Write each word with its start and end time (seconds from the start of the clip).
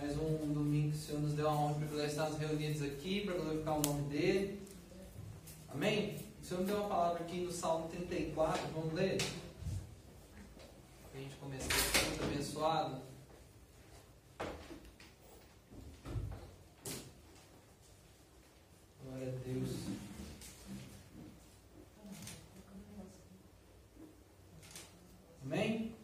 Mais 0.00 0.16
um 0.16 0.54
domingo 0.54 0.92
que 0.92 0.96
o 0.96 0.98
Senhor 0.98 1.20
nos 1.20 1.34
deu 1.34 1.46
a 1.46 1.52
honra 1.52 1.74
privilégio 1.74 2.06
de 2.06 2.12
estarmos 2.12 2.38
reunidos 2.38 2.80
aqui 2.80 3.20
para 3.20 3.34
glorificar 3.34 3.78
o 3.78 3.82
nome 3.82 4.08
dele. 4.08 4.62
Amém? 5.68 6.16
O 6.40 6.46
Senhor 6.46 6.60
me 6.60 6.66
deu 6.68 6.76
uma 6.76 6.88
palavra 6.88 7.22
aqui 7.22 7.40
no 7.42 7.52
Salmo 7.52 7.86
34, 7.88 8.62
vamos 8.74 8.94
ler? 8.94 9.18
Para 11.10 11.20
a 11.20 11.22
gente 11.22 11.36
começar 11.36 11.68
muito 12.08 12.24
abençoado. 12.24 13.02
Glória 19.04 19.28
a 19.28 19.48
Deus. 19.48 19.70
Amém? 25.44 25.94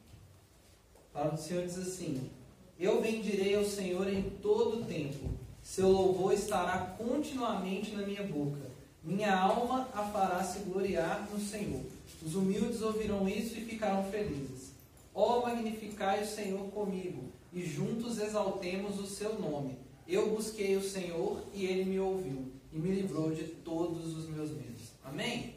A 0.97 1.13
palavra 1.15 1.37
do 1.39 1.43
Senhor 1.43 1.65
diz 1.65 1.79
assim: 1.79 2.36
Eu 2.79 3.01
bendirei 3.01 3.55
ao 3.55 3.65
Senhor 3.65 4.07
em 4.09 4.23
todo 4.43 4.80
o 4.80 4.84
tempo, 4.84 5.30
seu 5.62 5.89
louvor 5.89 6.33
estará 6.33 6.95
continuamente 6.98 7.95
na 7.97 8.07
minha 8.07 8.23
boca. 8.23 8.71
Minha 9.03 9.37
alma 9.37 9.89
a 9.95 10.05
fará 10.05 10.45
se 10.45 10.61
gloriar 10.61 11.29
no 11.33 11.41
Senhor. 11.41 11.83
Os 12.25 12.34
humildes 12.34 12.83
ouvirão 12.83 13.29
isso 13.29 13.57
e 13.57 13.65
ficarão 13.65 14.05
felizes. 14.11 14.73
Ó, 15.15 15.43
magnificai 15.43 16.23
o 16.23 16.27
Senhor 16.27 16.69
comigo, 16.70 17.25
e 17.53 17.65
juntos 17.65 18.19
exaltemos 18.19 19.01
o 19.01 19.06
seu 19.06 19.39
nome. 19.41 19.79
Eu 20.06 20.34
busquei 20.34 20.77
o 20.77 20.83
Senhor 20.83 21.43
e 21.55 21.65
ele 21.65 21.84
me 21.84 21.98
ouviu, 21.98 22.53
e 22.73 22.79
me 22.79 22.95
livrou 22.95 23.33
de 23.33 23.45
todos 23.45 24.17
os 24.17 24.29
meus 24.29 24.51
medos. 24.51 24.93
Amém? 25.03 25.55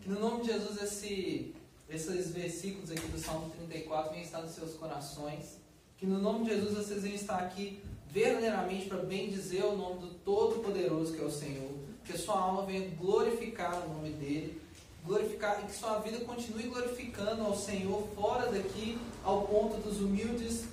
Que 0.00 0.08
no 0.08 0.20
nome 0.20 0.42
de 0.42 0.52
Jesus 0.52 0.80
esse 0.80 1.54
esses 1.88 2.30
versículos 2.30 2.90
aqui 2.90 3.06
do 3.08 3.18
Salmo 3.18 3.50
34 3.50 4.10
venham 4.10 4.24
estar 4.24 4.42
nos 4.42 4.52
seus 4.52 4.74
corações. 4.74 5.57
Que 5.98 6.06
no 6.06 6.18
nome 6.18 6.44
de 6.44 6.54
Jesus 6.54 6.74
vocês 6.74 7.02
venham 7.02 7.16
estar 7.16 7.38
aqui 7.38 7.82
verdadeiramente 8.10 8.86
para 8.86 8.98
bem 8.98 9.28
dizer 9.28 9.64
o 9.64 9.76
nome 9.76 10.00
do 10.00 10.14
Todo-Poderoso 10.24 11.12
que 11.12 11.20
é 11.20 11.24
o 11.24 11.30
Senhor. 11.30 11.72
Que 12.04 12.12
a 12.12 12.18
sua 12.18 12.38
alma 12.38 12.64
venha 12.64 12.88
glorificar 12.90 13.84
o 13.84 13.94
nome 13.94 14.10
dele. 14.10 14.60
Glorificar 15.04 15.60
e 15.62 15.66
que 15.66 15.74
sua 15.74 15.98
vida 15.98 16.24
continue 16.24 16.64
glorificando 16.64 17.42
ao 17.42 17.56
Senhor 17.56 18.06
fora 18.14 18.50
daqui, 18.50 18.96
ao 19.24 19.42
ponto 19.46 19.76
dos 19.78 20.00
humildes 20.00 20.66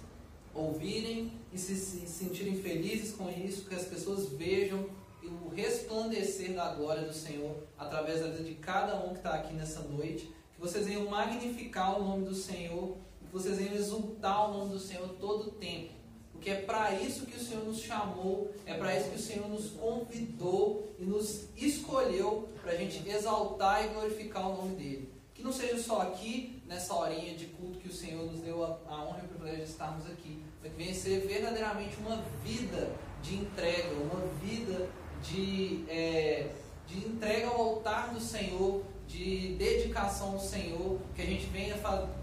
ouvirem 0.54 1.32
e 1.52 1.58
se, 1.58 1.76
se 1.76 2.08
sentirem 2.08 2.56
felizes 2.56 3.14
com 3.14 3.30
isso, 3.30 3.66
que 3.66 3.76
as 3.76 3.84
pessoas 3.84 4.30
vejam 4.30 4.86
o 5.24 5.50
resplandecer 5.50 6.54
da 6.54 6.74
glória 6.74 7.04
do 7.04 7.14
Senhor 7.14 7.56
através 7.78 8.22
da 8.22 8.28
vida 8.28 8.44
de 8.44 8.56
cada 8.56 8.96
um 8.96 9.10
que 9.10 9.18
está 9.18 9.34
aqui 9.34 9.54
nessa 9.54 9.82
noite 9.82 10.32
que 10.56 10.62
vocês 10.62 10.88
venham 10.88 11.06
magnificar 11.06 12.00
o 12.00 12.04
nome 12.04 12.26
do 12.26 12.34
Senhor, 12.34 12.96
que 13.26 13.34
vocês 13.34 13.58
venham 13.58 13.76
exultar 13.76 14.50
o 14.50 14.58
nome 14.58 14.74
do 14.74 14.80
Senhor 14.80 15.08
todo 15.20 15.48
o 15.48 15.52
tempo. 15.52 15.94
Porque 16.32 16.50
é 16.50 16.62
para 16.62 16.94
isso 16.94 17.26
que 17.26 17.38
o 17.38 17.40
Senhor 17.40 17.64
nos 17.64 17.80
chamou, 17.80 18.52
é 18.66 18.74
para 18.76 18.96
isso 18.96 19.10
que 19.10 19.16
o 19.16 19.20
Senhor 19.20 19.50
nos 19.50 19.72
convidou 19.72 20.94
e 21.00 21.04
nos 21.04 21.46
escolheu 21.56 22.48
para 22.62 22.74
a 22.74 22.76
gente 22.76 23.08
exaltar 23.10 23.86
e 23.86 23.88
glorificar 23.90 24.50
o 24.52 24.58
nome 24.58 24.76
dele. 24.76 25.10
Que 25.34 25.42
não 25.42 25.52
seja 25.52 25.78
só 25.82 26.02
aqui, 26.02 26.62
nessa 26.68 26.94
horinha 26.94 27.36
de 27.36 27.46
culto 27.48 27.80
que 27.80 27.88
o 27.88 27.94
Senhor 27.94 28.26
nos 28.32 28.42
deu 28.42 28.64
a, 28.64 28.80
a 28.88 29.04
honra 29.04 29.22
e 29.24 29.26
o 29.26 29.30
privilégio 29.30 29.66
de 29.66 29.72
estarmos 29.72 30.06
aqui, 30.06 30.44
mas 30.62 30.72
que 30.72 30.78
venha 30.78 30.94
ser 30.94 31.26
verdadeiramente 31.26 31.96
uma 31.98 32.24
vida 32.44 32.92
de 33.22 33.36
entrega, 33.36 33.94
uma 33.96 34.28
vida 34.44 34.88
de, 35.24 35.84
é, 35.90 36.52
de 36.86 37.08
entrega 37.08 37.48
ao 37.48 37.60
altar 37.60 38.14
do 38.14 38.20
Senhor, 38.20 38.84
de 39.08 39.56
ao 39.98 40.40
Senhor, 40.40 41.00
que 41.16 41.22
a 41.22 41.26
gente 41.26 41.46
venha 41.48 41.76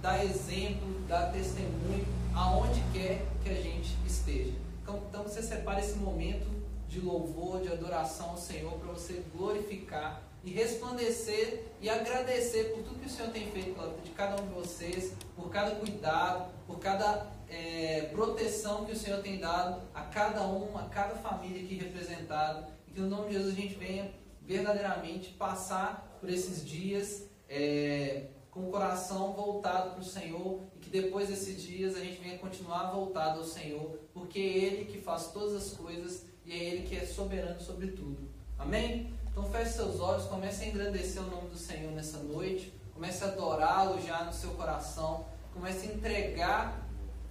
dar 0.03 0.23
exemplo, 0.23 1.01
dar 1.09 1.33
testemunho 1.33 2.07
aonde 2.35 2.83
quer 2.93 3.25
que 3.43 3.49
a 3.49 3.55
gente 3.55 3.97
esteja. 4.07 4.53
Então, 4.83 5.03
então 5.09 5.23
você 5.23 5.43
separa 5.43 5.81
esse 5.81 5.97
momento 5.97 6.47
de 6.87 7.01
louvor, 7.01 7.63
de 7.63 7.73
adoração 7.73 8.31
ao 8.31 8.37
Senhor 8.37 8.73
para 8.75 8.93
você 8.93 9.23
glorificar 9.35 10.23
e 10.45 10.51
resplandecer 10.51 11.65
e 11.81 11.89
agradecer 11.89 12.65
por 12.75 12.83
tudo 12.83 13.01
que 13.01 13.07
o 13.07 13.11
Senhor 13.11 13.31
tem 13.31 13.51
feito 13.51 14.03
de 14.05 14.11
cada 14.11 14.43
um 14.43 14.47
de 14.47 14.53
vocês, 14.53 15.15
por 15.35 15.49
cada 15.49 15.77
cuidado, 15.77 16.53
por 16.67 16.79
cada 16.79 17.27
é, 17.49 18.11
proteção 18.13 18.85
que 18.85 18.93
o 18.93 18.97
Senhor 18.97 19.23
tem 19.23 19.39
dado 19.39 19.81
a 19.95 20.03
cada 20.03 20.47
um, 20.47 20.77
a 20.77 20.83
cada 20.85 21.15
família 21.15 21.63
aqui 21.63 21.77
representada. 21.77 22.69
E 22.87 22.93
que 22.93 23.01
no 23.01 23.09
nome 23.09 23.29
de 23.29 23.35
Jesus 23.35 23.57
a 23.57 23.61
gente 23.61 23.75
venha 23.77 24.13
verdadeiramente 24.43 25.31
passar 25.31 26.19
por 26.21 26.29
esses 26.29 26.67
dias 26.67 27.32
é, 27.53 28.29
com 28.51 28.69
o 28.69 28.71
coração 28.71 29.35
voltado 29.35 29.91
para 29.91 30.01
o 30.01 30.05
Senhor 30.05 30.61
e 30.75 30.79
que 30.79 30.89
depois 30.89 31.29
desses 31.29 31.63
dias 31.63 31.95
a 31.95 32.01
gente 32.01 32.21
venha 32.21 32.39
continuar 32.39 32.91
voltado 32.91 33.41
ao 33.41 33.45
Senhor, 33.45 33.99
porque 34.15 34.39
é 34.39 34.43
Ele 34.43 34.85
que 34.87 34.99
faz 34.99 35.29
todas 35.29 35.55
as 35.55 35.77
coisas 35.77 36.25
e 36.47 36.53
é 36.53 36.57
Ele 36.57 36.83
que 36.87 36.97
é 36.97 37.05
soberano 37.05 37.61
sobre 37.61 37.89
tudo. 37.89 38.29
Amém? 38.59 39.13
Então 39.31 39.45
feche 39.45 39.73
seus 39.73 40.01
olhos, 40.01 40.25
comece 40.25 40.65
a 40.65 40.69
engrandecer 40.69 41.23
o 41.23 41.27
nome 41.27 41.51
do 41.51 41.59
Senhor 41.59 41.93
nessa 41.93 42.19
noite, 42.19 42.73
comece 42.95 43.23
a 43.23 43.29
adorá-lo 43.29 44.01
já 44.01 44.25
no 44.25 44.33
seu 44.33 44.51
coração, 44.51 45.27
comece 45.53 45.89
a 45.89 45.93
entregar 45.93 46.89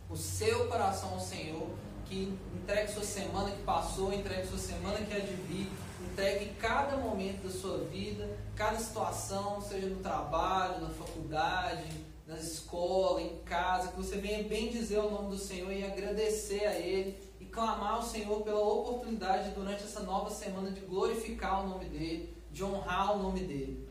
o 0.07 0.15
seu 0.15 0.67
coração 0.67 1.13
ao 1.13 1.19
Senhor, 1.19 1.67
que 2.05 2.38
entregue 2.53 2.91
sua 2.91 3.03
semana 3.03 3.49
que 3.49 3.63
passou, 3.63 4.13
entregue 4.13 4.47
sua 4.47 4.57
semana 4.57 4.99
que 4.99 5.13
há 5.13 5.19
de 5.19 5.33
vir, 5.33 5.71
entregue 6.11 6.53
cada 6.59 6.97
momento 6.97 7.43
da 7.43 7.49
sua 7.49 7.77
vida, 7.85 8.38
cada 8.61 8.77
situação, 8.77 9.59
seja 9.59 9.88
no 9.88 10.03
trabalho, 10.03 10.81
na 10.81 10.89
faculdade, 10.89 11.83
na 12.27 12.38
escola, 12.38 13.19
em 13.19 13.38
casa, 13.38 13.88
que 13.88 13.97
você 13.97 14.17
venha 14.17 14.44
bem 14.44 14.69
dizer 14.69 14.99
o 14.99 15.09
nome 15.09 15.31
do 15.31 15.38
Senhor 15.39 15.72
e 15.72 15.83
agradecer 15.83 16.67
a 16.67 16.77
Ele 16.77 17.17
e 17.39 17.45
clamar 17.45 17.95
ao 17.95 18.03
Senhor 18.03 18.44
pela 18.44 18.59
oportunidade 18.59 19.50
durante 19.55 19.83
essa 19.83 20.01
nova 20.01 20.29
semana 20.29 20.69
de 20.69 20.81
glorificar 20.81 21.66
o 21.66 21.69
nome 21.69 21.85
dEle, 21.85 22.38
de 22.51 22.63
honrar 22.63 23.17
o 23.17 23.23
nome 23.23 23.39
dEle. 23.39 23.89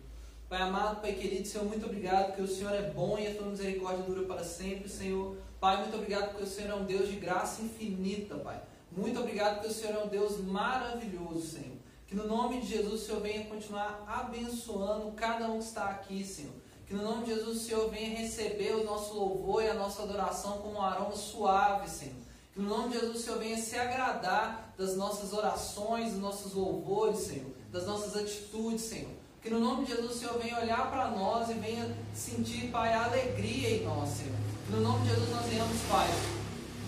Pai 0.48 0.62
amado, 0.62 1.00
Pai 1.00 1.14
querido, 1.14 1.48
Senhor, 1.48 1.66
muito 1.66 1.86
obrigado 1.86 2.26
porque 2.26 2.42
o 2.42 2.46
Senhor 2.46 2.72
é 2.72 2.90
bom 2.90 3.18
e 3.18 3.26
a 3.26 3.34
tua 3.34 3.48
misericórdia 3.48 4.04
dura 4.04 4.22
para 4.24 4.44
sempre, 4.44 4.88
Senhor. 4.88 5.36
Pai, 5.58 5.78
muito 5.78 5.96
obrigado 5.96 6.28
porque 6.28 6.44
o 6.44 6.46
Senhor 6.46 6.70
é 6.70 6.74
um 6.76 6.84
Deus 6.84 7.08
de 7.08 7.16
graça 7.16 7.60
infinita, 7.60 8.36
Pai. 8.36 8.62
Muito 8.92 9.18
obrigado 9.18 9.54
porque 9.54 9.68
o 9.68 9.74
Senhor 9.74 9.96
é 9.96 10.04
um 10.04 10.08
Deus 10.08 10.38
maravilhoso, 10.38 11.44
Senhor. 11.44 11.79
Que 12.10 12.16
no 12.16 12.26
nome 12.26 12.60
de 12.60 12.66
Jesus 12.66 13.02
o 13.02 13.06
Senhor 13.06 13.20
venha 13.20 13.44
continuar 13.44 14.02
abençoando 14.04 15.12
cada 15.12 15.48
um 15.48 15.60
que 15.60 15.64
está 15.64 15.84
aqui, 15.84 16.24
Senhor. 16.24 16.52
Que 16.84 16.92
no 16.92 17.04
nome 17.04 17.24
de 17.24 17.32
Jesus 17.32 17.58
o 17.58 17.64
Senhor 17.64 17.88
venha 17.88 18.18
receber 18.18 18.74
o 18.74 18.84
nosso 18.84 19.14
louvor 19.14 19.62
e 19.62 19.68
a 19.68 19.74
nossa 19.74 20.02
adoração 20.02 20.58
como 20.58 20.74
um 20.74 20.82
aroma 20.82 21.14
suave, 21.14 21.88
Senhor. 21.88 22.16
Que 22.52 22.60
no 22.60 22.68
nome 22.68 22.88
de 22.88 22.98
Jesus 22.98 23.16
o 23.16 23.22
Senhor 23.22 23.38
venha 23.38 23.56
se 23.56 23.76
agradar 23.76 24.74
das 24.76 24.96
nossas 24.96 25.32
orações, 25.32 26.10
dos 26.10 26.20
nossos 26.20 26.52
louvores, 26.52 27.20
Senhor. 27.20 27.46
Das 27.70 27.86
nossas 27.86 28.16
atitudes, 28.16 28.82
Senhor. 28.86 29.12
Que 29.40 29.48
no 29.48 29.60
nome 29.60 29.84
de 29.84 29.92
Jesus 29.94 30.16
o 30.16 30.18
Senhor 30.18 30.36
venha 30.36 30.58
olhar 30.58 30.90
para 30.90 31.12
nós 31.12 31.48
e 31.48 31.54
venha 31.54 31.96
sentir, 32.12 32.72
Pai, 32.72 32.92
a 32.92 33.04
alegria 33.04 33.76
em 33.76 33.84
nós, 33.84 34.08
Senhor. 34.08 34.34
Que 34.66 34.72
no 34.72 34.80
nome 34.80 35.04
de 35.04 35.10
Jesus 35.10 35.30
nós 35.30 35.46
venhamos, 35.46 35.80
Pai, 35.88 36.08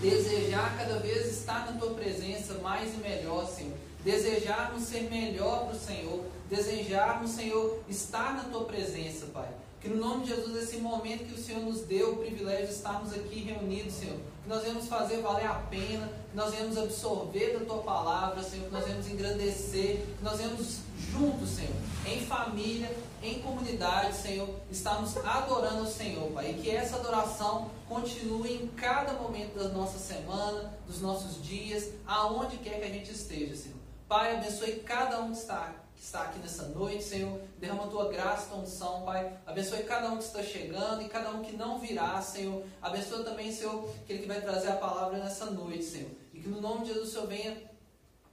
desejar 0.01 0.77
cada 0.77 0.99
vez 0.99 1.29
estar 1.29 1.65
na 1.65 1.79
Tua 1.79 1.95
presença 1.95 2.55
mais 2.55 2.93
e 2.93 2.97
melhor, 2.97 3.47
Senhor 3.47 3.72
desejarmos 4.05 4.83
ser 4.85 5.09
melhor 5.11 5.67
para 5.67 5.77
o 5.77 5.79
Senhor, 5.79 6.25
desejarmos, 6.51 7.31
Senhor, 7.31 7.81
estar 7.89 8.35
na 8.35 8.45
Tua 8.45 8.65
presença, 8.65 9.27
Pai. 9.27 9.49
Que 9.81 9.89
no 9.89 9.97
nome 9.97 10.25
de 10.25 10.31
Jesus, 10.31 10.63
esse 10.63 10.77
momento 10.77 11.25
que 11.25 11.35
o 11.35 11.43
Senhor 11.43 11.61
nos 11.61 11.81
deu 11.81 12.13
o 12.13 12.17
privilégio 12.19 12.69
de 12.69 12.73
estarmos 12.73 13.13
aqui 13.13 13.41
reunidos, 13.41 13.95
Senhor, 13.95 14.17
que 14.43 14.49
nós 14.49 14.63
venhamos 14.63 14.87
fazer 14.87 15.21
valer 15.21 15.47
a 15.47 15.55
pena, 15.55 16.07
que 16.31 16.37
nós 16.37 16.53
venhamos 16.53 16.79
absorver 16.79 17.59
da 17.59 17.65
Tua 17.65 17.79
palavra, 17.79 18.43
Senhor, 18.45 18.67
que 18.67 18.73
nós 18.73 18.85
venhamos 18.85 19.09
engrandecer, 19.09 19.97
que 20.19 20.25
nós 20.25 20.39
venhamos 20.39 20.79
juntos, 21.11 21.49
Senhor, 21.49 21.75
em 22.07 22.25
família, 22.25 22.97
em 23.23 23.41
comunidade, 23.41 24.17
Senhor, 24.17 24.49
estamos 24.71 25.17
adorando 25.17 25.83
o 25.83 25.91
Senhor, 25.91 26.31
Pai. 26.31 26.53
E 26.53 26.55
que 26.55 26.71
essa 26.71 26.97
adoração 26.97 27.71
continue 27.89 28.53
em 28.55 28.69
cada 28.69 29.15
momento 29.15 29.59
da 29.59 29.69
nossa 29.69 29.99
semana, 29.99 30.73
dos 30.87 31.01
nossos 31.01 31.43
dias, 31.43 31.91
aonde 32.07 32.57
quer 32.59 32.79
que 32.79 32.85
a 32.85 32.93
gente 32.93 33.11
esteja, 33.11 33.57
Senhor. 33.57 33.82
Pai, 34.13 34.37
abençoe 34.37 34.81
cada 34.81 35.23
um 35.23 35.31
que 35.33 35.39
está, 35.39 35.75
que 35.97 36.03
está 36.03 36.25
aqui 36.25 36.39
nessa 36.41 36.65
noite, 36.65 37.03
Senhor. 37.03 37.41
Derrama 37.59 37.87
tua 37.87 38.11
graça, 38.13 38.51
tua 38.51 38.59
unção, 38.59 39.07
Pai. 39.07 39.33
Abençoe 39.47 39.85
cada 39.85 40.11
um 40.11 40.19
que 40.19 40.25
está 40.25 40.43
chegando 40.43 41.01
e 41.01 41.09
cada 41.09 41.31
um 41.31 41.41
que 41.41 41.57
não 41.57 41.79
virá, 41.79 42.21
Senhor. 42.21 42.63
Abençoe 42.83 43.25
também, 43.25 43.51
Senhor, 43.51 43.89
aquele 44.03 44.19
que 44.19 44.29
vai 44.29 44.43
trazer 44.43 44.69
a 44.69 44.77
palavra 44.77 45.17
nessa 45.17 45.47
noite, 45.47 45.85
Senhor. 45.85 46.11
E 46.35 46.41
que 46.41 46.49
no 46.51 46.61
nome 46.61 46.85
de 46.85 46.93
Jesus 46.93 47.09
Senhor 47.09 47.27
venha 47.27 47.57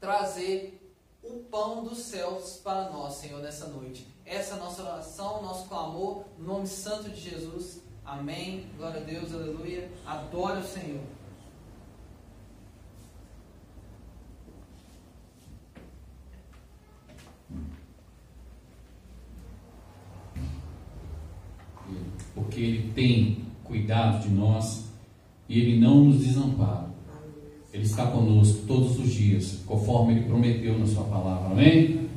trazer 0.01 0.93
o 1.23 1.45
pão 1.45 1.81
dos 1.81 1.99
céus 1.99 2.59
para 2.61 2.89
nós, 2.89 3.13
Senhor, 3.13 3.41
nessa 3.41 3.67
noite. 3.67 4.05
Essa 4.25 4.55
é 4.55 4.57
a 4.57 4.59
nossa 4.59 4.81
oração, 4.81 5.41
nosso 5.41 5.69
clamor, 5.69 6.25
no 6.37 6.45
nome 6.45 6.67
santo 6.67 7.09
de 7.09 7.21
Jesus. 7.21 7.79
Amém. 8.03 8.69
Glória 8.75 8.99
a 8.99 9.03
Deus, 9.05 9.33
aleluia. 9.33 9.89
Adore 10.05 10.59
o 10.59 10.67
Senhor. 10.67 11.19
Porque 22.36 22.59
Ele 22.59 22.91
tem 22.95 23.38
cuidado 23.63 24.24
de 24.24 24.30
nós 24.33 24.89
e 25.47 25.59
Ele 25.59 25.80
não 25.80 26.06
nos 26.06 26.25
desampara. 26.25 26.89
Ele 27.71 27.83
está 27.83 28.07
conosco 28.07 28.65
todos 28.65 29.00
os 29.00 29.12
dias, 29.12 29.62
conforme 29.65 30.13
Ele 30.13 30.24
prometeu 30.25 30.77
na 30.77 30.88
Sua 30.88 31.03
palavra. 31.03 31.51
Amém? 31.51 32.08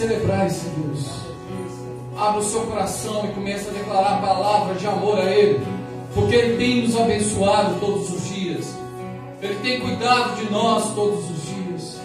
Celebrar 0.00 0.46
esse 0.46 0.66
Deus. 0.70 1.06
Abra 2.16 2.40
o 2.40 2.42
seu 2.42 2.62
coração 2.62 3.26
e 3.26 3.34
comece 3.34 3.68
a 3.68 3.72
declarar 3.72 4.20
palavras 4.20 4.80
de 4.80 4.86
amor 4.86 5.18
a 5.18 5.24
Ele, 5.24 5.60
porque 6.14 6.34
Ele 6.34 6.56
tem 6.56 6.82
nos 6.82 6.96
abençoado 6.96 7.78
todos 7.80 8.10
os 8.10 8.28
dias, 8.28 8.74
Ele 9.40 9.54
tem 9.62 9.80
cuidado 9.80 10.36
de 10.36 10.50
nós 10.50 10.94
todos 10.94 11.30
os 11.30 11.42
dias. 11.46 12.00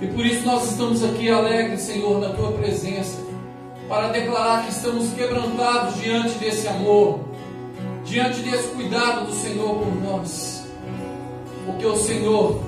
E 0.00 0.06
por 0.06 0.24
isso 0.24 0.46
nós 0.46 0.70
estamos 0.70 1.04
aqui 1.04 1.28
alegres, 1.28 1.80
Senhor, 1.82 2.20
na 2.20 2.30
tua 2.30 2.52
presença, 2.52 3.18
para 3.90 4.08
declarar 4.10 4.62
que 4.62 4.70
estamos 4.70 5.12
quebrantados 5.14 6.00
diante 6.00 6.38
desse 6.38 6.68
amor, 6.68 7.18
diante 8.04 8.40
desse 8.40 8.68
cuidado 8.68 9.26
do 9.26 9.32
Senhor 9.32 9.80
por 9.80 9.92
nós. 10.00 10.64
Porque 11.66 11.84
o 11.84 11.96
Senhor 11.96 12.62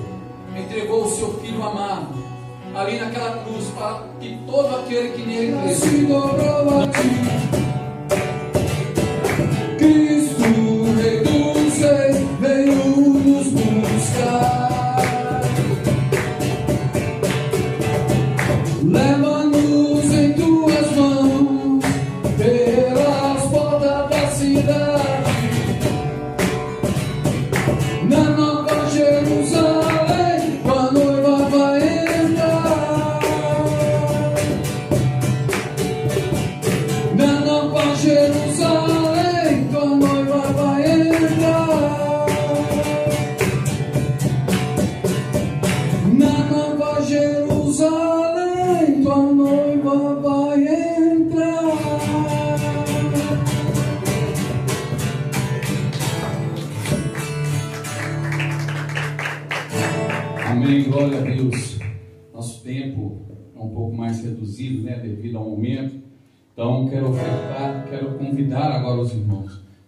entregou 0.53 1.05
o 1.05 1.09
seu 1.09 1.33
filho 1.39 1.63
amado 1.63 2.21
ali 2.75 2.99
naquela 2.99 3.41
cruz 3.45 3.67
para 3.67 4.03
que 4.19 4.37
todo 4.45 4.75
aquele 4.75 5.09
que 5.13 5.21
nele 5.21 5.53
crê. 5.53 5.73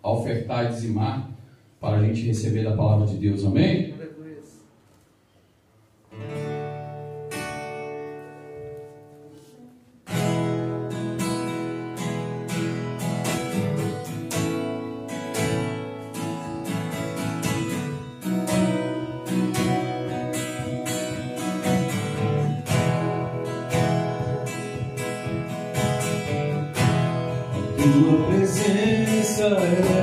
Ofertar 0.02 0.66
e 0.66 0.70
dizimar 0.70 1.30
para 1.80 1.98
a 1.98 2.04
gente 2.04 2.26
receber 2.26 2.64
da 2.64 2.76
palavra 2.76 3.06
de 3.08 3.18
Deus. 3.18 3.44
Amém? 3.46 3.85
Presença 29.54 29.95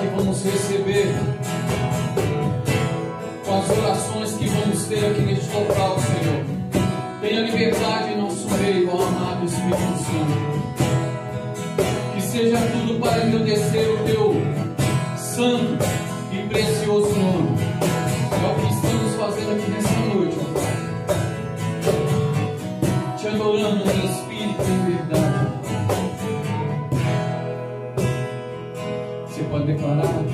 que 0.00 0.06
vamos 0.08 0.44
receber. 0.44 1.14
Com 3.44 3.58
as 3.58 3.70
orações 3.70 4.32
que 4.32 4.46
vamos 4.48 4.84
ter 4.84 5.04
aqui 5.04 5.20
neste 5.22 5.54
local, 5.54 5.98
Senhor. 6.00 6.44
Tenha 7.20 7.40
liberdade 7.42 8.12
em 8.12 8.20
nosso 8.20 8.48
meio, 8.50 8.90
ó 8.94 9.02
amado 9.02 9.46
Espírito 9.46 9.78
Santo. 9.78 10.54
Que 12.14 12.22
seja 12.22 12.58
tudo 12.58 13.00
para 13.00 13.26
engrandecer 13.26 13.90
o 13.90 13.98
teu 14.04 14.34
santo 15.16 15.84
e 16.32 16.48
precioso 16.48 17.14
nome. 17.14 17.58
É 18.32 18.46
o 18.46 18.54
que 18.60 18.74
estamos 18.74 19.14
fazendo 19.14 19.52
aqui 19.52 19.70
nessa 19.70 20.14
noite, 20.14 20.36
Pai 20.36 20.74
te 23.24 23.28
adorando 23.28 23.84
declarar? 29.94 30.24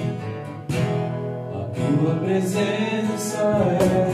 A 1.52 1.64
tua 1.74 2.14
presença 2.16 3.42
é 3.80 4.09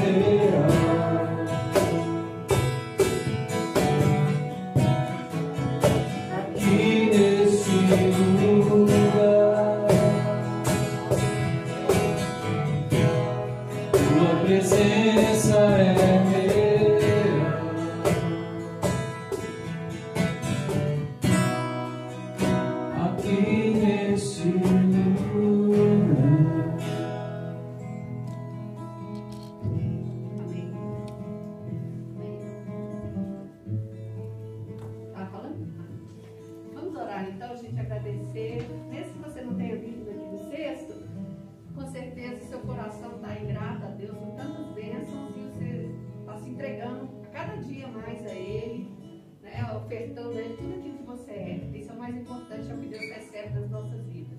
ofertando 49.87 50.33
tá 50.33 50.40
Ele 50.40 50.57
tudo 50.57 50.75
aquilo 50.75 50.99
que 50.99 51.05
você 51.05 51.31
é. 51.31 51.71
Isso 51.73 51.90
é 51.90 51.95
o 51.95 51.99
mais 51.99 52.16
importante, 52.16 52.71
é 52.71 52.75
o 52.75 52.78
que 52.78 52.88
Deus 52.88 53.09
recebe 53.09 53.49
das 53.55 53.71
nossas 53.71 54.05
vidas. 54.07 54.38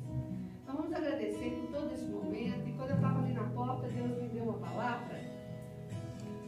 Então 0.62 0.76
vamos 0.76 0.94
agradecer 0.94 1.50
por 1.52 1.80
todo 1.80 1.94
esse 1.94 2.06
momento. 2.06 2.68
E 2.68 2.74
quando 2.74 2.90
eu 2.90 2.96
estava 2.98 3.20
ali 3.20 3.34
na 3.34 3.44
porta, 3.46 3.88
Deus 3.88 4.22
me 4.22 4.28
deu 4.28 4.44
uma 4.44 4.58
palavra 4.58 5.22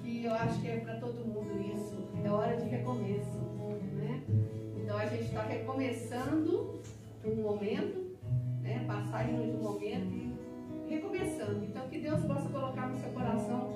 que 0.04 0.26
eu 0.26 0.34
acho 0.34 0.62
que 0.62 0.68
é 0.68 0.78
para 0.80 1.00
todo 1.00 1.26
mundo 1.26 1.62
isso. 1.74 2.10
É 2.24 2.30
hora 2.30 2.58
de 2.58 2.68
recomeço. 2.68 3.40
Né? 3.96 4.22
Então 4.76 4.98
a 4.98 5.06
gente 5.06 5.24
está 5.24 5.44
recomeçando 5.44 6.82
um 7.24 7.36
momento, 7.36 8.18
né? 8.62 8.84
passagem 8.86 9.36
de 9.36 9.52
um 9.52 9.64
momento 9.64 10.12
e 10.12 10.90
recomeçando. 10.90 11.64
Então 11.64 11.88
que 11.88 12.00
Deus 12.00 12.22
possa 12.26 12.50
colocar 12.50 12.90
no 12.90 13.00
seu 13.00 13.10
coração 13.12 13.70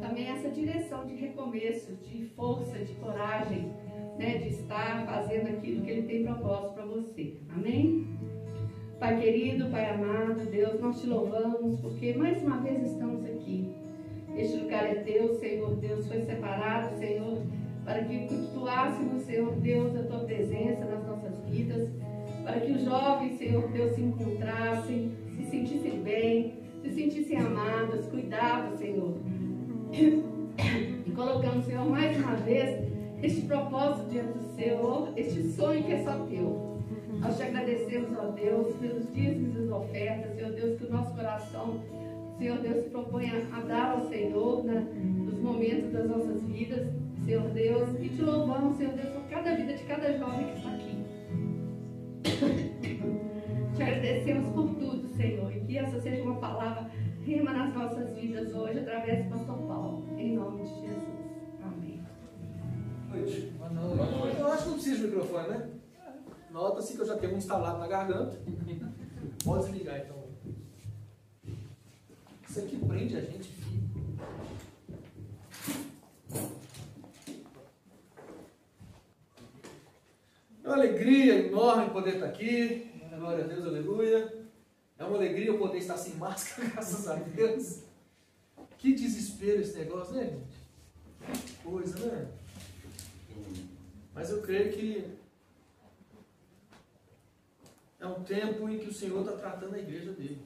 também 0.00 0.28
essa 0.28 0.50
direção 0.50 1.06
de 1.06 1.14
recomeço, 1.14 1.94
de 1.96 2.26
força, 2.34 2.78
de 2.78 2.94
coragem 2.94 3.72
né? 4.18 4.38
De 4.38 4.48
estar 4.48 5.04
fazendo 5.06 5.48
aquilo 5.48 5.82
que 5.82 5.90
Ele 5.90 6.02
tem 6.02 6.24
propósito 6.24 6.74
para 6.74 6.86
você. 6.86 7.34
Amém? 7.50 8.06
Pai 8.98 9.20
querido, 9.20 9.68
Pai 9.68 9.90
amado, 9.90 10.48
Deus, 10.48 10.80
nós 10.80 11.00
te 11.00 11.08
louvamos 11.08 11.80
porque 11.80 12.14
mais 12.14 12.40
uma 12.40 12.58
vez 12.58 12.92
estamos 12.92 13.24
aqui. 13.24 13.68
Este 14.36 14.58
lugar 14.58 14.84
é 14.84 14.94
teu, 14.94 15.34
Senhor 15.34 15.74
Deus, 15.76 16.06
foi 16.06 16.20
separado, 16.22 16.96
Senhor, 16.96 17.42
para 17.84 18.04
que 18.04 18.28
cultuássemos, 18.28 19.22
Senhor 19.22 19.52
Deus, 19.56 19.96
a 19.96 20.04
tua 20.04 20.20
presença 20.20 20.84
nas 20.84 21.04
nossas 21.04 21.36
vidas, 21.46 21.90
para 22.44 22.60
que 22.60 22.70
os 22.70 22.82
jovens, 22.84 23.38
Senhor 23.38 23.68
Deus, 23.72 23.92
se 23.92 24.02
encontrassem, 24.02 25.10
se 25.36 25.44
sentissem 25.46 26.00
bem, 26.00 26.54
se 26.80 26.90
sentissem 26.90 27.38
amados, 27.38 28.06
cuidados, 28.06 28.78
Senhor. 28.78 29.16
E 29.92 31.10
colocamos, 31.10 31.66
Senhor, 31.66 31.84
mais 31.90 32.16
uma 32.16 32.36
vez 32.36 32.91
este 33.22 33.42
propósito 33.42 34.10
diante 34.10 34.36
do 34.38 34.54
Senhor, 34.56 35.12
este 35.16 35.42
sonho 35.52 35.84
que 35.84 35.92
é 35.92 36.02
só 36.02 36.12
teu. 36.26 36.72
Nós 37.20 37.36
te 37.36 37.44
agradecemos, 37.44 38.10
ó 38.18 38.32
Deus, 38.32 38.74
pelos 38.76 39.12
dízimos 39.12 39.56
e 39.56 39.72
ofertas, 39.72 40.34
Senhor 40.34 40.52
Deus, 40.52 40.78
que 40.78 40.86
o 40.86 40.90
nosso 40.90 41.14
coração, 41.14 41.80
Senhor 42.36 42.58
Deus, 42.58 42.82
se 42.84 42.90
propõe 42.90 43.30
a, 43.30 43.60
dar 43.60 43.92
ao 43.92 44.08
Senhor 44.08 44.64
né, 44.64 44.84
nos 45.24 45.38
momentos 45.38 45.92
das 45.92 46.08
nossas 46.08 46.42
vidas, 46.42 46.88
Senhor 47.24 47.48
Deus, 47.50 47.90
e 48.00 48.08
te 48.08 48.22
louvamos, 48.22 48.76
Senhor 48.76 48.94
Deus, 48.94 49.10
por 49.10 49.22
cada 49.30 49.54
vida 49.54 49.72
de 49.74 49.84
cada 49.84 50.18
jovem 50.18 50.46
que 50.46 50.56
está 50.58 50.70
aqui. 50.70 50.96
Te 53.76 53.82
agradecemos 53.82 54.48
por 54.52 54.68
tudo, 54.74 55.06
Senhor, 55.16 55.56
e 55.56 55.60
que 55.60 55.78
essa 55.78 56.00
seja 56.00 56.22
uma 56.22 56.40
palavra 56.40 56.90
rima 57.24 57.52
nas 57.52 57.72
nossas 57.72 58.12
vidas 58.16 58.52
hoje, 58.52 58.80
através 58.80 59.24
do 59.24 59.30
pastor 59.30 59.58
Paulo, 59.58 60.04
em 60.18 60.34
nome 60.34 60.62
de 60.62 60.68
Jesus. 60.68 60.81
Amém. 63.12 63.52
Boa 63.58 63.68
noite. 63.68 63.96
Boa 63.96 64.10
noite. 64.10 64.40
Eu 64.40 64.46
acho 64.46 64.62
que 64.62 64.68
não 64.68 64.74
precisa 64.74 64.96
de 64.96 65.02
microfone, 65.02 65.48
né? 65.48 65.70
Nota-se 66.50 66.94
que 66.94 67.00
eu 67.00 67.06
já 67.06 67.16
tenho 67.18 67.34
um 67.34 67.38
instalado 67.38 67.78
na 67.78 67.86
garganta. 67.86 68.40
Pode 69.44 69.64
desligar 69.66 70.00
então. 70.00 70.22
Isso 72.48 72.60
aqui 72.60 72.76
prende 72.76 73.16
a 73.16 73.20
gente 73.20 73.52
É 80.64 80.68
uma 80.68 80.76
alegria 80.76 81.46
enorme 81.48 81.90
poder 81.90 82.14
estar 82.14 82.26
aqui. 82.26 82.90
Glória 83.18 83.44
a 83.44 83.48
Deus, 83.48 83.66
aleluia. 83.66 84.46
É 84.98 85.04
uma 85.04 85.16
alegria 85.16 85.48
eu 85.48 85.58
poder 85.58 85.78
estar 85.78 85.96
sem 85.96 86.14
máscara, 86.14 86.68
graças 86.72 87.08
a 87.08 87.16
Deus. 87.16 87.82
Que 88.78 88.94
desespero 88.94 89.60
esse 89.60 89.76
negócio, 89.78 90.14
né, 90.14 90.24
gente? 90.24 91.42
Que 91.42 91.54
coisa, 91.62 91.98
né? 92.06 92.28
Mas 94.14 94.30
eu 94.30 94.42
creio 94.42 94.72
que 94.72 95.18
é 97.98 98.06
um 98.06 98.22
tempo 98.24 98.68
em 98.68 98.78
que 98.78 98.88
o 98.88 98.94
Senhor 98.94 99.20
está 99.20 99.36
tratando 99.36 99.74
a 99.74 99.78
igreja 99.78 100.12
dele. 100.12 100.42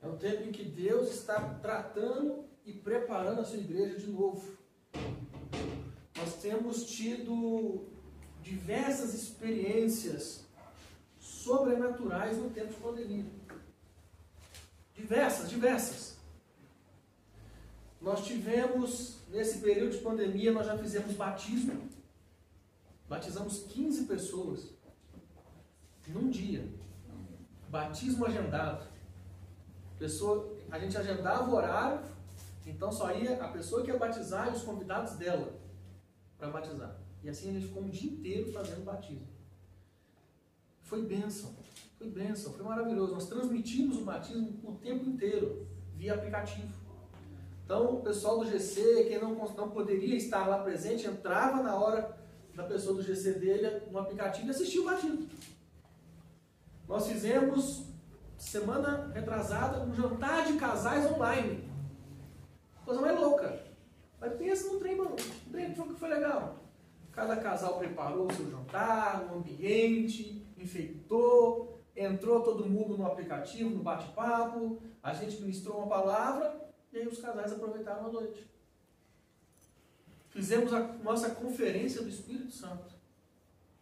É 0.00 0.06
um 0.06 0.16
tempo 0.16 0.44
em 0.44 0.52
que 0.52 0.64
Deus 0.64 1.10
está 1.10 1.40
tratando 1.60 2.44
e 2.64 2.72
preparando 2.72 3.40
a 3.40 3.44
sua 3.44 3.58
igreja 3.58 3.98
de 3.98 4.06
novo. 4.06 4.56
Nós 6.16 6.34
temos 6.40 6.84
tido 6.84 7.86
diversas 8.42 9.14
experiências 9.14 10.44
sobrenaturais 11.18 12.36
no 12.36 12.50
tempo 12.50 12.72
de 12.72 12.80
pandemia. 12.80 13.24
Diversas, 14.94 15.48
diversas. 15.48 16.17
Nós 18.00 18.24
tivemos, 18.24 19.18
nesse 19.28 19.58
período 19.58 19.92
de 19.92 19.98
pandemia, 19.98 20.52
nós 20.52 20.66
já 20.66 20.78
fizemos 20.78 21.14
batismo. 21.14 21.88
Batizamos 23.08 23.64
15 23.64 24.04
pessoas 24.04 24.70
num 26.06 26.30
dia. 26.30 26.66
Batismo 27.68 28.24
agendado. 28.24 28.86
Pessoa, 29.98 30.56
a 30.70 30.78
gente 30.78 30.96
agendava 30.96 31.50
o 31.50 31.54
horário, 31.54 32.00
então 32.66 32.92
só 32.92 33.12
ia 33.12 33.42
a 33.42 33.48
pessoa 33.48 33.82
que 33.82 33.90
ia 33.90 33.98
batizar 33.98 34.48
e 34.48 34.56
os 34.56 34.62
convidados 34.62 35.14
dela 35.14 35.52
para 36.38 36.50
batizar. 36.50 36.96
E 37.22 37.28
assim 37.28 37.50
a 37.50 37.52
gente 37.54 37.66
ficou 37.66 37.82
um 37.82 37.88
dia 37.88 38.10
inteiro 38.10 38.52
fazendo 38.52 38.84
batismo. 38.84 39.26
Foi 40.82 41.02
bênção, 41.04 41.52
foi 41.98 42.08
bênção, 42.08 42.52
foi 42.52 42.64
maravilhoso. 42.64 43.12
Nós 43.12 43.28
transmitimos 43.28 43.98
o 43.98 44.04
batismo 44.04 44.56
o 44.62 44.76
tempo 44.76 45.04
inteiro, 45.04 45.66
via 45.96 46.14
aplicativo. 46.14 46.72
Então 47.68 47.96
o 47.96 48.00
pessoal 48.00 48.38
do 48.38 48.46
GC, 48.46 49.04
quem 49.08 49.20
não, 49.20 49.34
não 49.34 49.68
poderia 49.68 50.16
estar 50.16 50.46
lá 50.46 50.60
presente, 50.60 51.06
entrava 51.06 51.62
na 51.62 51.76
hora 51.76 52.16
da 52.54 52.62
pessoa 52.62 52.96
do 52.96 53.02
GC 53.02 53.34
dele 53.34 53.82
no 53.90 53.98
aplicativo 53.98 54.46
e 54.46 54.50
assistia 54.50 54.80
o 54.80 54.86
batismo. 54.86 55.28
Nós 56.88 57.06
fizemos, 57.06 57.84
semana 58.38 59.12
retrasada, 59.12 59.84
um 59.84 59.94
jantar 59.94 60.46
de 60.46 60.54
casais 60.54 61.12
online. 61.12 61.70
Coisa 62.86 63.02
mais 63.02 63.20
louca. 63.20 63.62
Mas 64.18 64.32
pensa 64.38 64.72
no 64.72 64.78
trem, 64.78 64.96
mano. 64.96 65.14
O 65.46 65.50
trem 65.50 65.74
que 65.74 65.94
foi 66.00 66.08
legal. 66.08 66.64
Cada 67.12 67.36
casal 67.36 67.78
preparou 67.78 68.28
o 68.28 68.32
seu 68.32 68.50
jantar, 68.50 69.28
o 69.30 69.40
ambiente, 69.40 70.42
enfeitou, 70.56 71.78
entrou 71.94 72.42
todo 72.42 72.64
mundo 72.64 72.96
no 72.96 73.04
aplicativo, 73.04 73.68
no 73.68 73.82
bate-papo, 73.82 74.80
a 75.02 75.12
gente 75.12 75.42
ministrou 75.42 75.76
uma 75.76 75.86
palavra 75.86 76.67
e 76.92 76.98
aí 76.98 77.06
os 77.06 77.20
casais 77.20 77.52
aproveitaram 77.52 78.06
a 78.06 78.12
noite. 78.12 78.48
Fizemos 80.30 80.72
a 80.72 80.80
nossa 80.80 81.30
conferência 81.30 82.02
do 82.02 82.08
Espírito 82.08 82.52
Santo. 82.52 82.94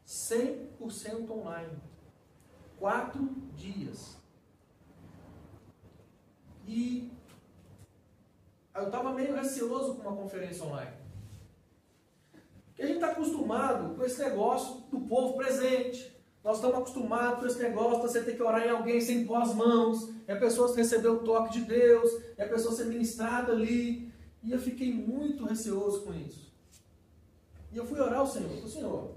100% 0.07 1.31
online 1.31 1.81
quatro 2.79 3.29
dias. 3.55 4.17
E 6.67 7.11
eu 8.75 8.87
estava 8.87 9.13
meio 9.13 9.35
receoso 9.35 9.95
com 9.95 10.03
uma 10.03 10.17
conferência 10.17 10.65
online. 10.65 10.93
Porque 12.67 12.83
a 12.83 12.87
gente 12.87 12.97
está 12.97 13.13
acostumado 13.13 13.95
com 13.95 14.05
esse 14.05 14.23
negócio 14.23 14.83
do 14.91 15.01
povo 15.01 15.37
presente. 15.37 16.15
Nós 16.45 16.57
estamos 16.57 16.77
acostumados 16.77 17.41
com 17.41 17.47
esse 17.47 17.59
negócio 17.59 17.97
de 17.97 18.03
você 18.03 18.23
ter 18.23 18.37
que 18.37 18.43
orar 18.43 18.67
em 18.67 18.71
alguém 18.71 19.01
sem 19.01 19.27
pôr 19.27 19.37
as 19.37 19.55
mãos, 19.55 20.11
e 20.27 20.33
a 20.33 20.37
pessoa 20.37 20.75
receber 20.75 21.09
o 21.09 21.23
toque 21.23 21.53
de 21.53 21.65
Deus, 21.65 22.11
e 22.37 22.43
a 22.43 22.49
pessoa 22.49 22.75
ser 22.75 22.87
ministrada 22.87 23.53
ali. 23.53 24.13
E 24.43 24.53
eu 24.53 24.59
fiquei 24.59 24.93
muito 24.93 25.45
receoso 25.45 26.03
com 26.03 26.15
isso. 26.15 26.53
E 27.73 27.77
eu 27.77 27.87
fui 27.87 28.01
orar 28.01 28.21
ao 28.21 28.27
Senhor. 28.27 28.49
Falei, 28.49 28.69
Senhor, 28.69 29.17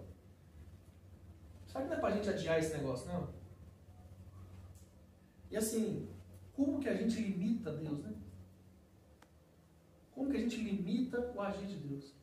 sabe 1.67 1.85
que 1.85 1.91
não 1.91 1.97
é 1.97 1.99
para 1.99 2.09
a 2.09 2.15
gente 2.15 2.29
adiar 2.29 2.59
esse 2.59 2.73
negócio, 2.73 3.07
não? 3.07 3.29
E 5.51 5.57
assim, 5.57 6.07
como 6.53 6.79
que 6.79 6.89
a 6.89 6.95
gente 6.95 7.19
limita 7.19 7.71
Deus, 7.71 7.99
né? 7.99 8.13
Como 10.13 10.29
que 10.29 10.37
a 10.37 10.41
gente 10.41 10.57
limita 10.57 11.31
o 11.33 11.41
agir 11.41 11.65
de 11.65 11.77
Deus? 11.77 12.13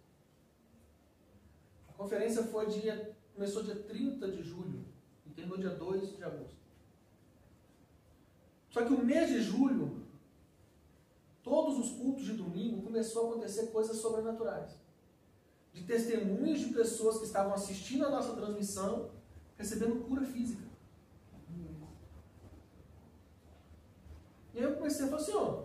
A 1.89 1.93
conferência 1.93 2.43
foi 2.43 2.67
dia, 2.67 3.17
começou 3.35 3.63
dia 3.63 3.75
30 3.75 4.31
de 4.31 4.43
julho 4.43 4.85
e 5.25 5.31
terminou 5.31 5.59
dia 5.59 5.71
2 5.71 6.17
de 6.17 6.23
agosto. 6.23 6.66
Só 8.77 8.85
que 8.85 8.93
o 8.93 9.03
mês 9.03 9.31
de 9.31 9.41
julho, 9.41 10.03
todos 11.43 11.79
os 11.79 11.97
cultos 11.97 12.27
de 12.27 12.35
domingo, 12.35 12.83
começou 12.83 13.25
a 13.25 13.31
acontecer 13.31 13.69
coisas 13.69 13.97
sobrenaturais. 13.97 14.77
De 15.73 15.83
testemunhos 15.85 16.61
de 16.61 16.75
pessoas 16.75 17.17
que 17.17 17.25
estavam 17.25 17.55
assistindo 17.55 18.05
a 18.05 18.11
nossa 18.11 18.35
transmissão, 18.35 19.13
recebendo 19.57 20.05
cura 20.07 20.27
física. 20.27 20.63
E 24.53 24.59
aí 24.59 24.65
eu 24.65 24.77
comecei 24.77 25.07
a 25.07 25.09
falar 25.09 25.23
assim, 25.23 25.33
ó, 25.33 25.65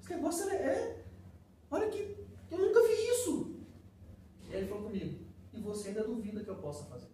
esse 0.00 0.10
negócio 0.10 0.48
é, 0.50 0.54
é, 0.54 1.04
olha 1.68 1.90
que 1.90 2.16
eu 2.48 2.58
nunca 2.58 2.80
vi 2.86 2.92
isso. 3.10 3.56
E 4.48 4.54
aí 4.54 4.60
ele 4.60 4.68
falou 4.68 4.84
comigo, 4.84 5.18
e 5.52 5.60
você 5.60 5.88
ainda 5.88 6.04
duvida 6.04 6.44
que 6.44 6.50
eu 6.50 6.58
possa 6.58 6.84
fazer. 6.84 7.10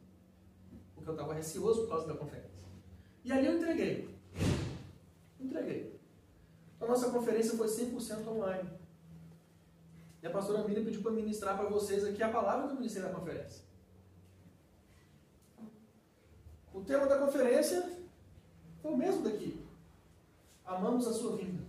Porque 0.94 1.08
eu 1.08 1.14
estava 1.14 1.32
receoso 1.32 1.84
por 1.84 1.88
causa 1.88 2.06
da 2.06 2.18
conferência. 2.18 2.68
E 3.24 3.32
ali 3.32 3.46
eu 3.46 3.56
entreguei. 3.56 4.19
Entreguei. 5.40 5.98
A 6.80 6.86
nossa 6.86 7.10
conferência 7.10 7.56
foi 7.56 7.66
100% 7.66 8.26
online. 8.28 8.68
E 10.22 10.26
a 10.26 10.30
pastora 10.30 10.66
Miriam 10.66 10.84
pediu 10.84 11.02
para 11.02 11.12
ministrar 11.12 11.56
para 11.56 11.68
vocês 11.68 12.04
aqui 12.04 12.22
a 12.22 12.28
palavra 12.28 12.66
que 12.66 12.72
eu 12.72 12.76
ministrei 12.76 13.04
na 13.06 13.14
conferência. 13.14 13.62
O 16.72 16.82
tema 16.82 17.06
da 17.06 17.18
conferência 17.18 17.90
foi 18.82 18.92
o 18.92 18.96
mesmo 18.96 19.22
daqui 19.22 19.60
amamos 20.70 21.06
a 21.06 21.12
sua 21.12 21.36
vinda. 21.36 21.62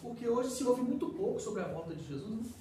Porque 0.00 0.28
hoje 0.28 0.50
se 0.50 0.64
ouve 0.64 0.82
muito 0.82 1.08
pouco 1.10 1.40
sobre 1.40 1.62
a 1.62 1.66
volta 1.66 1.94
de 1.94 2.04
Jesus. 2.06 2.46
Né? 2.46 2.52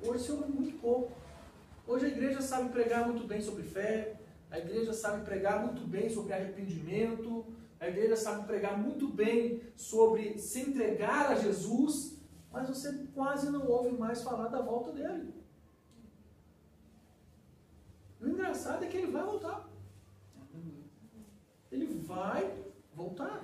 Hoje 0.00 0.24
se 0.24 0.32
ouve 0.32 0.52
muito 0.52 0.80
pouco. 0.80 1.10
Hoje 1.86 2.06
a 2.06 2.08
igreja 2.08 2.40
sabe 2.40 2.70
pregar 2.70 3.06
muito 3.06 3.26
bem 3.26 3.40
sobre 3.40 3.64
fé, 3.64 4.16
A 4.50 4.58
igreja 4.58 4.92
sabe 4.92 5.24
pregar 5.24 5.64
muito 5.64 5.80
bem 5.86 6.08
sobre 6.10 6.34
arrependimento, 6.34 7.44
a 7.82 7.88
igreja 7.88 8.14
sabe 8.16 8.46
pregar 8.46 8.78
muito 8.78 9.08
bem 9.08 9.60
sobre 9.74 10.38
se 10.38 10.60
entregar 10.60 11.32
a 11.32 11.34
Jesus, 11.34 12.16
mas 12.52 12.68
você 12.68 13.08
quase 13.12 13.50
não 13.50 13.66
ouve 13.66 13.90
mais 13.98 14.22
falar 14.22 14.46
da 14.46 14.60
volta 14.62 14.92
dele. 14.92 15.34
O 18.20 18.28
engraçado 18.28 18.84
é 18.84 18.86
que 18.86 18.96
ele 18.96 19.10
vai 19.10 19.24
voltar. 19.24 19.68
Ele 21.72 21.86
vai 21.86 22.56
voltar. 22.94 23.42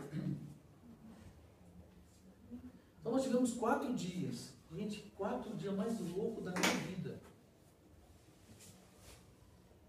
Então 3.01 3.11
nós 3.11 3.25
tivemos 3.25 3.55
quatro 3.55 3.93
dias. 3.93 4.53
Gente, 4.73 5.01
quatro 5.17 5.57
dias 5.57 5.75
mais 5.75 5.99
loucos 5.99 6.45
da 6.45 6.53
minha 6.53 6.75
vida. 6.87 7.21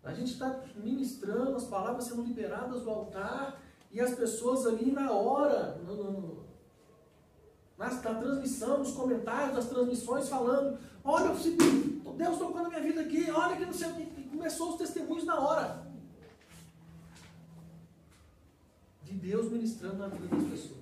A 0.04 0.12
gente 0.12 0.32
está 0.32 0.64
ministrando, 0.76 1.56
as 1.56 1.66
palavras 1.66 2.06
sendo 2.06 2.24
liberadas 2.24 2.82
do 2.82 2.90
altar, 2.90 3.69
e 3.92 4.00
as 4.00 4.14
pessoas 4.14 4.68
ali 4.68 4.92
na 4.92 5.12
hora, 5.12 5.80
no, 5.86 5.96
no, 5.96 6.46
na, 7.78 7.90
transmissão, 7.90 8.80
nos 8.80 8.92
comentários 8.92 9.56
das 9.56 9.68
transmissões, 9.68 10.30
falando: 10.30 10.78
Olha, 11.04 11.34
Deus 12.16 12.38
tocou 12.38 12.62
na 12.62 12.70
minha 12.70 12.82
vida 12.82 13.02
aqui, 13.02 13.32
olha 13.32 13.56
que 13.56 13.66
não 13.66 13.74
sei 13.74 13.90
o 13.90 13.96
que. 13.96 14.30
Começou 14.30 14.72
os 14.72 14.78
testemunhos 14.78 15.26
na 15.26 15.40
hora. 15.40 15.88
De 19.04 19.14
Deus 19.14 19.52
ministrando 19.52 19.98
na 19.98 20.08
vida 20.08 20.36
das 20.36 20.48
pessoas. 20.50 20.80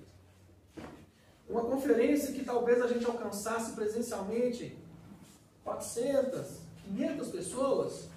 Uma 1.48 1.62
conferência 1.62 2.34
que 2.34 2.44
talvez 2.44 2.82
a 2.82 2.88
gente 2.88 3.06
alcançasse 3.06 3.72
presencialmente 3.72 4.76
400, 5.64 6.60
500 6.84 7.28
pessoas, 7.28 8.08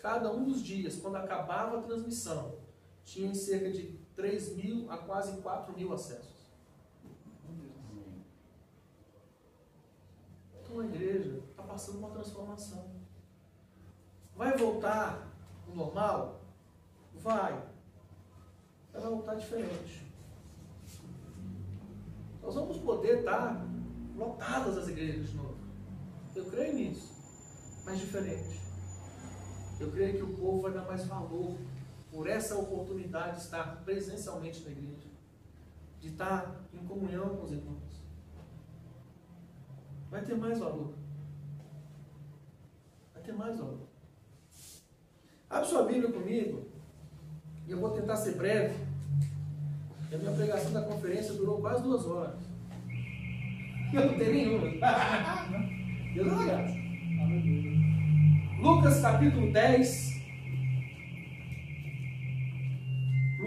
cada 0.00 0.32
um 0.32 0.44
dos 0.44 0.62
dias, 0.62 0.96
quando 0.96 1.16
acabava 1.16 1.78
a 1.78 1.82
transmissão, 1.82 2.54
tinha 3.10 3.34
cerca 3.34 3.72
de 3.72 3.98
3 4.14 4.54
mil 4.54 4.88
a 4.88 4.96
quase 4.96 5.40
4 5.42 5.74
mil 5.76 5.92
acessos. 5.92 6.48
Então 10.54 10.78
a 10.78 10.84
igreja 10.84 11.42
está 11.50 11.64
passando 11.64 11.98
uma 11.98 12.10
transformação. 12.10 12.88
Vai 14.36 14.56
voltar 14.56 15.28
ao 15.66 15.74
normal? 15.74 16.40
Vai. 17.16 17.52
Ela 18.92 19.02
vai 19.02 19.10
voltar 19.10 19.34
diferente. 19.34 20.06
Nós 22.40 22.54
vamos 22.54 22.78
poder 22.78 23.18
estar 23.18 23.66
lotadas 24.16 24.78
as 24.78 24.86
igrejas 24.86 25.30
de 25.30 25.36
novo. 25.36 25.58
Eu 26.36 26.44
creio 26.48 26.74
nisso. 26.74 27.12
Mas 27.84 27.98
diferente. 27.98 28.60
Eu 29.80 29.90
creio 29.90 30.16
que 30.16 30.22
o 30.22 30.36
povo 30.36 30.60
vai 30.60 30.72
dar 30.72 30.84
mais 30.84 31.04
valor 31.06 31.58
por 32.10 32.26
essa 32.26 32.58
oportunidade 32.58 33.36
de 33.36 33.42
estar 33.42 33.82
presencialmente 33.84 34.64
na 34.64 34.70
igreja, 34.70 35.08
de 36.00 36.08
estar 36.08 36.64
em 36.72 36.84
comunhão 36.84 37.36
com 37.36 37.44
os 37.44 37.52
irmãos. 37.52 38.02
Vai 40.10 40.22
ter 40.22 40.34
mais 40.34 40.58
valor. 40.58 40.92
Vai 43.14 43.22
ter 43.22 43.32
mais 43.32 43.56
valor. 43.58 43.86
Abre 45.48 45.68
sua 45.68 45.84
Bíblia 45.84 46.12
comigo, 46.12 46.66
e 47.66 47.70
eu 47.70 47.78
vou 47.78 47.90
tentar 47.90 48.16
ser 48.16 48.34
breve. 48.34 48.74
a 50.12 50.16
minha 50.16 50.32
pregação 50.32 50.72
da 50.72 50.82
conferência 50.82 51.34
durou 51.34 51.60
quase 51.60 51.82
duas 51.82 52.04
horas. 52.06 52.40
Eu 53.92 54.06
não 54.06 54.18
tenho 54.18 54.32
nenhuma. 54.32 54.66
Eu 56.14 56.26
não 56.26 56.44
graça. 56.44 56.80
Lucas 58.60 59.00
capítulo 59.00 59.52
10. 59.52 60.09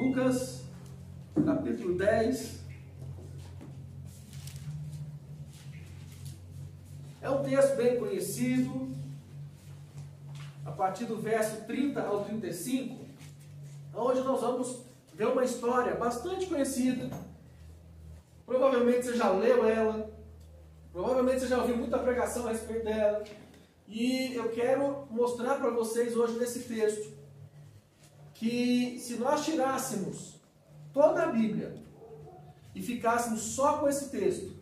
Lucas 0.03 0.63
capítulo 1.45 1.95
10. 1.95 2.59
É 7.21 7.29
um 7.29 7.41
texto 7.41 7.77
bem 7.77 7.97
conhecido. 7.97 8.91
A 10.65 10.71
partir 10.71 11.05
do 11.05 11.17
verso 11.17 11.65
30 11.65 12.01
ao 12.01 12.25
35, 12.25 13.05
onde 13.95 14.21
nós 14.21 14.41
vamos 14.41 14.81
ver 15.13 15.27
uma 15.27 15.45
história 15.45 15.95
bastante 15.95 16.47
conhecida. 16.47 17.09
Provavelmente 18.45 19.05
você 19.05 19.15
já 19.15 19.29
leu 19.29 19.65
ela, 19.65 20.11
provavelmente 20.91 21.39
você 21.39 21.47
já 21.47 21.59
ouviu 21.59 21.77
muita 21.77 21.97
pregação 21.99 22.47
a 22.47 22.51
respeito 22.51 22.83
dela. 22.83 23.23
E 23.87 24.33
eu 24.33 24.49
quero 24.49 25.07
mostrar 25.09 25.55
para 25.55 25.69
vocês 25.69 26.17
hoje 26.17 26.37
nesse 26.37 26.61
texto 26.63 27.12
que 28.43 28.99
se 28.99 29.15
nós 29.15 29.45
tirássemos 29.45 30.35
toda 30.91 31.23
a 31.23 31.27
Bíblia 31.27 31.77
e 32.75 32.81
ficássemos 32.81 33.39
só 33.39 33.77
com 33.77 33.87
esse 33.87 34.09
texto, 34.09 34.53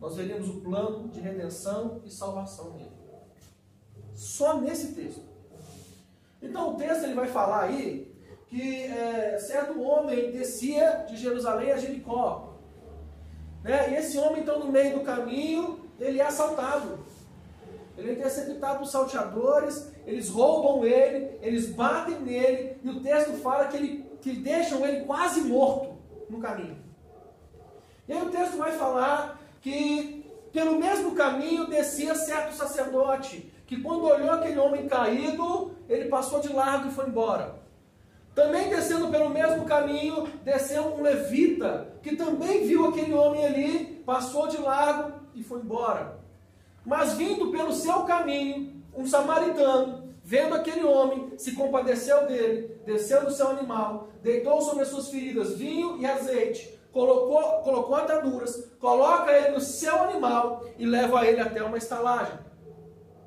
nós 0.00 0.14
veríamos 0.14 0.48
o 0.48 0.60
plano 0.60 1.08
de 1.08 1.18
redenção 1.18 2.00
e 2.04 2.10
salvação 2.12 2.70
dele. 2.70 2.92
Só 4.14 4.60
nesse 4.60 4.92
texto. 4.92 5.24
Então 6.40 6.74
o 6.74 6.76
texto 6.76 7.02
ele 7.02 7.14
vai 7.14 7.26
falar 7.26 7.64
aí 7.64 8.14
que 8.46 8.84
é, 8.84 9.36
certo 9.40 9.82
homem 9.82 10.30
descia 10.30 11.04
de 11.08 11.16
Jerusalém 11.16 11.72
a 11.72 11.76
Jericó. 11.76 12.54
Né? 13.64 13.90
E 13.90 13.96
esse 13.96 14.16
homem, 14.16 14.42
então, 14.42 14.60
no 14.60 14.70
meio 14.70 15.00
do 15.00 15.04
caminho, 15.04 15.90
ele 15.98 16.20
é 16.20 16.24
assaltado. 16.24 17.00
Interceptado 18.24 18.78
por 18.78 18.86
salteadores, 18.86 19.92
eles 20.06 20.30
roubam 20.30 20.82
ele, 20.82 21.38
eles 21.42 21.68
batem 21.68 22.20
nele, 22.20 22.78
e 22.82 22.88
o 22.88 23.02
texto 23.02 23.34
fala 23.42 23.66
que, 23.66 23.76
ele, 23.76 24.10
que 24.22 24.32
deixam 24.32 24.82
ele 24.82 25.04
quase 25.04 25.42
morto 25.42 25.98
no 26.30 26.40
caminho. 26.40 26.78
E 28.08 28.14
aí 28.14 28.22
o 28.22 28.30
texto 28.30 28.56
vai 28.56 28.72
falar 28.78 29.38
que 29.60 30.24
pelo 30.50 30.78
mesmo 30.78 31.14
caminho 31.14 31.66
descia 31.66 32.14
certo 32.14 32.54
sacerdote, 32.54 33.52
que 33.66 33.82
quando 33.82 34.06
olhou 34.06 34.30
aquele 34.30 34.58
homem 34.58 34.88
caído, 34.88 35.72
ele 35.86 36.08
passou 36.08 36.40
de 36.40 36.50
largo 36.50 36.88
e 36.88 36.92
foi 36.92 37.06
embora. 37.06 37.56
Também 38.34 38.70
descendo 38.70 39.08
pelo 39.08 39.28
mesmo 39.28 39.66
caminho, 39.66 40.26
desceu 40.42 40.94
um 40.94 41.02
levita, 41.02 41.94
que 42.02 42.16
também 42.16 42.66
viu 42.66 42.86
aquele 42.88 43.12
homem 43.12 43.44
ali, 43.44 44.02
passou 44.06 44.48
de 44.48 44.56
largo 44.56 45.12
e 45.34 45.42
foi 45.42 45.60
embora. 45.60 46.23
Mas 46.84 47.14
vindo 47.14 47.50
pelo 47.50 47.72
seu 47.72 48.02
caminho, 48.02 48.82
um 48.94 49.06
samaritano, 49.06 50.14
vendo 50.22 50.54
aquele 50.54 50.84
homem, 50.84 51.32
se 51.36 51.52
compadeceu 51.52 52.26
dele, 52.26 52.80
desceu 52.84 53.24
do 53.24 53.30
seu 53.30 53.48
animal, 53.48 54.08
deitou 54.22 54.60
sobre 54.60 54.82
as 54.82 54.88
suas 54.88 55.08
feridas 55.08 55.56
vinho 55.56 55.98
e 55.98 56.06
azeite, 56.06 56.78
colocou, 56.92 57.42
colocou 57.62 57.96
ataduras, 57.96 58.70
coloca 58.78 59.32
ele 59.32 59.48
no 59.48 59.60
seu 59.60 60.02
animal 60.02 60.64
e 60.78 60.86
leva 60.86 61.26
ele 61.26 61.40
até 61.40 61.62
uma 61.62 61.78
estalagem. 61.78 62.38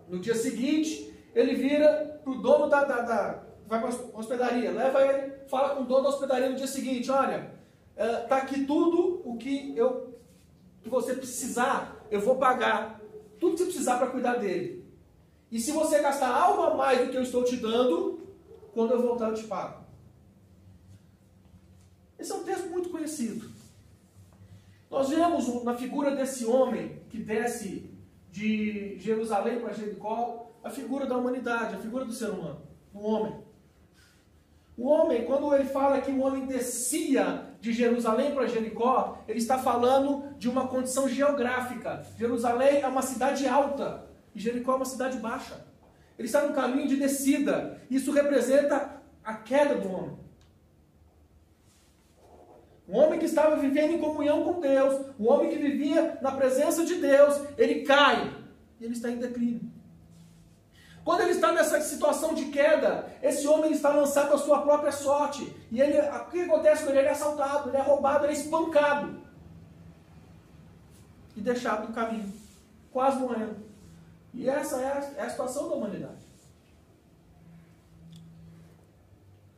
No 0.08 0.20
dia 0.20 0.36
seguinte, 0.36 1.14
ele 1.36 1.54
vira 1.56 2.20
para 2.24 2.32
o 2.32 2.42
dono 2.42 2.68
da, 2.68 2.84
da, 2.84 3.02
da 3.02 3.44
vai 3.68 3.82
para 3.82 3.90
hospedaria, 4.14 4.72
leva 4.72 5.06
ele, 5.06 5.34
fala 5.48 5.76
com 5.76 5.82
o 5.82 5.86
dono 5.86 6.04
da 6.04 6.10
hospedaria 6.10 6.50
no 6.50 6.56
dia 6.56 6.68
seguinte, 6.68 7.12
olha, 7.12 7.52
está 7.96 8.38
eh, 8.38 8.42
aqui 8.42 8.66
tudo 8.66 9.22
o 9.26 9.38
que 9.38 9.76
eu 9.76 10.16
que 10.82 10.90
você 10.90 11.14
precisar, 11.14 11.98
eu 12.10 12.22
vou 12.22 12.38
pagar 12.38 12.97
tudo 13.40 13.54
que 13.54 13.60
você 13.60 13.66
precisar 13.66 13.98
para 13.98 14.08
cuidar 14.08 14.36
dele. 14.36 14.86
E 15.52 15.60
se 15.60 15.72
você 15.72 16.00
gastar 16.02 16.30
algo 16.30 16.62
a 16.64 16.76
mais 16.76 17.00
do 17.00 17.12
que 17.12 17.18
eu 17.18 17.24
estou 17.24 17.44
te 17.44 17.56
dando, 17.56 18.20
quando 18.74 18.94
eu 18.94 19.02
voltar 19.02 19.30
eu 19.30 19.36
te 19.36 19.46
pago. 19.46 19.86
Esse 22.20 22.32
é 22.32 22.36
um 22.36 22.44
texto 22.44 22.70
muito 22.70 22.90
conhecido. 22.90 23.50
Nós 24.90 25.10
vemos 25.10 25.64
na 25.64 25.76
figura 25.76 26.16
desse 26.16 26.46
homem 26.46 27.02
que 27.10 27.18
desce 27.18 27.90
de 28.32 28.98
Jerusalém 29.00 29.60
para 29.60 29.74
Jericó, 29.74 30.52
a 30.64 30.70
figura 30.70 31.06
da 31.06 31.18
humanidade, 31.18 31.76
a 31.76 31.80
figura 31.80 32.06
do 32.06 32.14
ser 32.14 32.30
humano, 32.30 32.62
do 32.94 33.00
homem. 33.00 33.36
O 34.78 34.88
homem, 34.88 35.26
quando 35.26 35.54
ele 35.56 35.66
fala 35.66 36.02
que 36.02 36.12
o 36.12 36.22
homem 36.22 36.46
descia 36.46 37.47
de 37.60 37.74
Jerusalém 37.74 38.34
para 38.34 38.48
Jericó, 38.48 39.24
ele 39.28 39.40
está 39.40 39.58
falando 39.58 40.36
de 40.38 40.50
uma 40.50 40.68
condição 40.68 41.08
geográfica. 41.10 42.06
Jerusalém 42.18 42.82
é 42.82 42.88
uma 42.88 43.02
cidade 43.02 43.48
alta 43.48 44.06
e 44.34 44.40
Jericó 44.40 44.74
é 44.74 44.76
uma 44.76 44.86
cidade 44.86 45.18
baixa. 45.18 45.66
Ele 46.18 46.28
está 46.28 46.42
no 46.46 46.54
caminho 46.54 46.88
de 46.88 46.96
descida. 46.98 47.82
Isso 47.90 48.12
representa 48.12 49.02
a 49.24 49.34
queda 49.34 49.76
do 49.76 49.92
homem. 49.92 50.18
O 52.88 52.98
homem 52.98 53.20
que 53.20 53.26
estava 53.26 53.58
vivendo 53.58 53.94
em 53.94 54.00
comunhão 54.00 54.44
com 54.44 54.62
Deus, 54.62 55.06
o 55.20 55.26
homem 55.26 55.50
que 55.50 55.58
vivia 55.58 56.18
na 56.22 56.32
presença 56.32 56.86
de 56.86 56.96
Deus, 56.96 57.42
ele 57.58 57.82
cai 57.82 58.34
e 58.80 58.86
ele 58.86 58.94
está 58.94 59.10
em 59.10 59.18
declínio. 59.18 59.77
Quando 61.08 61.22
ele 61.22 61.32
está 61.32 61.54
nessa 61.54 61.80
situação 61.80 62.34
de 62.34 62.48
queda, 62.48 63.10
esse 63.24 63.48
homem 63.48 63.72
está 63.72 63.92
lançado 63.92 64.34
à 64.34 64.38
sua 64.38 64.62
própria 64.62 64.92
sorte. 64.92 65.56
E 65.72 65.80
ele, 65.80 65.98
o 66.02 66.26
que 66.26 66.42
acontece 66.42 66.84
com 66.84 66.90
ele? 66.90 67.00
Ele 67.00 67.08
é 67.08 67.12
assaltado, 67.12 67.70
ele 67.70 67.78
é 67.78 67.82
roubado, 67.82 68.26
ele 68.26 68.34
é 68.34 68.36
espancado. 68.36 69.16
E 71.34 71.40
deixado 71.40 71.88
no 71.88 71.94
caminho, 71.94 72.34
quase 72.92 73.20
morrendo. 73.20 73.56
E 74.34 74.50
essa 74.50 74.82
é 74.82 74.86
a, 74.86 75.22
é 75.22 75.26
a 75.28 75.30
situação 75.30 75.70
da 75.70 75.76
humanidade. 75.76 76.28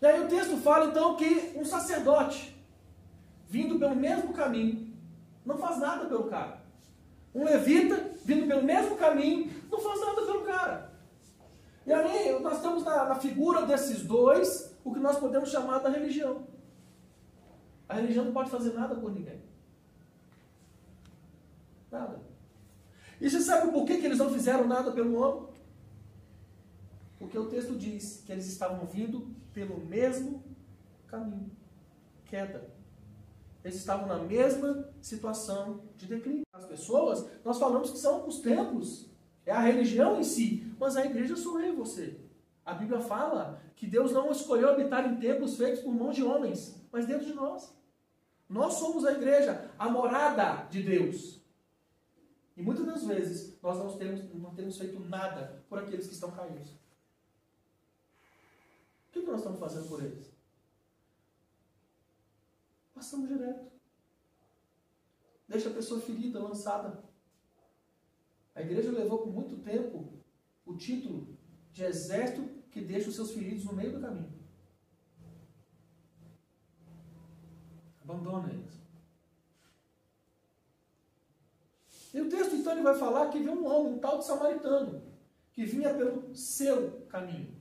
E 0.03 0.05
aí 0.05 0.23
o 0.23 0.27
texto 0.27 0.55
fala 0.57 0.85
então 0.85 1.15
que 1.15 1.53
um 1.55 1.65
sacerdote, 1.65 2.55
vindo 3.49 3.79
pelo 3.79 3.95
mesmo 3.95 4.33
caminho, 4.33 4.93
não 5.43 5.57
faz 5.57 5.79
nada 5.79 6.05
pelo 6.05 6.25
cara. 6.25 6.61
Um 7.33 7.43
levita, 7.43 8.11
vindo 8.23 8.45
pelo 8.45 8.61
mesmo 8.61 8.97
caminho, 8.97 9.51
não 9.71 9.79
faz 9.79 9.99
nada 9.99 10.21
pelo 10.21 10.41
cara. 10.43 10.88
E 11.89 11.91
aí 11.91 12.39
nós 12.39 12.57
estamos 12.57 12.83
na, 12.83 13.05
na 13.05 13.15
figura 13.15 13.65
desses 13.65 14.03
dois, 14.03 14.77
o 14.83 14.93
que 14.93 14.99
nós 14.99 15.17
podemos 15.17 15.49
chamar 15.49 15.79
da 15.79 15.89
religião. 15.89 16.45
A 17.87 17.95
religião 17.95 18.25
não 18.25 18.31
pode 18.31 18.51
fazer 18.51 18.73
nada 18.73 18.93
por 18.93 19.11
ninguém. 19.11 19.41
Nada. 21.91 22.21
E 23.19 23.27
você 23.27 23.41
sabe 23.41 23.71
por 23.71 23.85
que, 23.85 23.97
que 23.97 24.05
eles 24.05 24.19
não 24.19 24.31
fizeram 24.31 24.67
nada 24.67 24.91
pelo 24.91 25.19
homem? 25.19 25.49
Porque 27.17 27.39
o 27.39 27.49
texto 27.49 27.75
diz 27.75 28.21
que 28.23 28.31
eles 28.31 28.45
estavam 28.45 28.85
vindo 28.85 29.35
pelo 29.51 29.83
mesmo 29.83 30.43
caminho 31.07 31.49
queda. 32.25 32.69
Eles 33.63 33.77
estavam 33.77 34.07
na 34.07 34.19
mesma 34.19 34.93
situação 35.01 35.81
de 35.97 36.05
declínio. 36.05 36.43
As 36.53 36.65
pessoas, 36.65 37.27
nós 37.43 37.57
falamos 37.57 37.89
que 37.89 37.97
são 37.97 38.27
os 38.27 38.41
templos, 38.41 39.09
é 39.49 39.51
a 39.51 39.59
religião 39.59 40.19
em 40.19 40.23
si, 40.23 40.71
mas 40.79 40.95
a 40.95 41.03
igreja 41.03 41.35
sou 41.35 41.59
eu 41.59 41.73
e 41.73 41.75
você. 41.75 42.19
A 42.63 42.71
Bíblia 42.75 42.99
fala 42.99 43.59
que 43.75 43.87
Deus 43.87 44.11
não 44.11 44.31
escolheu 44.31 44.69
habitar 44.69 45.11
em 45.11 45.19
templos 45.19 45.57
feitos 45.57 45.81
por 45.81 45.91
mãos 45.91 46.15
de 46.15 46.23
homens, 46.23 46.79
mas 46.91 47.07
dentro 47.07 47.25
de 47.25 47.33
nós. 47.33 47.73
Nós 48.47 48.75
somos 48.75 49.03
a 49.05 49.13
igreja, 49.13 49.71
a 49.77 49.89
morada 49.89 50.67
de 50.69 50.83
Deus. 50.83 51.39
E 52.55 52.61
muitas 52.61 52.85
das 52.85 53.03
vezes 53.03 53.59
nós 53.59 53.77
não 53.79 53.97
temos, 53.97 54.33
não 54.35 54.53
temos 54.53 54.77
feito 54.77 54.99
nada 54.99 55.63
por 55.67 55.79
aqueles 55.79 56.05
que 56.05 56.13
estão 56.13 56.29
caídos. 56.29 56.69
O 59.09 59.11
que 59.11 59.21
nós 59.21 59.37
estamos 59.37 59.59
fazendo 59.59 59.87
por 59.87 60.03
eles? 60.03 60.31
Passamos 62.93 63.27
direto. 63.27 63.71
Deixa 65.47 65.69
a 65.69 65.73
pessoa 65.73 65.99
ferida, 65.99 66.39
lançada. 66.39 67.03
A 68.59 68.61
igreja 68.61 68.91
levou 68.91 69.19
por 69.19 69.31
muito 69.31 69.55
tempo 69.63 70.05
o 70.65 70.75
título 70.75 71.29
de 71.71 71.81
exército 71.81 72.41
que 72.69 72.81
deixa 72.81 73.07
os 73.07 73.15
seus 73.15 73.31
feridos 73.31 73.63
no 73.63 73.71
meio 73.71 73.93
do 73.93 74.01
caminho. 74.01 74.33
Abandona 78.03 78.51
eles. 78.51 78.77
E 82.13 82.19
o 82.19 82.27
texto 82.27 82.55
então 82.55 82.73
ele 82.73 82.81
vai 82.81 82.99
falar 82.99 83.29
que 83.29 83.39
viu 83.39 83.53
um 83.53 83.65
homem, 83.65 83.93
um 83.93 83.99
tal 83.99 84.17
de 84.17 84.25
samaritano, 84.25 85.03
que 85.53 85.63
vinha 85.63 85.93
pelo 85.93 86.35
seu 86.35 87.05
caminho. 87.07 87.55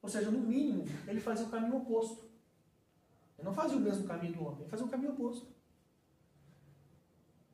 Ou 0.00 0.08
seja, 0.08 0.30
no 0.30 0.38
mínimo, 0.38 0.84
ele 1.08 1.20
fazia 1.20 1.46
o 1.46 1.50
caminho 1.50 1.78
oposto. 1.78 2.30
Ele 3.36 3.48
não 3.48 3.54
fazia 3.54 3.76
o 3.76 3.80
mesmo 3.80 4.06
caminho 4.06 4.34
do 4.34 4.44
homem, 4.44 4.60
ele 4.60 4.70
fazia 4.70 4.86
o 4.86 4.88
caminho 4.88 5.14
oposto. 5.14 5.48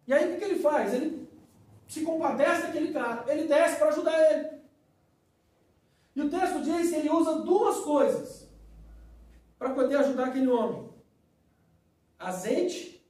E 0.07 0.13
aí 0.13 0.35
o 0.35 0.39
que, 0.39 0.45
ele 0.45 0.59
faz? 0.59 0.93
Ele 0.93 1.28
se 1.99 2.05
compadece 2.05 2.63
daquele 2.63 2.93
cara, 2.93 3.31
ele 3.31 3.47
desce 3.47 3.79
para 3.79 3.89
ajudar 3.89 4.33
ele. 4.33 4.59
E 6.15 6.21
o 6.23 6.31
texto 6.31 6.63
diz 6.63 6.91
que 6.91 6.97
ele 6.97 7.11
usa 7.11 7.41
duas 7.43 7.81
coisas 7.81 8.49
para 9.59 9.75
poder 9.75 9.97
ajudar 9.97 10.27
aquele 10.27 10.49
homem: 10.49 10.89
azeite 12.19 13.05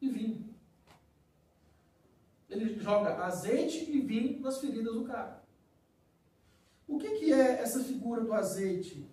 e 0.00 0.08
vinho. 0.08 0.54
Ele 2.48 2.78
joga 2.78 3.24
azeite 3.24 3.90
e 3.90 4.00
vinho 4.00 4.40
nas 4.40 4.58
feridas 4.58 4.94
do 4.94 5.04
cara. 5.04 5.42
O 6.86 6.98
que, 6.98 7.10
que 7.18 7.32
é 7.32 7.62
essa 7.62 7.82
figura 7.82 8.20
do 8.20 8.34
azeite? 8.34 9.08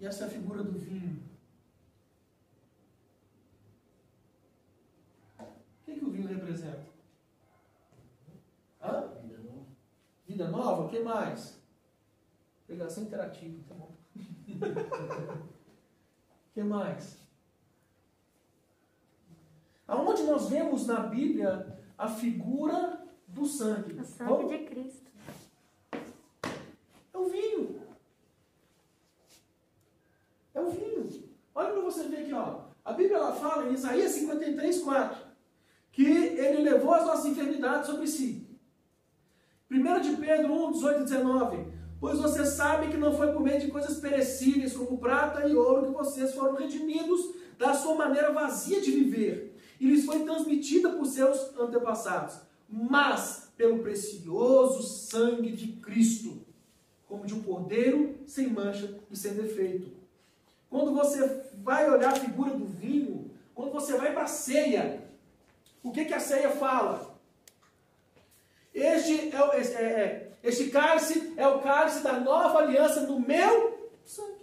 E 0.00 0.06
essa 0.06 0.28
figura 0.28 0.62
do 0.62 0.72
vinho? 0.72 1.22
O 5.86 5.91
que, 6.04 6.10
o 6.10 6.12
vinho 6.12 6.28
representa? 6.28 6.86
Hã? 8.80 9.08
Vida 10.26 10.48
nova? 10.48 10.84
O 10.84 10.88
que 10.88 11.00
mais? 11.00 11.60
Pregação 12.66 13.04
interativa, 13.04 13.62
tá 13.68 13.74
bom. 13.74 13.92
O 16.52 16.54
que 16.54 16.62
mais? 16.62 17.16
Aonde 19.88 20.22
nós 20.24 20.50
vemos 20.50 20.86
na 20.86 21.00
Bíblia 21.00 21.78
a 21.96 22.08
figura 22.08 23.06
do 23.26 23.46
sangue? 23.46 23.98
O 23.98 24.04
sangue 24.04 24.30
Vamos- 24.30 24.50
de 24.50 24.58
Cristo. 24.66 25.10
É 27.14 27.16
o 27.18 27.24
vinho. 27.24 27.82
É 30.52 30.60
o 30.60 30.70
vinho. 30.70 31.08
Olha 31.54 31.72
para 31.72 31.80
você 31.80 32.06
ver 32.08 32.18
aqui, 32.24 32.34
ó. 32.34 32.64
A 32.84 32.92
Bíblia 32.92 33.16
ela 33.16 33.34
fala 33.34 33.70
em 33.70 33.72
Isaías 33.72 34.12
53, 34.12 34.82
4, 34.82 35.31
que 35.92 36.04
ele 36.04 36.62
levou 36.62 36.94
as 36.94 37.06
nossas 37.06 37.26
enfermidades 37.26 37.86
sobre 37.86 38.06
si. 38.06 38.46
1 39.70 40.00
de 40.00 40.16
Pedro 40.16 40.68
1, 40.68 40.72
18 40.72 41.00
e 41.00 41.04
19. 41.04 41.66
Pois 42.00 42.18
você 42.18 42.44
sabe 42.44 42.88
que 42.88 42.96
não 42.96 43.16
foi 43.16 43.32
por 43.32 43.40
meio 43.40 43.60
de 43.60 43.68
coisas 43.68 44.00
perecíveis, 44.00 44.72
como 44.72 44.98
prata 44.98 45.46
e 45.46 45.54
ouro, 45.54 45.86
que 45.86 45.92
vocês 45.92 46.34
foram 46.34 46.56
redimidos 46.56 47.34
da 47.56 47.74
sua 47.74 47.94
maneira 47.94 48.32
vazia 48.32 48.80
de 48.80 48.90
viver, 48.90 49.56
e 49.78 49.86
lhes 49.86 50.04
foi 50.04 50.24
transmitida 50.24 50.90
por 50.90 51.06
seus 51.06 51.56
antepassados, 51.56 52.40
mas 52.68 53.52
pelo 53.56 53.78
precioso 53.78 54.82
sangue 54.82 55.52
de 55.52 55.68
Cristo, 55.74 56.42
como 57.06 57.24
de 57.24 57.34
um 57.34 57.42
cordeiro 57.42 58.16
sem 58.26 58.48
mancha 58.48 58.98
e 59.08 59.16
sem 59.16 59.34
defeito. 59.34 59.92
Quando 60.68 60.92
você 60.92 61.44
vai 61.62 61.88
olhar 61.88 62.14
a 62.14 62.16
figura 62.16 62.52
do 62.52 62.64
vinho, 62.64 63.30
quando 63.54 63.70
você 63.70 63.96
vai 63.96 64.12
para 64.12 64.24
a 64.24 64.26
ceia, 64.26 65.11
o 65.82 65.90
que, 65.90 66.04
que 66.04 66.14
a 66.14 66.20
ceia 66.20 66.50
fala? 66.50 67.12
Este, 68.74 69.34
é, 69.34 69.42
o- 69.44 69.52
é- 69.52 69.60
é- 69.60 70.32
este 70.42 70.70
cálice 70.70 71.34
é 71.36 71.46
o 71.46 71.60
cálice 71.60 72.02
da 72.02 72.14
nova 72.20 72.58
aliança 72.60 73.02
no 73.02 73.20
meu 73.20 73.90
sangue. 74.04 74.42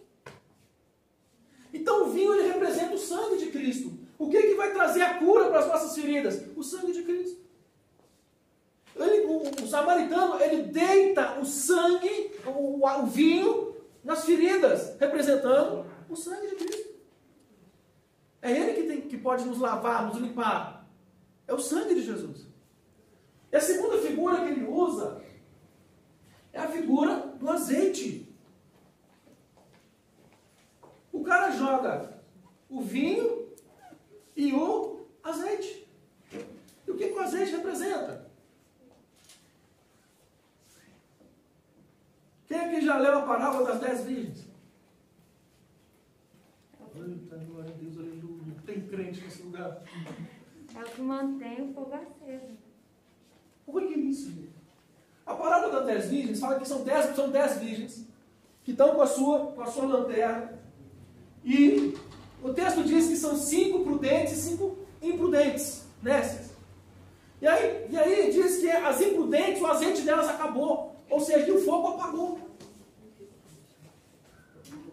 Então 1.74 2.04
o 2.08 2.12
vinho 2.12 2.34
ele 2.36 2.52
representa 2.52 2.94
o 2.94 2.98
sangue 2.98 3.38
de 3.38 3.52
Cristo. 3.52 3.98
O 4.18 4.30
que, 4.30 4.42
que 4.42 4.56
vai 4.56 4.74
trazer 4.74 5.02
a 5.02 5.18
cura 5.18 5.48
para 5.50 5.60
as 5.60 5.68
nossas 5.68 5.96
feridas? 5.96 6.44
O 6.56 6.64
sangue 6.64 6.92
de 6.92 7.04
Cristo. 7.04 7.40
Ele- 8.96 9.26
o, 9.26 9.64
o 9.64 9.68
samaritano 9.68 10.40
ele 10.42 10.64
deita 10.64 11.40
o 11.40 11.46
sangue, 11.46 12.34
o, 12.46 12.86
o 12.86 13.06
vinho, 13.06 13.76
nas 14.04 14.26
feridas, 14.26 14.96
representando 15.00 15.86
o 16.10 16.16
sangue 16.16 16.48
de 16.50 16.56
Cristo. 16.56 16.90
É 18.42 18.52
ele 18.52 18.74
que, 18.74 18.84
tem, 18.88 19.02
que 19.02 19.18
pode 19.18 19.46
nos 19.46 19.60
lavar, 19.60 20.08
nos 20.08 20.18
limpar. 20.18 20.79
É 21.50 21.54
o 21.54 21.60
sangue 21.60 21.96
de 21.96 22.04
Jesus. 22.04 22.46
E 23.52 23.56
a 23.56 23.60
segunda 23.60 23.98
figura 23.98 24.46
que 24.46 24.52
ele 24.52 24.66
usa 24.66 25.20
é 26.54 26.60
a 26.60 26.68
figura 26.68 27.16
do 27.40 27.50
azeite. 27.50 28.32
O 31.12 31.24
cara 31.24 31.50
joga 31.50 32.22
o 32.70 32.82
vinho 32.82 33.50
e 34.36 34.54
o 34.54 35.08
azeite. 35.24 35.88
E 36.88 36.92
o 36.92 36.96
que, 36.96 37.08
que 37.08 37.16
o 37.16 37.20
azeite 37.20 37.52
representa? 37.54 38.30
Quem 42.46 42.60
aqui 42.60 42.82
já 42.82 42.96
leu 43.00 43.18
a 43.18 43.22
parábola 43.24 43.72
das 43.72 43.80
dez 43.80 44.06
virgens? 44.06 44.48
Eita, 46.96 47.38
glória 47.38 47.72
a 47.72 47.78
Deus, 47.78 47.98
aleluia. 47.98 48.56
Tem 48.68 48.88
crente 48.88 49.22
nesse 49.22 49.42
lugar. 49.42 49.84
É 50.76 50.82
o 50.82 50.86
que 50.86 51.02
mantém 51.02 51.70
o 51.70 51.74
fogo 51.74 51.94
aceso. 51.94 52.58
Por 53.66 53.82
que 53.82 53.94
isso, 53.94 54.32
gente? 54.32 54.60
A 55.26 55.34
parábola 55.36 55.74
das 55.74 55.86
dez 55.86 56.06
virgens 56.08 56.40
fala 56.40 56.60
que 56.60 56.68
são 56.68 56.84
dez, 56.84 57.16
são 57.16 57.30
dez 57.30 57.58
virgens 57.58 58.06
que 58.64 58.72
estão 58.72 58.96
com 58.96 59.02
a 59.02 59.08
sua, 59.08 59.52
com 59.52 59.62
a 59.62 59.68
sua 59.68 59.86
lanterna. 59.86 60.60
E 61.44 61.96
o 62.44 62.54
texto 62.54 62.84
diz 62.84 63.08
que 63.08 63.16
são 63.16 63.36
cinco 63.36 63.84
prudentes 63.84 64.34
e 64.34 64.42
cinco 64.50 64.78
imprudentes 65.02 65.86
nessas. 66.02 66.52
E 67.42 67.48
aí, 67.48 67.88
e 67.90 67.98
aí 67.98 68.32
diz 68.32 68.58
que 68.58 68.70
as 68.70 69.02
imprudentes, 69.02 69.62
o 69.62 69.68
azeite 69.68 70.02
delas 70.02 70.28
acabou. 70.28 70.96
Ou 71.10 71.20
seja, 71.20 71.46
que 71.46 71.52
o 71.52 71.64
fogo 71.64 71.90
apagou. 71.90 72.40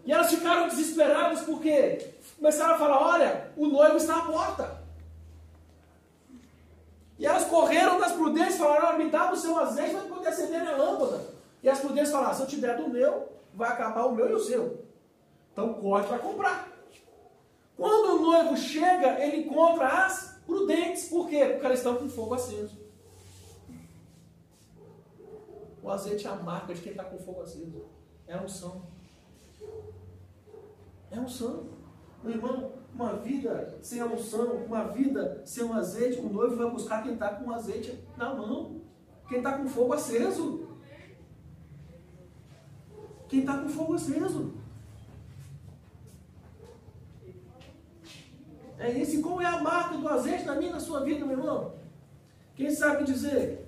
E 0.05 0.11
elas 0.11 0.29
ficaram 0.29 0.69
desesperadas 0.69 1.41
porque 1.41 2.13
começaram 2.37 2.75
a 2.75 2.77
falar: 2.77 3.07
olha, 3.07 3.51
o 3.57 3.67
noivo 3.67 3.97
está 3.97 4.17
à 4.17 4.21
porta. 4.21 4.76
E 7.19 7.25
elas 7.25 7.45
correram 7.45 7.99
das 7.99 8.11
prudentes 8.11 8.55
e 8.55 8.59
falaram: 8.59 8.89
"Ah, 8.89 8.93
me 8.93 9.09
dá 9.09 9.27
do 9.27 9.37
seu 9.37 9.57
azeite 9.57 9.95
para 9.95 10.03
poder 10.03 10.27
acender 10.27 10.61
minha 10.61 10.75
lâmpada. 10.75 11.21
E 11.63 11.69
as 11.69 11.79
prudentes 11.79 12.11
falaram: 12.11 12.35
se 12.35 12.41
eu 12.41 12.47
te 12.47 12.57
der 12.57 12.77
do 12.77 12.89
meu, 12.89 13.29
vai 13.53 13.69
acabar 13.69 14.05
o 14.05 14.15
meu 14.15 14.29
e 14.29 14.33
o 14.33 14.39
seu. 14.39 14.85
Então 15.51 15.73
corre 15.75 16.07
para 16.07 16.19
comprar. 16.19 16.69
Quando 17.75 18.15
o 18.15 18.21
noivo 18.21 18.57
chega, 18.57 19.19
ele 19.19 19.45
encontra 19.45 20.05
as 20.05 20.39
prudentes. 20.45 21.09
Por 21.09 21.27
quê? 21.27 21.45
Porque 21.45 21.65
elas 21.65 21.79
estão 21.79 21.95
com 21.95 22.09
fogo 22.09 22.33
aceso. 22.33 22.77
O 25.81 25.89
azeite 25.89 26.27
é 26.27 26.29
a 26.29 26.35
marca 26.35 26.73
de 26.73 26.81
quem 26.81 26.91
está 26.91 27.03
com 27.03 27.17
fogo 27.19 27.41
aceso. 27.41 27.85
É 28.27 28.33
a 28.33 28.41
unção. 28.41 28.81
É 31.11 31.19
unção. 31.19 31.76
Meu 32.23 32.33
irmão, 32.33 32.71
uma 32.93 33.13
vida 33.17 33.77
sem 33.81 33.99
a 33.99 34.05
unção, 34.05 34.55
uma 34.65 34.85
vida 34.85 35.41
sem 35.45 35.63
um 35.63 35.73
azeite, 35.73 36.19
o 36.19 36.29
noivo 36.29 36.55
vai 36.55 36.69
buscar 36.69 37.03
quem 37.03 37.13
está 37.13 37.29
com 37.29 37.49
o 37.49 37.53
azeite 37.53 38.03
na 38.17 38.33
mão. 38.33 38.81
Quem 39.27 39.39
está 39.39 39.57
com 39.57 39.67
fogo 39.67 39.93
aceso. 39.93 40.67
Quem 43.27 43.41
está 43.41 43.57
com 43.57 43.69
fogo 43.69 43.93
aceso. 43.93 44.53
É 48.79 48.99
esse. 48.99 49.21
Qual 49.21 49.41
é 49.41 49.45
a 49.45 49.61
marca 49.61 49.97
do 49.97 50.07
azeite 50.07 50.45
na 50.45 50.55
minha 50.55 50.71
na 50.71 50.79
sua 50.79 51.01
vida, 51.01 51.25
meu 51.25 51.37
irmão? 51.37 51.75
Quem 52.55 52.71
sabe 52.71 53.03
dizer? 53.03 53.67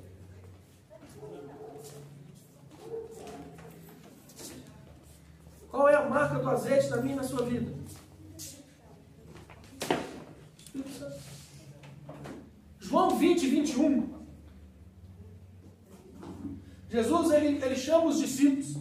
Qual 5.70 5.88
é 5.88 5.96
a 5.96 6.10
marca 6.10 6.40
do 6.40 6.50
azeite 6.50 6.90
na 6.90 6.98
minha 6.98 7.18
na 7.18 7.24
sua 7.24 7.44
vida? 7.44 7.79
João 12.80 13.18
20, 13.18 13.48
21. 13.48 14.20
Jesus 16.90 17.32
ele, 17.32 17.64
ele 17.64 17.76
chama 17.76 18.08
os 18.08 18.20
discípulos 18.20 18.78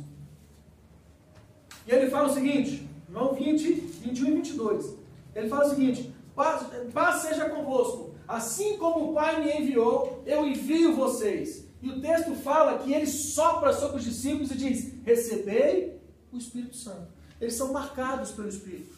e 1.86 1.92
ele 1.92 2.10
fala 2.10 2.28
o 2.28 2.34
seguinte, 2.34 2.86
João 3.10 3.34
20, 3.34 3.72
21 3.72 4.28
e 4.28 4.34
22. 4.34 4.94
Ele 5.34 5.48
fala 5.48 5.66
o 5.66 5.70
seguinte: 5.70 6.14
paz, 6.34 6.66
paz 6.92 7.22
seja 7.22 7.48
convosco, 7.48 8.14
assim 8.26 8.76
como 8.76 9.10
o 9.10 9.14
Pai 9.14 9.42
me 9.42 9.50
enviou, 9.52 10.22
eu 10.26 10.46
envio 10.46 10.94
vocês. 10.94 11.66
E 11.80 11.88
o 11.88 12.00
texto 12.00 12.34
fala 12.34 12.78
que 12.78 12.92
ele 12.92 13.06
sopra 13.06 13.72
sobre 13.72 13.98
os 13.98 14.04
discípulos 14.04 14.50
e 14.50 14.56
diz: 14.56 14.94
Recebei 15.04 15.98
o 16.30 16.36
Espírito 16.36 16.76
Santo. 16.76 17.08
Eles 17.40 17.54
são 17.54 17.72
marcados 17.72 18.32
pelo 18.32 18.48
Espírito. 18.48 18.97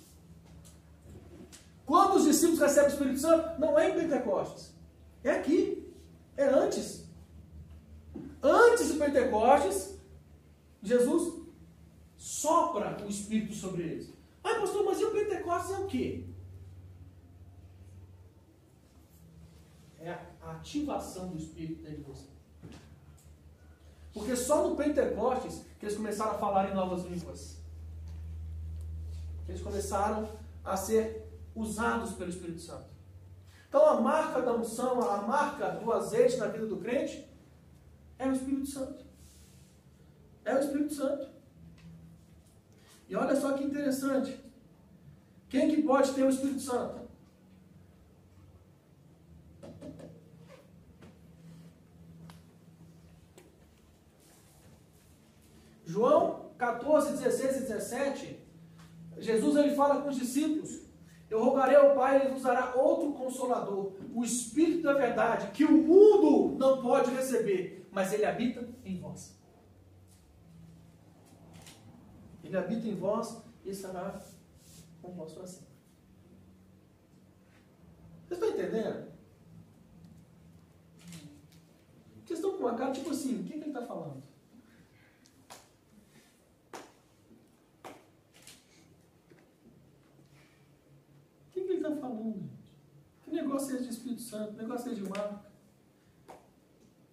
Quando 1.91 2.19
os 2.19 2.25
discípulos 2.25 2.61
recebem 2.61 2.89
o 2.89 2.93
Espírito 2.93 3.19
Santo, 3.19 3.61
não 3.61 3.77
é 3.77 3.91
em 3.91 3.95
Pentecostes, 3.95 4.73
é 5.25 5.33
aqui, 5.33 5.93
é 6.37 6.45
antes. 6.45 7.05
Antes 8.41 8.93
de 8.93 8.95
Pentecostes, 8.97 9.99
Jesus 10.81 11.43
sopra 12.17 13.05
o 13.05 13.09
Espírito 13.09 13.57
sobre 13.57 13.83
eles. 13.83 14.13
Ah, 14.45 14.61
pastor, 14.61 14.85
mas 14.85 15.01
e 15.01 15.05
o 15.05 15.11
Pentecostes 15.11 15.71
é 15.73 15.79
o 15.81 15.87
quê? 15.89 16.27
É 19.99 20.13
a 20.13 20.53
ativação 20.53 21.31
do 21.31 21.39
Espírito 21.39 21.83
dentro 21.83 22.05
de 22.05 22.05
você. 22.05 22.29
Porque 24.15 24.37
só 24.37 24.69
no 24.69 24.77
Pentecostes 24.77 25.65
que 25.81 25.87
eles 25.87 25.97
começaram 25.97 26.37
a 26.37 26.39
falar 26.39 26.71
em 26.71 26.75
novas 26.75 27.03
línguas. 27.03 27.57
Eles 29.49 29.61
começaram 29.61 30.29
a 30.65 30.77
ser 30.77 31.30
usados 31.55 32.13
pelo 32.13 32.31
Espírito 32.31 32.61
Santo. 32.61 32.91
Então 33.69 33.87
a 33.87 34.01
marca 34.01 34.43
da 34.43 34.53
unção, 34.53 35.01
a 35.01 35.23
marca 35.23 35.71
do 35.71 35.93
azeite 35.93 36.37
na 36.37 36.47
vida 36.47 36.67
do 36.67 36.79
crente 36.79 37.29
é 38.19 38.27
o 38.27 38.33
Espírito 38.33 38.67
Santo. 38.67 39.05
É 40.45 40.55
o 40.55 40.59
Espírito 40.59 40.95
Santo. 40.95 41.29
E 43.09 43.15
olha 43.15 43.35
só 43.35 43.53
que 43.53 43.65
interessante. 43.65 44.39
Quem 45.49 45.69
que 45.69 45.83
pode 45.83 46.13
ter 46.13 46.25
o 46.25 46.31
Espírito 46.31 46.61
Santo? 46.61 47.01
João 55.85 56.51
14, 56.57 57.17
16 57.17 57.57
e 57.57 57.61
17, 57.61 58.39
Jesus 59.19 59.57
ele 59.57 59.75
fala 59.75 60.03
com 60.03 60.09
os 60.09 60.17
discípulos: 60.17 60.83
Eu 61.31 61.45
rogarei 61.45 61.77
ao 61.77 61.95
Pai, 61.95 62.21
ele 62.21 62.35
nos 62.35 62.43
dará 62.43 62.75
outro 62.75 63.13
consolador, 63.13 63.93
o 64.13 64.25
Espírito 64.25 64.83
da 64.83 64.95
Verdade, 64.95 65.53
que 65.53 65.65
o 65.65 65.71
mundo 65.71 66.59
não 66.59 66.83
pode 66.83 67.11
receber, 67.13 67.89
mas 67.93 68.13
ele 68.13 68.27
habita 68.27 68.69
em 68.85 68.99
vós. 68.99 69.39
Ele 72.43 72.57
habita 72.57 72.89
em 72.89 72.97
vós 72.97 73.41
e 73.65 73.71
estará 73.71 74.21
com 75.01 75.13
vós 75.13 75.33
para 75.33 75.47
sempre. 75.47 75.71
Vocês 78.27 78.43
estão 78.43 78.49
entendendo? 78.51 79.11
Vocês 82.25 82.39
estão 82.39 82.57
com 82.57 82.65
uma 82.65 82.77
cara 82.77 82.93
tipo 82.93 83.11
assim: 83.11 83.41
o 83.41 83.45
que, 83.45 83.55
que 83.55 83.59
ele 83.59 83.67
está 83.71 83.83
falando? 83.85 84.23
O 91.49 91.51
que, 91.51 91.61
que 91.61 91.73
ele 91.73 91.75
está 91.75 91.90
falando, 92.01 92.35
gente? 92.35 92.75
Que 93.23 93.31
negócio 93.31 93.77
é 93.77 93.81
de 93.81 93.89
Espírito 93.89 94.23
Santo? 94.23 94.53
Que 94.55 94.63
negócio 94.63 94.91
é 94.91 94.95
de 94.95 95.03
marca? 95.03 95.51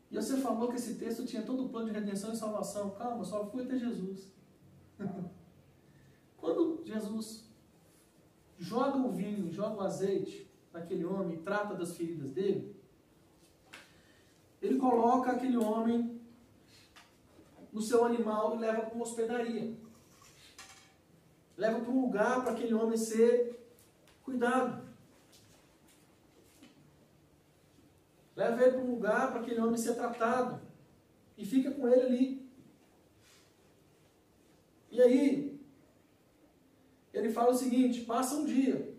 E 0.10 0.16
você 0.16 0.38
falou 0.38 0.70
que 0.70 0.78
esse 0.78 0.96
texto 0.96 1.26
tinha 1.26 1.44
todo 1.44 1.66
o 1.66 1.70
plano 1.70 1.88
de 1.88 1.94
redenção 1.94 2.34
e 2.34 2.38
salvação. 2.38 2.92
Calma, 2.92 3.26
só 3.26 3.46
fui 3.46 3.64
até 3.64 3.78
Jesus. 3.78 4.32
Quando 6.38 6.82
Jesus 6.86 7.44
joga 8.58 8.98
o 8.98 9.12
vinho, 9.12 9.52
joga 9.52 9.76
o 9.76 9.82
azeite 9.82 10.50
naquele 10.74 11.06
homem 11.06 11.42
trata 11.42 11.74
das 11.74 11.96
feridas 11.96 12.32
dele, 12.32 12.76
ele 14.62 14.78
coloca 14.78 15.32
aquele 15.32 15.58
homem 15.58 16.20
no 17.72 17.82
seu 17.82 18.06
animal 18.06 18.56
e 18.56 18.60
leva 18.60 18.82
para 18.82 18.96
uma 18.96 19.04
hospedaria. 19.04 19.76
Leva 21.56 21.80
para 21.80 21.92
um 21.92 22.02
lugar 22.02 22.44
para 22.44 22.54
aquele 22.54 22.74
homem 22.74 22.98
ser 22.98 23.67
cuidado. 24.28 24.86
Leva 28.36 28.62
ele 28.62 28.72
para 28.72 28.82
um 28.82 28.92
lugar 28.92 29.32
para 29.32 29.42
aquele 29.42 29.62
homem 29.62 29.78
ser 29.78 29.96
tratado. 29.96 30.62
E 31.38 31.46
fica 31.46 31.72
com 31.72 31.88
ele 31.88 32.02
ali. 32.02 32.52
E 34.92 35.02
aí, 35.02 35.60
ele 37.14 37.32
fala 37.32 37.52
o 37.52 37.56
seguinte: 37.56 38.02
passa 38.02 38.36
um 38.36 38.46
dia. 38.46 38.96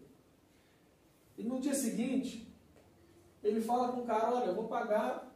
E 1.36 1.44
no 1.44 1.60
dia 1.60 1.74
seguinte, 1.74 2.50
ele 3.44 3.60
fala 3.60 3.92
com 3.92 4.00
o 4.00 4.06
cara: 4.06 4.34
olha, 4.34 4.46
eu 4.46 4.54
vou 4.54 4.66
pagar 4.66 5.30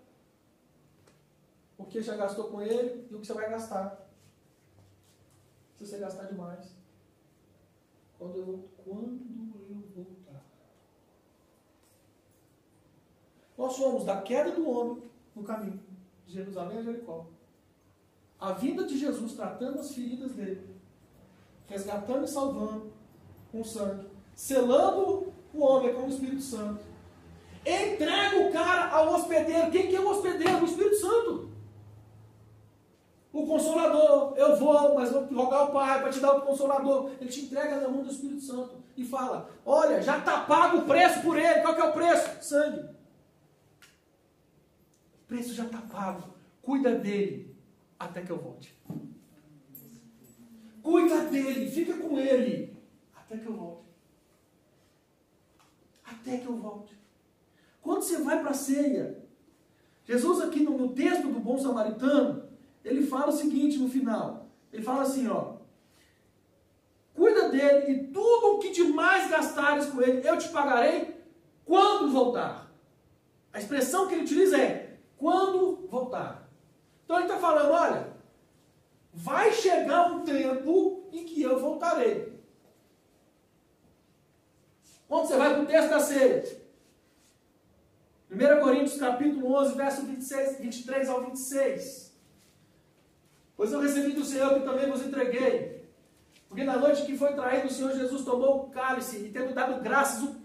o 1.76 1.84
que 1.84 2.00
já 2.00 2.16
gastou 2.16 2.48
com 2.48 2.62
ele 2.62 3.06
e 3.10 3.14
o 3.14 3.20
que 3.20 3.26
você 3.26 3.34
vai 3.34 3.50
gastar. 3.50 4.08
Se 5.76 5.86
você 5.86 5.98
gastar 5.98 6.24
demais. 6.24 6.74
Quando 8.18 8.36
eu, 8.36 8.70
quando 8.84 9.32
eu 9.68 9.82
voltar. 9.94 10.44
Nós 13.62 13.76
fomos 13.76 14.04
da 14.04 14.20
queda 14.20 14.50
do 14.50 14.68
homem 14.68 15.04
no 15.36 15.44
caminho 15.44 15.78
de 16.26 16.32
Jerusalém 16.32 16.78
a 16.78 16.82
Jericó. 16.82 17.26
A 18.40 18.50
vinda 18.50 18.84
de 18.84 18.98
Jesus 18.98 19.34
tratando 19.34 19.78
as 19.78 19.94
feridas 19.94 20.32
dele, 20.32 20.68
resgatando 21.68 22.24
e 22.24 22.28
salvando 22.28 22.92
com 23.52 23.62
sangue, 23.62 24.08
selando 24.34 25.32
o 25.54 25.60
homem 25.60 25.94
com 25.94 26.06
o 26.06 26.08
Espírito 26.08 26.42
Santo. 26.42 26.80
Entrega 27.64 28.48
o 28.48 28.52
cara 28.52 28.90
ao 28.90 29.14
hospedeiro. 29.14 29.70
Quem 29.70 29.86
que 29.86 29.94
é 29.94 30.00
o 30.00 30.10
hospedeiro? 30.10 30.62
O 30.62 30.64
Espírito 30.64 30.96
Santo. 30.96 31.50
O 33.32 33.46
consolador, 33.46 34.34
eu 34.38 34.56
vou, 34.56 34.96
mas 34.96 35.12
vou 35.12 35.22
rogar 35.26 35.60
ao 35.60 35.70
Pai 35.70 36.00
para 36.00 36.10
te 36.10 36.18
dar 36.18 36.32
o 36.32 36.42
consolador. 36.42 37.12
Ele 37.20 37.30
te 37.30 37.42
entrega 37.42 37.80
na 37.80 37.88
mão 37.88 38.02
do 38.02 38.10
Espírito 38.10 38.40
Santo 38.40 38.74
e 38.96 39.04
fala: 39.04 39.48
Olha, 39.64 40.02
já 40.02 40.18
está 40.18 40.40
pago 40.40 40.78
o 40.78 40.84
preço 40.84 41.22
por 41.22 41.38
ele. 41.38 41.60
Qual 41.60 41.76
que 41.76 41.80
é 41.80 41.84
o 41.84 41.92
preço? 41.92 42.42
Sangue. 42.42 43.01
Preço 45.32 45.54
já 45.54 45.64
está 45.64 45.78
pago. 45.78 46.34
Cuida 46.60 46.94
dele 46.94 47.56
até 47.98 48.20
que 48.20 48.30
eu 48.30 48.36
volte. 48.36 48.76
Cuida 50.82 51.24
dele, 51.24 51.70
fica 51.70 51.96
com 51.96 52.18
ele 52.18 52.76
até 53.16 53.38
que 53.38 53.46
eu 53.46 53.54
volte. 53.54 53.88
Até 56.04 56.36
que 56.36 56.44
eu 56.44 56.54
volte. 56.56 56.94
Quando 57.80 58.02
você 58.02 58.18
vai 58.18 58.40
para 58.42 58.50
a 58.50 58.54
ceia, 58.54 59.24
Jesus 60.04 60.42
aqui 60.42 60.62
no, 60.62 60.76
no 60.76 60.90
texto 60.90 61.26
do 61.28 61.40
bom 61.40 61.58
samaritano, 61.58 62.50
ele 62.84 63.06
fala 63.06 63.28
o 63.28 63.32
seguinte 63.32 63.78
no 63.78 63.88
final. 63.88 64.50
Ele 64.70 64.82
fala 64.82 65.00
assim, 65.00 65.28
ó. 65.28 65.54
Cuida 67.14 67.48
dele 67.48 67.90
e 67.90 68.06
tudo 68.08 68.56
o 68.56 68.58
que 68.58 68.70
demais 68.70 69.30
gastares 69.30 69.86
com 69.86 70.02
ele, 70.02 70.28
eu 70.28 70.36
te 70.36 70.50
pagarei 70.50 71.16
quando 71.64 72.12
voltar. 72.12 72.70
A 73.50 73.58
expressão 73.58 74.06
que 74.06 74.12
ele 74.12 74.24
utiliza 74.24 74.58
é 74.58 74.81
quando 75.22 75.86
voltar. 75.88 76.48
Então 77.04 77.16
ele 77.16 77.26
está 77.26 77.38
falando, 77.38 77.70
olha, 77.70 78.08
vai 79.14 79.52
chegar 79.52 80.10
um 80.10 80.24
tempo 80.24 81.04
em 81.12 81.24
que 81.24 81.40
eu 81.40 81.60
voltarei. 81.60 82.32
Quando 85.06 85.28
você 85.28 85.36
vai 85.36 85.54
para 85.54 85.62
o 85.62 85.66
texto 85.66 85.90
da 85.90 86.00
ceia, 86.00 86.60
1 88.28 88.60
Coríntios 88.62 88.98
capítulo 88.98 89.54
11, 89.54 89.74
verso 89.76 90.02
26, 90.06 90.58
23 90.58 91.08
ao 91.08 91.22
26. 91.22 92.18
Pois 93.56 93.70
eu 93.72 93.80
recebi 93.80 94.12
do 94.14 94.24
Senhor 94.24 94.54
que 94.54 94.64
também 94.64 94.90
vos 94.90 95.02
entreguei. 95.06 95.86
Porque 96.48 96.64
na 96.64 96.76
noite 96.78 97.06
que 97.06 97.16
foi 97.16 97.32
traído, 97.34 97.68
o 97.68 97.70
Senhor 97.70 97.92
Jesus 97.92 98.24
tomou 98.24 98.64
o 98.64 98.70
cálice 98.70 99.18
e 99.18 99.30
tendo 99.30 99.54
dado 99.54 99.80
graças, 99.82 100.20
o- 100.24 100.41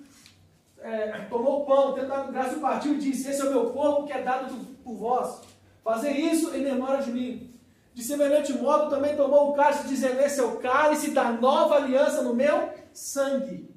é, 0.82 1.22
tomou 1.30 1.62
o 1.64 1.66
pão, 1.66 1.94
tendo 1.94 2.08
dado 2.08 2.32
graças, 2.32 2.58
o 2.58 2.62
partiu 2.62 2.94
e 2.94 2.98
disse: 2.98 3.30
Esse 3.30 3.42
é 3.42 3.46
o 3.46 3.50
meu 3.52 3.70
corpo 3.72 4.06
que 4.06 4.14
é 4.14 4.22
dado 4.22 4.54
do- 4.54 4.66
por 4.84 4.96
vós. 4.96 5.42
Fazer 5.84 6.12
isso 6.12 6.56
em 6.56 6.64
memória 6.64 7.04
de 7.04 7.12
mim. 7.12 7.54
De 7.94 8.04
semelhante 8.04 8.54
modo, 8.54 8.90
também 8.90 9.16
tomou 9.16 9.50
o 9.50 9.54
cálice, 9.54 9.88
dizendo: 9.88 10.20
Esse 10.20 10.40
é 10.40 10.44
o 10.44 10.58
cálice 10.58 11.12
da 11.12 11.32
nova 11.32 11.76
aliança 11.76 12.22
no 12.22 12.34
meu 12.36 12.70
sangue. 12.94 13.70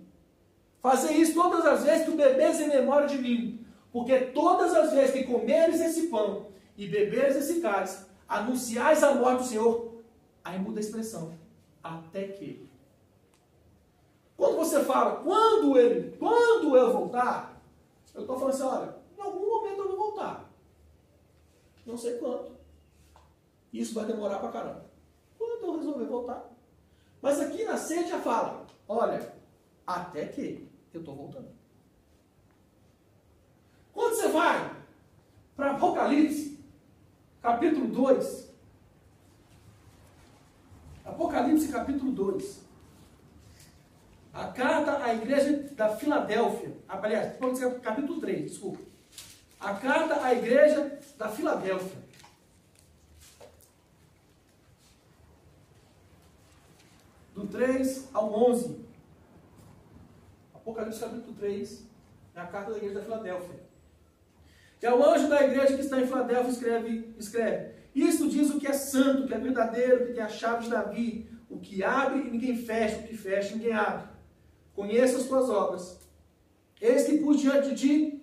Fazer 0.83 1.13
isso 1.13 1.35
todas 1.35 1.65
as 1.67 1.85
vezes 1.85 2.05
que 2.07 2.13
beberes 2.13 2.61
em 2.61 2.69
memória 2.69 3.07
de 3.07 3.19
mim. 3.19 3.65
Porque 3.93 4.19
todas 4.19 4.75
as 4.75 4.93
vezes 4.93 5.11
que 5.13 5.25
comeres 5.25 5.81
esse 5.81 6.07
pão 6.09 6.47
e 6.77 6.87
beberes 6.87 7.37
esse 7.37 7.61
cálice, 7.61 8.07
anunciais 8.29 9.03
a 9.03 9.15
morte 9.15 9.39
do 9.43 9.45
Senhor. 9.45 9.95
Aí 10.45 10.59
muda 10.59 10.79
a 10.79 10.83
expressão. 10.83 11.33
Até 11.83 12.25
que. 12.25 12.70
Quando 14.41 14.57
você 14.57 14.83
fala, 14.83 15.17
quando 15.17 15.79
ele, 15.79 16.17
quando 16.17 16.75
eu 16.75 16.91
voltar, 16.95 17.61
eu 18.15 18.23
estou 18.23 18.39
falando 18.39 18.55
assim, 18.55 18.63
olha, 18.63 18.97
em 19.19 19.21
algum 19.21 19.47
momento 19.47 19.81
eu 19.81 19.89
vou 19.89 19.97
voltar. 19.99 20.51
Não 21.85 21.99
sei 21.99 22.17
quando. 22.17 22.57
Isso 23.71 23.93
vai 23.93 24.07
demorar 24.07 24.39
pra 24.39 24.51
caramba. 24.51 24.87
Quando 25.37 25.63
eu 25.63 25.77
resolver 25.77 26.07
voltar. 26.07 26.51
Mas 27.21 27.39
aqui 27.39 27.67
na 27.67 27.77
ceia 27.77 28.09
já 28.09 28.19
fala, 28.19 28.65
olha, 28.89 29.31
até 29.87 30.25
que 30.25 30.67
eu 30.95 31.01
estou 31.01 31.15
voltando. 31.15 31.51
Quando 33.93 34.15
você 34.15 34.29
vai 34.29 34.75
para 35.55 35.73
Apocalipse, 35.73 36.59
capítulo 37.43 37.89
2, 37.89 38.51
Apocalipse 41.05 41.69
capítulo 41.71 42.11
2. 42.13 42.70
A 44.33 44.47
carta 44.47 45.03
à 45.03 45.13
igreja 45.13 45.71
da 45.73 45.97
Filadélfia. 45.97 46.77
Aliás, 46.89 47.37
ser 47.59 47.81
capítulo 47.81 48.21
3, 48.21 48.51
desculpa. 48.51 48.79
A 49.59 49.75
carta 49.75 50.25
à 50.25 50.33
igreja 50.33 50.99
da 51.19 51.29
Filadélfia. 51.29 51.99
Do 57.35 57.47
3 57.49 58.09
ao 58.13 58.51
11. 58.51 58.85
Apocalipse 60.55 61.01
capítulo 61.01 61.35
3. 61.35 61.87
É 62.35 62.41
a 62.41 62.47
carta 62.47 62.71
da 62.71 62.77
igreja 62.77 62.95
da 62.95 63.03
Filadélfia. 63.03 63.61
Que 64.79 64.87
é 64.87 64.95
o 64.95 65.05
anjo 65.05 65.29
da 65.29 65.43
igreja 65.43 65.75
que 65.75 65.83
está 65.83 66.01
em 66.01 66.07
Filadélfia 66.07 66.51
escreve, 66.51 67.15
escreve. 67.19 67.75
Isto 67.95 68.29
diz 68.29 68.51
o 68.51 68.61
que 68.61 68.69
é 68.69 68.73
santo, 68.73 69.27
que 69.27 69.35
é 69.35 69.39
verdadeiro, 69.39 70.07
que 70.07 70.13
tem 70.13 70.23
a 70.23 70.29
chave 70.29 70.65
de 70.65 70.71
Davi, 70.71 71.29
o 71.51 71.59
que 71.59 71.83
abre 71.83 72.21
e 72.21 72.31
ninguém 72.31 72.57
fecha, 72.57 73.01
o 73.01 73.03
que 73.03 73.17
fecha 73.17 73.53
e 73.53 73.57
ninguém 73.57 73.73
abre. 73.73 74.10
Conheça 74.81 75.19
as 75.19 75.27
tuas 75.27 75.51
obras. 75.51 76.01
Eis 76.81 77.05
que 77.05 77.19
pus 77.19 77.39
diante 77.39 77.75
de 77.75 78.19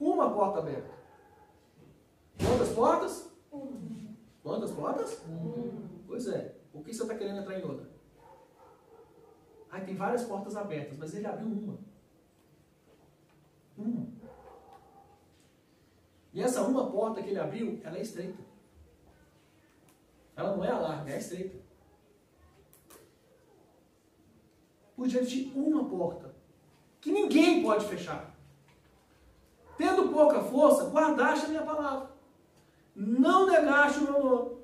uma 0.00 0.28
porta 0.34 0.58
aberta. 0.58 0.90
Quantas 2.36 2.68
portas? 2.70 3.30
Quantas 4.42 4.72
portas? 4.72 5.22
Pois 6.08 6.26
é. 6.26 6.56
Por 6.72 6.82
que 6.82 6.92
você 6.92 7.02
está 7.02 7.14
querendo 7.14 7.38
entrar 7.38 7.56
em 7.56 7.62
outra? 7.62 7.88
Ai, 9.70 9.84
tem 9.84 9.94
várias 9.94 10.24
portas 10.24 10.56
abertas, 10.56 10.98
mas 10.98 11.14
ele 11.14 11.28
abriu 11.28 11.46
uma. 11.46 11.78
Uma. 13.78 14.08
E 16.32 16.42
essa 16.42 16.62
uma 16.62 16.90
porta 16.90 17.22
que 17.22 17.28
ele 17.28 17.38
abriu, 17.38 17.80
ela 17.84 17.96
é 17.96 18.02
estreita. 18.02 18.42
Ela 20.34 20.56
não 20.56 20.64
é 20.64 20.70
a 20.72 20.78
larga, 20.80 21.12
é 21.12 21.14
a 21.14 21.18
estreita. 21.18 21.56
Por 25.00 25.08
diante 25.08 25.44
de 25.46 25.58
uma 25.58 25.82
porta, 25.86 26.30
que 27.00 27.10
ninguém 27.10 27.62
pode 27.62 27.86
fechar. 27.86 28.36
Tendo 29.78 30.12
pouca 30.12 30.42
força, 30.42 30.90
guardaste 30.90 31.46
a 31.46 31.48
minha 31.48 31.62
palavra. 31.62 32.10
Não 32.94 33.46
negaste 33.46 34.00
o 34.00 34.02
meu 34.02 34.22
nome. 34.22 34.58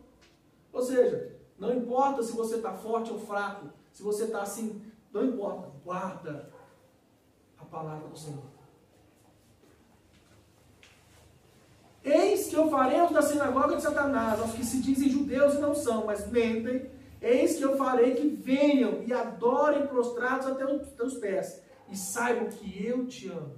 Ou 0.74 0.82
seja, 0.82 1.34
não 1.58 1.72
importa 1.72 2.22
se 2.22 2.32
você 2.32 2.56
está 2.56 2.74
forte 2.74 3.10
ou 3.10 3.18
fraco, 3.18 3.68
se 3.90 4.02
você 4.02 4.24
está 4.24 4.42
assim, 4.42 4.84
não 5.10 5.24
importa. 5.24 5.70
Guarda 5.82 6.50
a 7.58 7.64
palavra 7.64 8.06
do 8.06 8.18
Senhor. 8.18 8.44
Eis 12.04 12.48
que 12.48 12.56
eu 12.56 12.68
farei 12.68 13.08
da 13.08 13.22
sinagoga 13.22 13.76
de 13.76 13.82
Satanás, 13.82 14.38
aos 14.38 14.52
que 14.52 14.66
se 14.66 14.82
dizem 14.82 15.08
judeus 15.08 15.54
e 15.54 15.60
não 15.60 15.74
são, 15.74 16.04
mas 16.04 16.30
mentem. 16.30 16.94
Eis 17.20 17.56
que 17.56 17.62
eu 17.62 17.76
farei 17.76 18.14
que 18.14 18.28
venham 18.28 19.02
e 19.06 19.12
adorem 19.12 19.86
prostrados 19.86 20.46
até 20.46 20.64
os 20.64 20.88
teus 20.88 21.14
pés, 21.14 21.62
e 21.88 21.96
saibam 21.96 22.48
que 22.48 22.84
eu 22.84 23.06
te 23.06 23.28
amo. 23.28 23.54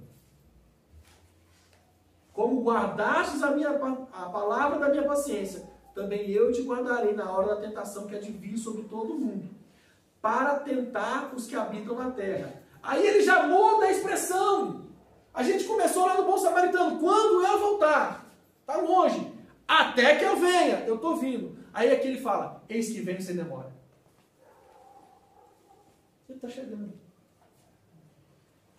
Como 2.33 2.61
guardastes 2.61 3.43
a, 3.43 3.51
minha, 3.51 3.69
a 3.69 4.29
palavra 4.29 4.79
da 4.79 4.89
minha 4.89 5.03
paciência, 5.03 5.67
também 5.93 6.29
eu 6.29 6.51
te 6.51 6.61
guardarei 6.61 7.13
na 7.13 7.29
hora 7.31 7.55
da 7.55 7.61
tentação 7.61 8.07
que 8.07 8.15
há 8.15 8.21
sobre 8.57 8.83
todo 8.83 9.13
o 9.13 9.19
mundo, 9.19 9.49
para 10.21 10.59
tentar 10.59 11.33
os 11.35 11.47
que 11.47 11.55
habitam 11.55 11.95
na 11.95 12.11
terra. 12.11 12.61
Aí 12.81 13.05
ele 13.05 13.21
já 13.21 13.43
muda 13.43 13.85
a 13.85 13.91
expressão. 13.91 14.85
A 15.33 15.43
gente 15.43 15.65
começou 15.65 16.05
lá 16.05 16.15
no 16.15 16.25
Bom 16.25 16.37
Samaritano, 16.37 16.99
quando 16.99 17.45
eu 17.45 17.59
voltar. 17.59 18.25
Está 18.61 18.77
longe. 18.77 19.33
Até 19.67 20.15
que 20.15 20.23
eu 20.23 20.37
venha. 20.37 20.85
Eu 20.85 20.95
estou 20.95 21.17
vindo. 21.17 21.58
Aí 21.73 21.91
aqui 21.91 22.07
ele 22.07 22.21
fala: 22.21 22.63
Eis 22.67 22.89
que 22.89 23.01
venho 23.01 23.21
sem 23.21 23.35
demora. 23.35 23.73
Ele 26.27 26.37
está 26.37 26.47
chegando. 26.47 26.93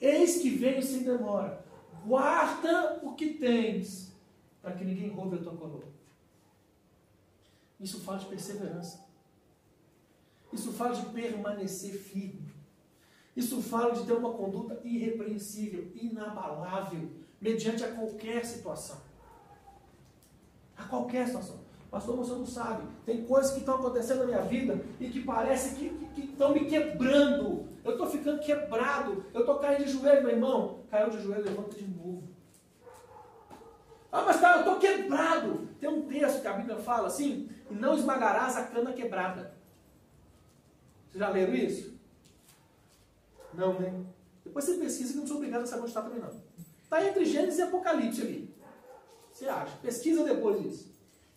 Eis 0.01 0.39
que 0.39 0.51
venho 0.51 0.83
sem 0.83 1.03
demora. 1.03 1.65
Guarda 2.05 3.01
o 3.03 3.15
que 3.15 3.35
tens, 3.35 4.13
para 4.63 4.73
que 4.73 4.85
ninguém 4.85 5.11
roube 5.11 5.37
a 5.37 5.43
tua 5.43 5.57
coroa. 5.57 5.89
Isso 7.79 8.01
fala 8.01 8.19
de 8.19 8.27
perseverança. 8.27 9.07
Isso 10.53 10.73
fala 10.73 10.95
de 10.95 11.07
permanecer 11.07 11.95
firme. 11.95 12.51
Isso 13.37 13.63
fala 13.63 13.93
de 13.93 14.05
ter 14.05 14.13
uma 14.13 14.33
conduta 14.33 14.81
irrepreensível, 14.85 15.91
inabalável, 15.95 17.11
mediante 17.41 17.85
a 17.85 17.95
qualquer 17.95 18.45
situação. 18.45 19.01
A 20.77 20.85
qualquer 20.85 21.27
situação. 21.27 21.70
Pastor, 21.91 22.17
você 22.17 22.33
não 22.33 22.47
sabe. 22.47 22.85
Tem 23.05 23.25
coisas 23.25 23.51
que 23.51 23.61
estão 23.61 23.75
acontecendo 23.75 24.21
na 24.21 24.27
minha 24.27 24.43
vida 24.43 24.81
e 25.01 25.09
que 25.09 25.23
parece 25.23 25.75
que, 25.75 25.89
que, 25.89 26.07
que 26.07 26.21
estão 26.33 26.55
me 26.55 26.67
quebrando. 26.67 27.69
Eu 27.85 27.93
estou 27.93 28.07
ficando 28.07 28.41
quebrado. 28.41 29.25
Eu 29.35 29.41
estou 29.41 29.59
caindo 29.59 29.85
de 29.85 29.91
joelho, 29.91 30.23
meu 30.23 30.31
irmão. 30.31 30.81
Caiu 30.89 31.11
de 31.11 31.21
joelho, 31.21 31.45
levanta 31.45 31.75
de 31.75 31.89
novo. 31.89 32.23
Ah, 34.13 34.23
mas 34.23 34.41
tá, 34.41 34.55
eu 34.55 34.59
estou 34.61 34.79
quebrado. 34.79 35.69
Tem 35.81 35.89
um 35.89 36.03
texto 36.03 36.41
que 36.41 36.47
a 36.47 36.53
Bíblia 36.53 36.77
fala 36.77 37.09
assim: 37.09 37.49
e 37.69 37.75
não 37.75 37.95
esmagarás 37.95 38.57
a 38.57 38.65
cana 38.65 38.93
quebrada. 38.93 39.55
Vocês 41.11 41.19
já 41.19 41.29
leram 41.29 41.55
isso? 41.55 41.99
Não, 43.53 43.79
né? 43.81 43.93
Depois 44.45 44.65
você 44.65 44.75
pesquisa 44.75 45.13
que 45.13 45.19
não 45.19 45.27
sou 45.27 45.37
obrigado 45.39 45.63
a 45.63 45.67
saber 45.67 45.83
onde 45.83 45.91
está 45.91 46.03
também 46.03 46.21
não. 46.21 46.31
Está 46.83 47.05
entre 47.05 47.25
Gênesis 47.25 47.59
e 47.59 47.63
Apocalipse 47.63 48.23
ali. 48.23 48.55
Você 49.33 49.49
acha? 49.49 49.77
Pesquisa 49.79 50.25
depois 50.25 50.65
isso. 50.65 50.90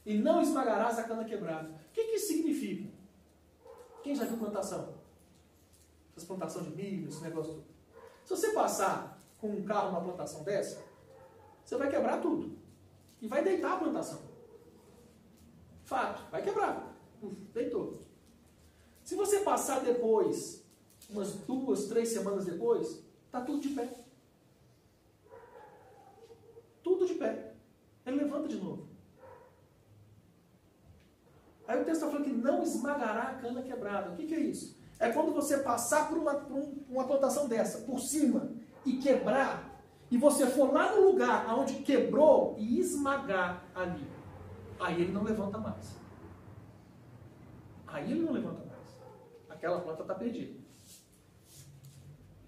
E 0.05 0.17
não 0.17 0.41
esmagarás 0.41 0.99
a 0.99 1.03
cana 1.03 1.23
quebrada. 1.23 1.69
O 1.69 1.93
que, 1.93 2.03
que 2.03 2.15
isso 2.15 2.27
significa? 2.27 2.91
Quem 4.03 4.13
já 4.13 4.25
viu 4.25 4.37
plantação? 4.37 4.95
Essas 6.11 6.27
plantações 6.27 6.65
de 6.65 6.75
milho, 6.75 7.07
esse 7.07 7.21
negócio. 7.21 7.63
Se 8.25 8.29
você 8.29 8.51
passar 8.51 9.17
com 9.39 9.47
um 9.49 9.63
carro 9.63 9.91
numa 9.91 10.03
plantação 10.03 10.43
dessa, 10.43 10.83
você 11.63 11.77
vai 11.77 11.89
quebrar 11.89 12.21
tudo. 12.21 12.57
E 13.21 13.27
vai 13.27 13.43
deitar 13.43 13.73
a 13.73 13.77
plantação. 13.77 14.21
Fato, 15.85 16.29
vai 16.29 16.41
quebrar. 16.41 16.93
Uf, 17.21 17.33
deitou. 17.53 18.03
Se 19.03 19.15
você 19.15 19.39
passar 19.39 19.79
depois, 19.79 20.65
umas 21.09 21.33
duas, 21.33 21.87
três 21.87 22.09
semanas 22.09 22.45
depois, 22.45 23.03
está 23.25 23.41
tudo 23.41 23.61
de 23.61 23.69
pé. 23.69 23.89
Tudo 26.81 27.05
de 27.05 27.15
pé. 27.15 27.53
Ele 28.05 28.17
levanta 28.17 28.47
de 28.47 28.57
novo. 28.57 28.92
Aí 31.67 31.81
o 31.81 31.85
texto 31.85 32.01
está 32.01 32.07
falando 32.07 32.25
que 32.25 32.33
não 32.33 32.61
esmagará 32.61 33.23
a 33.23 33.33
cana 33.35 33.61
quebrada. 33.61 34.11
O 34.11 34.15
que, 34.15 34.25
que 34.25 34.35
é 34.35 34.39
isso? 34.39 34.77
É 34.99 35.11
quando 35.11 35.33
você 35.33 35.57
passar 35.57 36.09
por 36.09 36.17
uma, 36.17 36.35
por 36.35 36.73
uma 36.89 37.05
plantação 37.05 37.47
dessa, 37.47 37.79
por 37.79 37.99
cima, 37.99 38.51
e 38.85 38.97
quebrar, 38.97 39.81
e 40.11 40.17
você 40.17 40.45
for 40.45 40.73
lá 40.73 40.93
no 40.95 41.09
lugar 41.09 41.47
onde 41.57 41.75
quebrou 41.75 42.55
e 42.57 42.79
esmagar 42.79 43.63
ali. 43.73 44.05
Aí 44.79 45.01
ele 45.01 45.11
não 45.11 45.23
levanta 45.23 45.57
mais. 45.57 45.95
Aí 47.87 48.11
ele 48.11 48.21
não 48.21 48.33
levanta 48.33 48.63
mais. 48.65 48.97
Aquela 49.49 49.79
planta 49.81 50.01
está 50.01 50.13
perdida. 50.13 50.61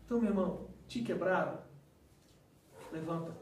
Então, 0.06 0.20
meu 0.20 0.30
irmão, 0.30 0.68
te 0.88 1.02
quebraram? 1.02 1.60
Levanta. 2.92 3.36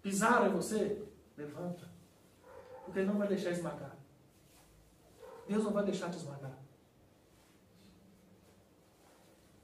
Pisaram 0.00 0.46
em 0.46 0.52
você? 0.52 1.02
Levanta. 1.36 1.97
Porque 2.88 3.00
Ele 3.00 3.08
não 3.08 3.18
vai 3.18 3.28
deixar 3.28 3.50
esmagar. 3.50 3.94
Deus 5.46 5.62
não 5.62 5.72
vai 5.72 5.84
deixar 5.84 6.10
te 6.10 6.16
esmagar. 6.16 6.58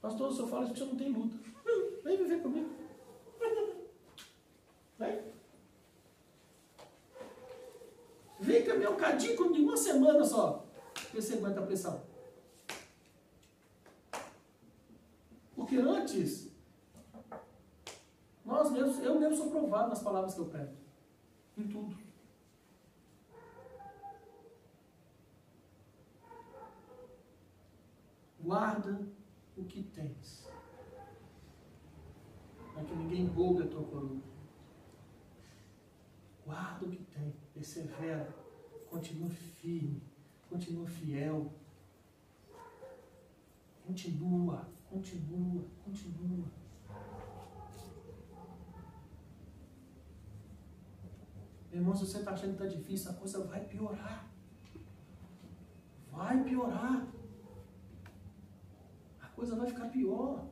Pastor, 0.02 0.28
o 0.28 0.32
senhor 0.34 0.48
fala 0.48 0.64
isso 0.64 0.74
porque 0.74 0.84
não 0.90 0.96
tem 0.96 1.10
luta. 1.10 1.38
Vem 2.04 2.18
viver 2.18 2.42
comigo. 2.42 2.70
Vem. 4.98 5.32
Vem 8.40 8.64
caminhar 8.66 8.92
é 8.92 8.94
um 8.94 8.98
cadinho 8.98 9.36
comigo, 9.36 9.68
uma 9.68 9.76
semana 9.78 10.22
só. 10.22 10.66
Porque 10.92 11.22
você 11.22 11.32
aguenta 11.32 11.60
a 11.60 11.66
pressão. 11.66 12.02
Porque 15.56 15.76
antes, 15.76 16.50
nós 18.44 18.70
mesmos, 18.70 18.98
eu 18.98 19.18
mesmo 19.18 19.34
sou 19.34 19.50
provado 19.50 19.88
nas 19.88 20.02
palavras 20.02 20.34
que 20.34 20.40
eu 20.40 20.46
prego. 20.46 20.74
Em 21.56 21.66
tudo. 21.66 22.03
Guarda 28.44 29.08
o 29.56 29.64
que 29.64 29.82
tens. 29.84 30.46
Para 32.74 32.84
que 32.84 32.94
ninguém 32.94 33.26
roube 33.26 33.62
a 33.62 33.66
tua 33.66 33.82
coroa. 33.84 34.20
Guarda 36.44 36.84
o 36.84 36.90
que 36.90 37.02
tem. 37.04 37.34
Persevera. 37.54 38.36
Continua 38.90 39.30
firme. 39.30 40.02
Continua 40.50 40.86
fiel. 40.86 41.54
Continua, 43.86 44.68
continua, 44.90 45.64
continua. 45.82 46.46
Meu 51.70 51.80
irmão, 51.80 51.96
se 51.96 52.06
você 52.06 52.18
está 52.18 52.32
achando 52.32 52.56
que 52.56 52.62
está 52.62 52.76
difícil, 52.76 53.10
a 53.10 53.14
coisa 53.14 53.42
vai 53.44 53.64
piorar. 53.64 54.30
Vai 56.12 56.44
piorar. 56.44 57.13
Coisa 59.34 59.56
vai 59.56 59.66
ficar 59.66 59.88
pior. 59.88 60.46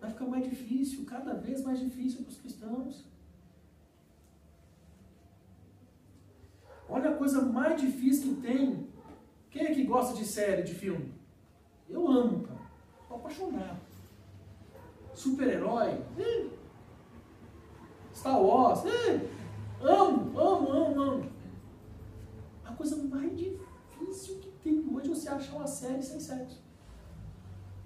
Vai 0.00 0.10
ficar 0.10 0.26
mais 0.26 0.48
difícil, 0.48 1.04
cada 1.06 1.34
vez 1.34 1.62
mais 1.62 1.78
difícil 1.78 2.22
para 2.22 2.30
os 2.30 2.38
cristãos. 2.38 3.04
Olha 6.88 7.10
a 7.10 7.16
coisa 7.16 7.40
mais 7.40 7.80
difícil 7.80 8.34
que 8.34 8.42
tem. 8.42 8.88
Quem 9.50 9.66
é 9.66 9.74
que 9.74 9.84
gosta 9.84 10.16
de 10.16 10.24
série, 10.24 10.62
de 10.62 10.74
filme? 10.74 11.14
Eu 11.88 12.06
amo, 12.10 12.42
cara. 12.42 12.60
Estou 13.02 13.16
apaixonado. 13.16 13.80
Super-herói. 15.14 16.02
Star 18.14 18.42
Wars. 18.42 18.80
Amo, 19.80 20.38
amo, 20.38 20.68
amo, 20.70 21.00
amo. 21.00 21.32
A 22.64 22.72
coisa 22.72 22.96
mais 23.04 23.36
difícil 23.36 24.38
que 24.38 24.50
tem 24.62 24.84
hoje 24.92 25.10
é 25.10 25.11
você 25.22 25.28
achar 25.28 25.56
uma 25.56 25.66
série 25.66 26.02
sem 26.02 26.20
sexo. 26.20 26.60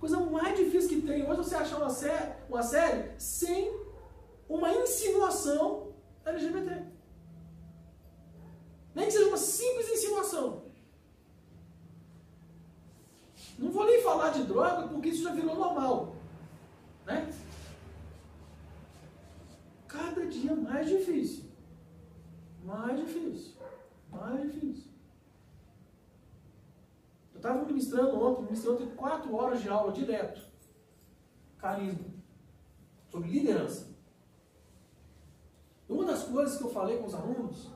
Coisa 0.01 0.18
mais 0.20 0.57
difícil 0.57 0.89
que 0.89 1.07
tem 1.07 1.22
hoje 1.22 1.32
é 1.32 1.37
você 1.37 1.55
achar 1.55 1.78
uma 1.78 1.91
série, 1.91 2.32
uma 2.49 2.62
série 2.62 3.11
sem 3.18 3.78
uma 4.49 4.70
insinuação 4.72 5.93
LGBT. 6.24 6.84
Nem 8.95 9.07
que 9.07 9.12
seja 9.12 9.28
uma 9.28 9.37
simples 9.37 9.91
insinuação. 9.91 10.64
Não 13.59 13.70
vou 13.70 13.87
nem 13.87 14.03
falar 14.03 14.30
de 14.30 14.45
droga, 14.45 14.89
porque 14.89 15.09
isso 15.09 15.22
já 15.22 15.32
virou 15.32 15.57
normal. 15.57 16.16
Né? 17.07 17.32
Cada 19.89 20.26
dia 20.26 20.55
mais 20.55 20.89
difícil. 20.89 21.45
Mais 22.64 22.99
difícil. 22.99 23.53
Mais 24.11 24.53
difícil. 24.53 24.86
Eu 27.47 27.53
estava 27.53 27.66
ministrando 27.66 28.20
ontem, 28.20 28.42
ministrando 28.42 28.82
ontem 28.82 28.97
quatro 28.97 29.34
horas 29.36 29.62
de 29.62 29.68
aula 29.68 29.92
direto. 29.92 30.44
Carisma. 31.59 32.07
Sobre 33.09 33.30
liderança. 33.30 33.94
Uma 35.88 36.05
das 36.07 36.24
coisas 36.24 36.59
que 36.59 36.64
eu 36.64 36.70
falei 36.70 36.99
com 36.99 37.07
os 37.07 37.14
alunos, 37.14 37.70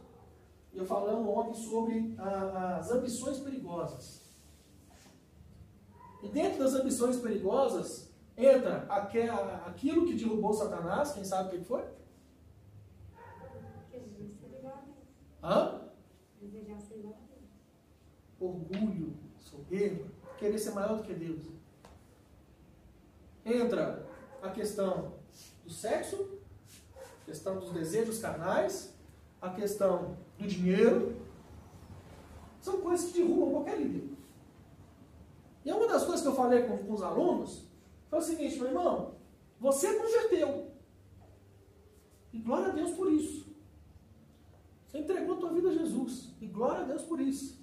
eu 0.74 0.84
falando 0.84 1.30
ontem 1.30 1.54
sobre 1.54 2.16
a, 2.18 2.78
as 2.78 2.90
ambições 2.90 3.38
perigosas. 3.38 4.28
E 6.20 6.28
dentro 6.28 6.58
das 6.58 6.74
ambições 6.74 7.18
perigosas 7.18 8.12
entra 8.36 8.86
aquela, 8.88 9.64
aquilo 9.66 10.04
que 10.04 10.14
derrubou 10.14 10.52
Satanás, 10.52 11.12
quem 11.12 11.22
sabe 11.22 11.56
o 11.56 11.58
que 11.60 11.64
foi? 11.64 11.84
Hã? 15.40 15.80
Orgulho, 18.40 19.29
soberba, 19.70 20.04
querer 20.36 20.58
ser 20.58 20.72
maior 20.72 20.96
do 20.96 21.04
que 21.04 21.14
Deus. 21.14 21.42
Entra 23.44 24.04
a 24.42 24.50
questão 24.50 25.14
do 25.64 25.70
sexo, 25.70 26.28
a 27.22 27.24
questão 27.24 27.58
dos 27.60 27.70
desejos 27.70 28.18
carnais, 28.18 28.92
a 29.40 29.50
questão 29.50 30.16
do 30.36 30.46
dinheiro. 30.46 31.16
São 32.60 32.80
coisas 32.80 33.10
que 33.10 33.20
derrubam 33.20 33.52
qualquer 33.52 33.78
líder. 33.78 34.10
E 35.64 35.72
uma 35.72 35.86
das 35.86 36.04
coisas 36.04 36.20
que 36.20 36.28
eu 36.28 36.34
falei 36.34 36.64
com, 36.64 36.78
com 36.78 36.92
os 36.92 37.02
alunos 37.02 37.64
foi 38.08 38.18
o 38.18 38.22
seguinte, 38.22 38.58
meu 38.58 38.68
irmão, 38.68 39.14
você 39.58 39.94
converteu. 39.94 40.70
E 42.32 42.38
glória 42.38 42.68
a 42.68 42.74
Deus 42.74 42.90
por 42.92 43.10
isso. 43.10 43.46
Você 44.86 44.98
entregou 44.98 45.36
a 45.36 45.38
tua 45.38 45.52
vida 45.52 45.68
a 45.68 45.72
Jesus. 45.72 46.34
E 46.40 46.46
glória 46.46 46.82
a 46.82 46.86
Deus 46.86 47.02
por 47.02 47.20
isso. 47.20 47.59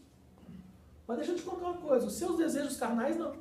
Mas 1.08 1.18
deixa 1.18 1.32
eu 1.32 1.38
te 1.38 1.44
contar 1.44 1.68
uma 1.68 1.78
coisa: 1.78 2.06
os 2.06 2.14
seus 2.14 2.38
desejos 2.38 2.78
carnais 2.78 3.18
não. 3.18 3.36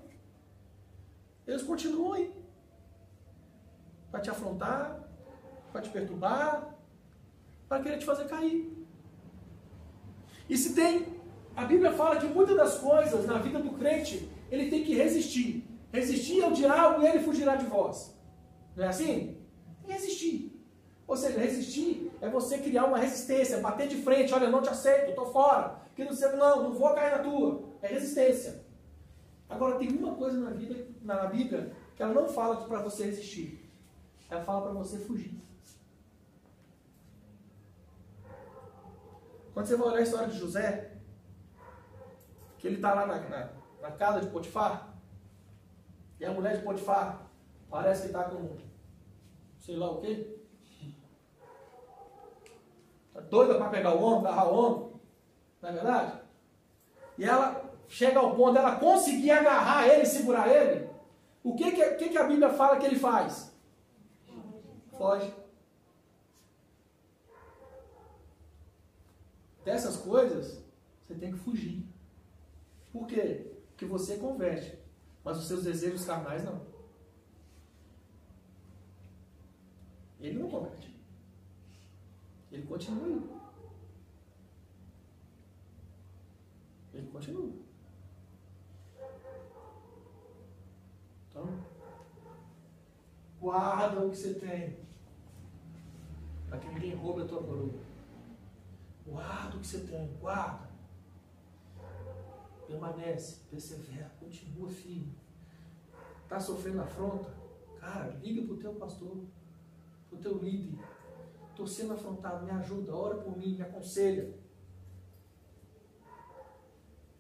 Eles 1.47 1.63
continuam. 1.63 2.29
Para 4.11 4.21
te 4.21 4.31
afrontar, 4.31 5.01
para 5.73 5.83
te 5.83 5.91
perturbar, 5.91 6.75
para 7.69 7.83
querer 7.83 7.99
te 7.99 8.05
fazer 8.05 8.27
cair. 8.29 8.73
E 10.49 10.57
se 10.57 10.75
tem, 10.75 11.07
a 11.57 11.65
Bíblia 11.65 11.93
fala 11.93 12.19
que 12.19 12.27
muitas 12.27 12.57
das 12.57 12.79
coisas 12.79 13.27
na 13.27 13.39
vida 13.39 13.59
do 13.59 13.73
crente, 13.73 14.31
ele 14.51 14.71
tem 14.71 14.85
que 14.85 14.95
resistir. 14.95 15.69
Resistir 15.93 16.43
ao 16.43 16.53
diabo 16.53 17.03
e 17.03 17.07
ele 17.07 17.21
fugirá 17.21 17.57
de 17.57 17.67
vós. 17.67 18.15
Não 18.75 18.85
é 18.85 18.89
assim? 18.89 19.39
Tem 19.81 19.87
que 19.87 19.93
resistir. 19.93 20.57
Ou 21.07 21.17
seja, 21.17 21.39
resistir 21.39 22.11
é 22.21 22.29
você 22.29 22.59
criar 22.59 22.87
uma 22.87 22.99
resistência, 22.99 23.61
bater 23.61 23.89
de 23.89 23.97
frente, 23.97 24.33
olha, 24.33 24.45
eu 24.45 24.51
não 24.51 24.63
te 24.63 24.69
aceito, 24.69 25.11
estou 25.11 25.27
fora. 25.27 25.86
Que 25.97 26.05
não, 26.05 26.13
sei, 26.13 26.31
não, 26.33 26.65
não 26.65 26.73
vou 26.75 26.95
cair 26.95 27.17
na 27.17 27.23
tua. 27.25 27.65
É 27.81 27.89
resistência. 27.89 28.65
Agora 29.49 29.79
tem 29.79 29.89
uma 29.89 30.15
coisa 30.15 30.39
na, 30.39 30.51
vida, 30.51 30.87
na 31.01 31.27
Bíblia 31.27 31.75
que 31.97 32.03
ela 32.03 32.13
não 32.13 32.29
fala 32.29 32.57
para 32.69 32.83
você 32.83 33.07
resistir. 33.07 33.71
Ela 34.29 34.45
fala 34.45 34.63
para 34.63 34.73
você 34.73 34.99
fugir. 34.99 35.41
Quando 39.55 39.67
você 39.67 39.77
vai 39.77 39.89
olhar 39.89 39.99
a 39.99 40.03
história 40.03 40.29
de 40.29 40.39
José, 40.39 40.93
que 42.59 42.67
ele 42.67 42.77
está 42.77 42.93
lá 42.93 43.07
na, 43.07 43.19
na, 43.21 43.51
na, 43.81 43.91
casa 43.93 44.21
de 44.21 44.27
Potifar, 44.27 44.95
e 46.21 46.27
a 46.27 46.33
mulher 46.33 46.59
de 46.59 46.63
Potifar 46.63 47.27
parece 47.71 48.03
que 48.03 48.07
está 48.09 48.25
com 48.25 48.59
sei 49.59 49.77
lá 49.77 49.91
o 49.91 50.03
quê. 50.03 50.45
Está 53.09 53.21
doida 53.21 53.55
para 53.55 53.71
pegar 53.71 53.95
o 53.95 54.03
homem, 54.03 54.27
agarrar 54.27 54.49
o 54.49 54.55
homem. 54.55 54.96
Não 55.67 55.73
é 55.73 55.75
verdade? 55.75 56.21
E 57.19 57.25
ela 57.25 57.75
chega 57.89 58.21
ao 58.21 58.37
ponto 58.37 58.55
dela 58.55 58.77
conseguir 58.77 59.33
agarrar 59.33 59.89
ele, 59.89 60.07
segurar 60.07 60.49
ele. 60.49 60.89
O 61.43 61.57
que, 61.57 61.73
que, 61.73 61.95
que, 61.95 62.09
que 62.11 62.19
a 62.19 62.23
Bíblia 62.23 62.51
fala 62.51 62.79
que 62.79 62.87
ele 62.87 62.97
faz? 62.97 63.53
Foge. 64.97 65.35
Dessas 69.65 69.97
coisas, 69.97 70.63
você 71.03 71.15
tem 71.17 71.33
que 71.33 71.39
fugir. 71.39 71.85
Por 72.93 73.09
quê? 73.09 73.53
Porque 73.71 73.87
você 73.87 74.19
converte, 74.19 74.79
mas 75.25 75.37
os 75.37 75.49
seus 75.49 75.65
desejos 75.65 76.05
carnais 76.05 76.45
não. 76.45 76.61
Ele 80.21 80.39
não 80.39 80.49
converte. 80.49 80.97
Ele 82.53 82.65
continua. 82.67 83.07
Ele 83.09 83.36
continua. 87.17 87.51
Então, 91.31 91.49
guarda 93.41 94.05
o 94.05 94.11
que 94.11 94.17
você 94.17 94.35
tem. 94.35 94.79
Para 96.49 96.59
que 96.59 96.69
ninguém 96.69 96.95
roube 96.95 97.23
a 97.23 97.27
tua 97.27 97.43
coroa. 97.43 97.81
Guarda 99.07 99.57
o 99.57 99.61
que 99.61 99.67
você 99.67 99.81
tem, 99.81 100.15
guarda. 100.19 100.69
Permanece, 102.67 103.41
persevera, 103.51 104.11
continua 104.21 104.69
firme. 104.69 105.17
Está 106.23 106.39
sofrendo 106.39 106.83
afronta? 106.83 107.33
Cara, 107.79 108.09
liga 108.23 108.43
para 108.43 108.55
o 108.55 108.59
teu 108.59 108.75
pastor, 108.75 109.25
para 110.11 110.19
o 110.19 110.21
teu 110.21 110.39
líder. 110.39 110.79
Estou 111.51 111.67
sendo 111.67 111.95
afrontado, 111.95 112.45
me 112.45 112.51
ajuda, 112.51 112.95
ora 112.95 113.17
por 113.17 113.37
mim, 113.39 113.55
me 113.55 113.63
aconselha. 113.63 114.35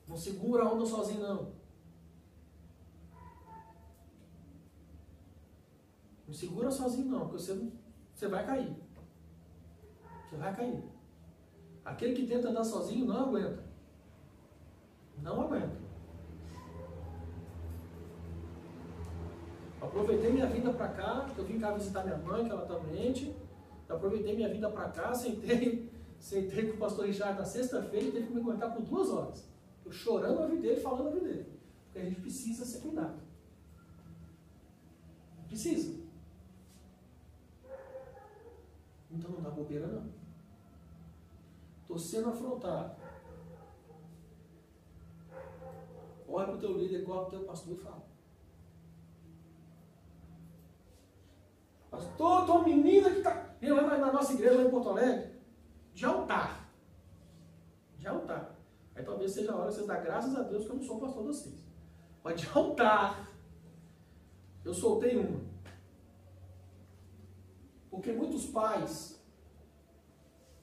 Não 0.06 0.16
segura 0.16 0.64
a 0.64 0.72
onda 0.72 0.86
sozinho, 0.86 1.20
não. 1.20 1.52
Não 6.26 6.34
segura 6.34 6.70
sozinho, 6.70 7.06
não, 7.06 7.28
porque 7.28 7.42
você, 7.42 7.70
você 8.14 8.28
vai 8.28 8.44
cair. 8.44 8.76
Você 10.28 10.36
vai 10.36 10.54
cair. 10.54 10.84
Aquele 11.84 12.14
que 12.14 12.26
tenta 12.26 12.48
andar 12.48 12.64
sozinho 12.64 13.06
não 13.06 13.28
aguenta. 13.28 13.64
Não 15.22 15.40
aguenta. 15.40 15.86
Aproveitei 19.80 20.32
minha 20.32 20.46
vinda 20.46 20.72
para 20.72 20.88
cá, 20.88 21.30
eu 21.36 21.44
vim 21.44 21.60
cá 21.60 21.72
visitar 21.72 22.02
minha 22.02 22.18
mãe, 22.18 22.44
que 22.44 22.50
ela 22.50 22.62
está 22.62 22.76
doente. 22.76 23.34
Aproveitei 23.88 24.34
minha 24.34 24.48
vinda 24.48 24.68
para 24.68 24.88
cá, 24.88 25.14
sentei, 25.14 25.90
sentei 26.18 26.70
com 26.70 26.76
o 26.76 26.78
pastor 26.78 27.06
Richard 27.06 27.38
na 27.38 27.44
sexta-feira 27.44 28.06
e 28.06 28.12
teve 28.12 28.26
que 28.26 28.34
me 28.34 28.40
aguentar 28.40 28.74
por 28.74 28.82
duas 28.82 29.10
horas. 29.10 29.55
Chorando 29.90 30.42
a 30.42 30.46
vida 30.46 30.62
dele, 30.62 30.80
falando 30.80 31.08
a 31.08 31.12
vida 31.12 31.26
dele. 31.26 31.60
Porque 31.84 31.98
a 31.98 32.04
gente 32.04 32.20
precisa 32.20 32.64
ser 32.64 32.80
cuidado. 32.80 33.20
Precisa. 35.46 36.04
Então 39.10 39.30
não 39.30 39.42
dá 39.42 39.50
bobeira 39.50 39.86
não. 39.86 40.12
Estou 41.82 41.98
sendo 41.98 42.30
afrontado. 42.30 42.96
Olha 46.28 46.46
para 46.46 46.56
o 46.56 46.58
teu 46.58 46.76
líder, 46.76 47.02
igual 47.02 47.26
para 47.26 47.36
o 47.36 47.38
teu 47.38 47.46
pastor 47.46 47.74
e 47.74 47.76
fala. 47.76 48.04
Pastor, 51.90 52.46
tua 52.46 52.62
menina 52.64 53.10
que 53.10 53.18
está. 53.18 53.46
Lá 53.62 53.82
na, 53.82 53.98
na 53.98 54.12
nossa 54.12 54.32
igreja, 54.34 54.56
lá 54.56 54.64
em 54.64 54.70
Porto 54.70 54.90
Alegre, 54.90 55.32
de 55.94 56.04
altar. 56.04 56.68
De 57.98 58.06
altar. 58.06 58.55
Aí 58.96 59.04
talvez 59.04 59.32
seja 59.32 59.52
a 59.52 59.56
hora 59.56 59.68
de 59.68 59.74
vocês 59.74 59.86
dar 59.86 60.00
graças 60.00 60.34
a 60.34 60.42
Deus 60.42 60.64
que 60.64 60.70
eu 60.70 60.76
não 60.76 60.82
sou 60.82 60.98
pastor 60.98 61.22
de 61.22 61.28
vocês. 61.28 61.66
Mas 62.24 62.40
de 62.40 62.48
altar, 62.48 63.30
eu 64.64 64.72
soltei 64.72 65.16
uma. 65.16 65.40
Porque 67.90 68.10
muitos 68.10 68.46
pais 68.46 69.22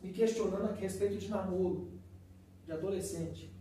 me 0.01 0.11
questionando 0.11 0.65
a 0.65 0.73
respeito 0.73 1.17
de 1.17 1.29
namoro, 1.29 1.91
de 2.65 2.71
adolescente. 2.71 3.55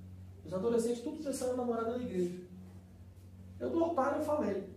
Os 0.44 0.52
adolescentes 0.52 1.02
tudo 1.02 1.22
pensaram 1.22 1.56
namorada 1.56 1.96
na 1.96 2.02
igreja. 2.02 2.42
Eu 3.60 3.70
do 3.70 3.84
altar 3.84 4.16
eu 4.16 4.24
falei, 4.24 4.68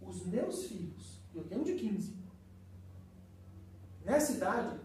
os 0.00 0.24
meus 0.24 0.64
filhos, 0.66 1.20
eu 1.34 1.44
tenho 1.44 1.60
um 1.60 1.64
de 1.64 1.74
15, 1.74 2.16
nessa 4.04 4.32
idade, 4.32 4.80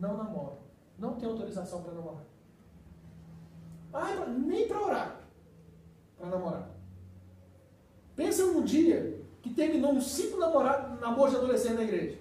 não 0.00 0.16
namoram. 0.16 0.58
Não 0.98 1.16
tem 1.16 1.28
autorização 1.28 1.82
para 1.82 1.92
namorar. 1.92 2.31
Ah, 3.92 4.26
nem 4.26 4.66
para 4.66 4.82
orar. 4.82 5.20
Para 6.16 6.28
namorar. 6.28 6.70
Pensa 8.16 8.46
num 8.46 8.64
dia 8.64 9.22
que 9.42 9.52
terminou 9.52 9.92
uns 9.92 10.10
cinco 10.10 10.38
namorados, 10.38 11.00
namoros 11.00 11.32
de 11.32 11.38
adolescente 11.38 11.74
na 11.74 11.82
igreja. 11.82 12.18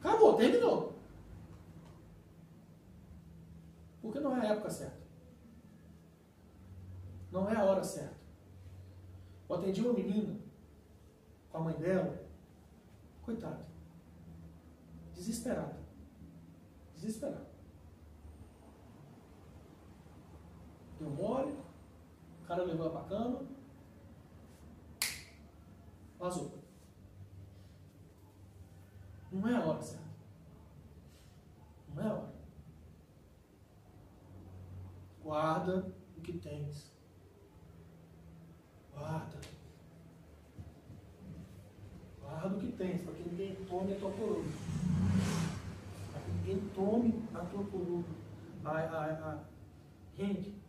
Acabou, 0.00 0.36
terminou. 0.36 0.94
Porque 4.00 4.20
não 4.20 4.36
é 4.36 4.40
a 4.40 4.52
época 4.52 4.70
certa. 4.70 5.00
Não 7.30 7.48
é 7.48 7.56
a 7.56 7.64
hora 7.64 7.82
certa. 7.82 8.16
Eu 9.48 9.56
atendi 9.56 9.80
uma 9.80 9.92
menina 9.92 10.38
com 11.50 11.58
a 11.58 11.60
mãe 11.60 11.74
dela, 11.74 12.24
coitada, 13.22 13.66
desesperada. 15.14 15.76
Desesperada. 16.94 17.51
Deu 21.02 21.10
mole, 21.10 21.58
o 22.44 22.46
cara 22.46 22.62
levou 22.62 22.86
ela 22.86 23.00
pra 23.00 23.08
cama, 23.08 23.42
vazou. 26.16 26.62
Não 29.32 29.48
é 29.48 29.56
a 29.56 29.66
hora 29.66 29.82
certa. 29.82 30.04
Não 31.92 32.02
é 32.04 32.06
a 32.06 32.12
hora. 32.12 32.32
Guarda 35.24 35.92
o 36.16 36.20
que 36.20 36.38
tens. 36.38 36.92
Guarda. 38.94 39.40
Guarda 42.20 42.56
o 42.56 42.60
que 42.60 42.72
tens, 42.72 43.02
para 43.02 43.14
que 43.14 43.28
ninguém 43.28 43.56
tome 43.64 43.92
a 43.92 43.98
tua 43.98 44.12
coroa. 44.12 44.44
Para 46.12 46.20
que 46.22 46.30
ninguém 46.30 46.68
tome 46.68 47.28
a 47.34 47.40
tua 47.40 47.64
coroa. 47.64 48.04
A, 48.64 48.70
a, 48.70 49.32
a... 49.32 49.44
Gente, 50.16 50.62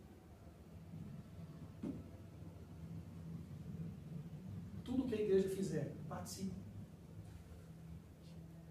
tudo 4.94 5.08
que 5.08 5.14
a 5.14 5.20
igreja 5.20 5.48
fizer, 5.48 5.92
participe. 6.08 6.54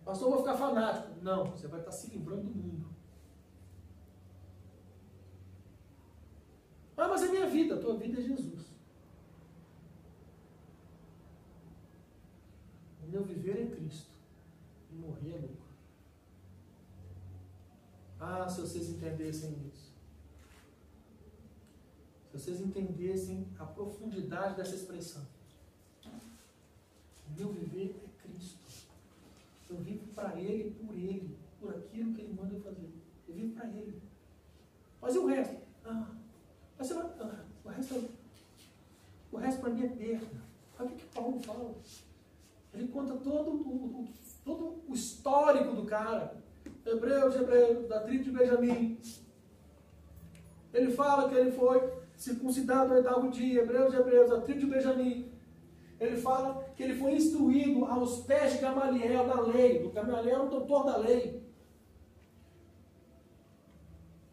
Pastor, 0.06 0.28
eu 0.28 0.32
vou 0.32 0.40
ficar 0.40 0.58
fanático. 0.58 1.14
Não, 1.22 1.52
você 1.52 1.68
vai 1.68 1.80
estar 1.80 1.92
se 1.92 2.10
livrando 2.10 2.44
do 2.44 2.56
mundo. 2.56 2.88
Ah, 6.96 7.08
mas 7.08 7.24
é 7.24 7.28
minha 7.30 7.48
vida, 7.48 7.76
a 7.76 7.80
tua 7.80 7.98
vida 7.98 8.20
é 8.20 8.24
Jesus. 8.24 8.74
O 13.04 13.08
meu 13.10 13.24
viver 13.24 13.62
é 13.62 13.76
Cristo. 13.76 14.12
E 14.92 14.96
morrer 14.96 15.36
é 15.36 15.40
lucro. 15.40 15.64
Ah, 18.20 18.48
se 18.48 18.62
vocês 18.62 18.90
entendessem 18.90 19.58
isso. 19.68 19.92
Se 22.24 22.38
vocês 22.38 22.62
entendessem 22.62 23.48
a 23.58 23.66
profundidade 23.66 24.56
dessa 24.56 24.76
expressão. 24.76 25.33
Meu 27.38 27.50
viver 27.50 27.96
é 28.04 28.28
Cristo. 28.28 28.60
Eu 29.70 29.78
vivo 29.78 30.08
para 30.14 30.40
Ele, 30.40 30.72
por 30.72 30.94
Ele, 30.94 31.38
por 31.60 31.70
aquilo 31.76 32.14
que 32.14 32.22
Ele 32.22 32.34
manda 32.34 32.54
eu 32.54 32.62
fazer. 32.62 32.90
Eu 33.28 33.36
vivo 33.36 33.56
para 33.56 33.68
Ele. 33.68 34.02
Mas 35.02 35.16
e 35.16 35.18
o 35.18 35.26
resto? 35.26 35.58
Ah, 35.86 36.08
mas 36.78 36.92
ah, 36.92 37.46
o 37.66 37.70
resto, 37.70 37.96
é- 37.96 38.10
o 39.32 39.38
resto 39.38 39.62
para 39.62 39.70
mim 39.70 39.86
é 39.86 39.90
perda. 39.90 40.44
Olha 40.80 40.90
o 40.90 40.96
que, 40.96 41.06
Paulo 41.08 41.40
fala. 41.42 41.76
Ele 42.74 42.88
conta 42.88 43.16
todo 43.16 43.52
o, 43.52 44.08
todo 44.44 44.82
o 44.88 44.94
histórico 44.94 45.76
do 45.76 45.86
cara. 45.86 46.36
Hebreus, 46.86 47.36
Hebreus, 47.36 47.88
da 47.88 48.02
tribo 48.02 48.24
de 48.24 48.32
Benjamim. 48.32 49.00
Ele 50.74 50.92
fala 50.92 51.30
que 51.30 51.36
ele 51.36 51.52
foi 51.52 51.94
circuncidado 52.16 52.90
no 52.90 52.96
oitavo 52.96 53.30
dia, 53.30 53.62
Hebreus 53.62 53.94
Hebreus, 53.94 54.30
da 54.30 54.42
tribo 54.42 54.62
de 54.62 54.66
Benjamim. 54.66 55.33
Ele 56.04 56.18
fala 56.18 56.64
que 56.76 56.84
ele 56.84 56.95
foi 56.95 57.14
instruído 57.16 57.86
aos 57.86 58.22
pés 58.26 58.54
de 58.54 58.60
Gamaliel 58.60 59.26
da 59.26 59.39
lei. 59.41 59.86
O 59.86 59.91
Gamaliel 59.91 60.45
o 60.45 60.49
doutor 60.49 60.84
da 60.86 60.97
lei. 60.97 61.41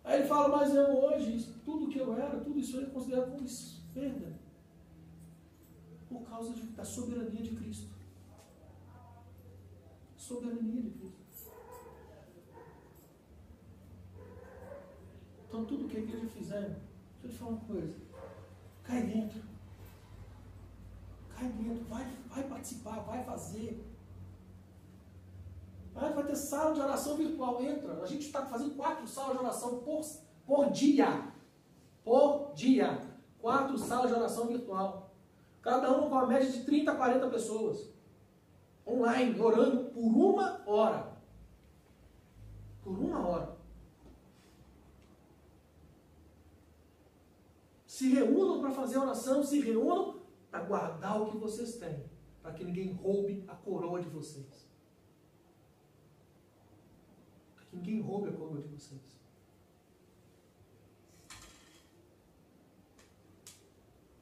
Aí 0.03 0.19
ele 0.19 0.29
fala, 0.29 0.49
mas 0.57 0.75
eu 0.75 0.89
hoje, 0.99 1.55
tudo 1.65 1.89
que 1.89 1.99
eu 2.01 2.13
era, 2.15 2.41
tudo 2.41 2.59
isso 2.59 2.77
eu 2.81 2.91
considerado 2.91 3.31
como 3.31 3.47
perda. 3.95 4.41
Por 6.09 6.23
causa 6.23 6.53
de- 6.53 6.63
da 6.63 6.85
soberania 6.85 7.41
de 7.43 7.55
Cristo. 7.55 7.95
Soberania 10.17 10.83
de 10.83 10.91
Cristo. 10.91 11.21
Então 15.47 15.65
tudo 15.65 15.89
que 15.89 15.97
a 15.97 16.01
igreja 16.01 16.27
fizer, 16.27 16.63
deixa 16.63 16.81
eu 17.25 17.31
te 17.31 17.39
falar 17.39 17.51
uma 17.53 17.61
coisa. 17.61 17.95
Cai 18.83 19.03
dentro. 19.05 19.50
Cai 21.41 21.49
dentro, 21.49 21.85
vai, 21.87 22.07
vai 22.29 22.45
participar, 22.45 23.01
vai 23.01 23.25
fazer. 23.25 23.83
Vai, 25.95 26.13
vai 26.13 26.25
ter 26.25 26.37
sala 26.37 26.75
de 26.75 26.81
oração 26.81 27.17
virtual, 27.17 27.63
entra. 27.63 28.03
A 28.03 28.07
gente 28.07 28.27
está 28.27 28.45
fazendo 28.45 28.77
quatro 28.77 29.09
salas 29.09 29.39
de 29.39 29.43
oração 29.43 29.79
por, 29.79 30.03
por 30.47 30.71
dia. 30.71 31.33
Por 32.05 32.53
dia. 32.53 33.01
Quatro 33.41 33.79
salas 33.79 34.11
de 34.11 34.19
oração 34.19 34.49
virtual. 34.49 35.15
Cada 35.63 35.91
uma 35.91 36.11
com 36.11 36.19
a 36.19 36.27
média 36.27 36.51
de 36.51 36.63
30 36.63 36.93
a 36.93 36.97
40 36.97 37.31
pessoas. 37.31 37.89
Online, 38.87 39.41
orando 39.41 39.85
por 39.85 40.05
uma 40.05 40.61
hora. 40.67 41.11
Por 42.85 42.99
uma 42.99 43.27
hora. 43.27 43.57
Se 47.87 48.11
reúnam 48.11 48.61
para 48.61 48.71
fazer 48.71 48.99
oração, 48.99 49.43
se 49.43 49.59
reúnam 49.61 50.20
para 50.51 50.65
guardar 50.65 51.21
o 51.23 51.31
que 51.31 51.37
vocês 51.39 51.77
têm, 51.77 52.05
para 52.43 52.53
que 52.53 52.65
ninguém 52.65 52.93
roube 52.93 53.45
a 53.47 53.55
coroa 53.55 54.01
de 54.01 54.09
vocês. 54.09 54.69
Para 57.55 57.65
que 57.67 57.77
ninguém 57.77 58.01
roube 58.01 58.29
a 58.29 58.33
coroa 58.33 58.61
de 58.61 58.69
vocês. 58.69 59.01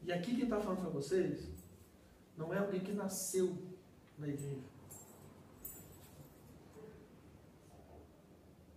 E 0.03 0.13
aqui 0.13 0.35
quem 0.35 0.45
está 0.45 0.61
falando 0.61 0.81
para 0.81 0.91
vocês 0.91 1.49
não 2.37 2.53
é 2.53 2.59
alguém 2.59 2.81
que 2.81 2.93
nasceu 2.93 3.57
na 4.19 4.29
igreja. 4.29 4.63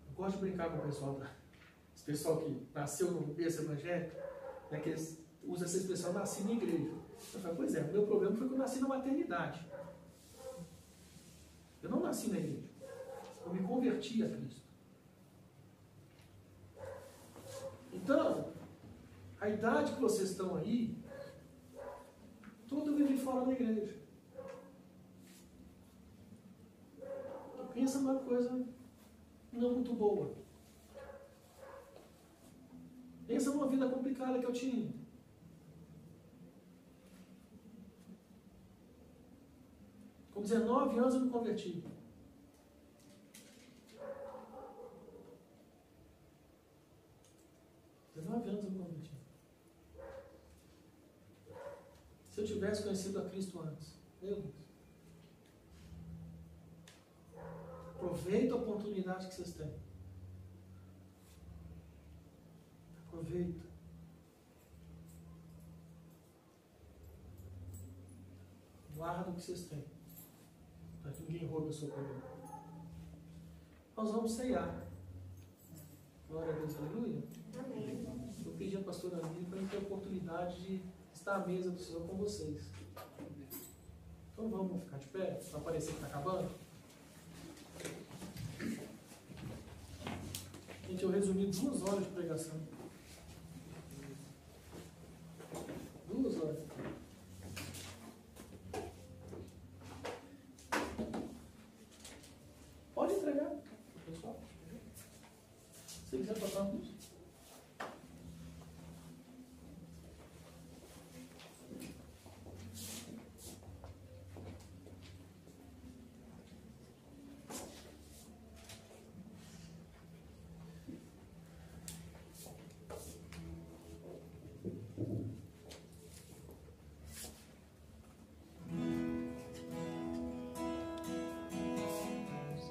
Eu 0.09 0.15
gosto 0.15 0.35
de 0.37 0.41
brincar 0.45 0.69
com 0.71 0.77
o 0.77 0.81
pessoal, 0.81 1.13
da- 1.19 1.31
esse 1.95 2.03
pessoal 2.03 2.37
que 2.41 2.67
nasceu 2.73 3.11
no 3.11 3.21
berço 3.33 3.61
evangélico, 3.61 4.15
né, 4.69 4.79
que 4.81 4.89
usam 5.43 5.65
essa 5.65 5.77
expressão 5.77 6.13
nasci 6.13 6.43
na 6.43 6.51
igreja. 6.51 6.91
Eu 7.33 7.39
falo, 7.39 7.55
pois 7.55 7.75
é, 7.75 7.81
o 7.81 7.91
meu 7.91 8.05
problema 8.05 8.35
foi 8.35 8.47
que 8.47 8.53
eu 8.53 8.57
nasci 8.57 8.79
na 8.79 8.87
maternidade. 8.87 9.65
Eu 11.81 11.89
não 11.89 12.01
nasci 12.01 12.29
na 12.29 12.37
igreja. 12.37 12.69
Eu 13.45 13.53
me 13.53 13.63
converti 13.63 14.23
a 14.23 14.29
Cristo. 14.29 14.61
Então, 17.93 18.51
a 19.39 19.49
idade 19.49 19.93
que 19.93 20.01
vocês 20.01 20.31
estão 20.31 20.55
aí, 20.55 20.97
tudo 22.67 22.95
vive 22.95 23.17
fora 23.17 23.45
da 23.45 23.51
igreja. 23.51 24.01
Pensa 27.73 27.99
numa 27.99 28.19
coisa 28.19 28.65
não 29.51 29.73
muito 29.73 29.93
boa. 29.93 30.35
Pensa 33.27 33.51
numa 33.51 33.67
vida 33.67 33.89
complicada 33.89 34.39
que 34.39 34.45
eu 34.45 34.51
tinha. 34.51 35.00
Com 40.41 40.47
19 40.47 40.97
anos 40.97 41.13
eu 41.13 41.21
me 41.21 41.29
converti. 41.29 41.83
Dezenove 48.15 48.49
anos 48.49 48.63
eu 48.63 48.71
me 48.71 48.79
converti. 48.79 49.11
Se 52.31 52.41
eu 52.41 52.45
tivesse 52.47 52.81
conhecido 52.81 53.19
a 53.19 53.29
Cristo 53.29 53.61
antes, 53.61 53.99
meu 54.19 54.35
Deus. 54.41 54.55
Aproveita 57.95 58.55
a 58.55 58.57
oportunidade 58.57 59.27
que 59.27 59.35
vocês 59.35 59.53
têm. 59.53 59.75
Aproveita. 63.05 63.63
Guarda 68.95 69.29
o 69.29 69.35
que 69.35 69.41
vocês 69.41 69.65
têm. 69.65 69.90
Que 71.09 71.23
ninguém 71.23 71.47
roube 71.47 71.69
a 71.69 71.71
sua 71.73 71.89
coroa. 71.89 72.21
Nós 73.97 74.11
vamos 74.11 74.31
ceiar. 74.31 74.87
Glória 76.29 76.53
a 76.53 76.57
Deus, 76.57 76.77
aleluia. 76.77 77.23
Amém. 77.59 78.07
Eu 78.45 78.53
pedi 78.53 78.77
à 78.77 78.81
pastora 78.81 79.17
Aline 79.17 79.45
para 79.45 79.61
ter 79.67 79.77
a 79.77 79.79
oportunidade 79.79 80.61
de 80.61 80.81
estar 81.13 81.35
à 81.35 81.45
mesa 81.45 81.71
do 81.71 81.79
Senhor 81.79 82.07
com 82.07 82.15
vocês. 82.15 82.69
Então 84.33 84.49
vamos 84.49 84.83
ficar 84.83 84.97
de 84.97 85.07
pé, 85.07 85.41
para 85.51 85.59
parecer 85.59 85.91
que 85.91 86.03
está 86.03 86.07
acabando. 86.07 86.49
Gente, 90.87 91.03
eu 91.03 91.11
resumi 91.11 91.45
duas 91.47 91.81
horas 91.83 92.05
de 92.05 92.11
pregação. 92.11 92.59
Duas 96.07 96.35
horas. 96.37 96.70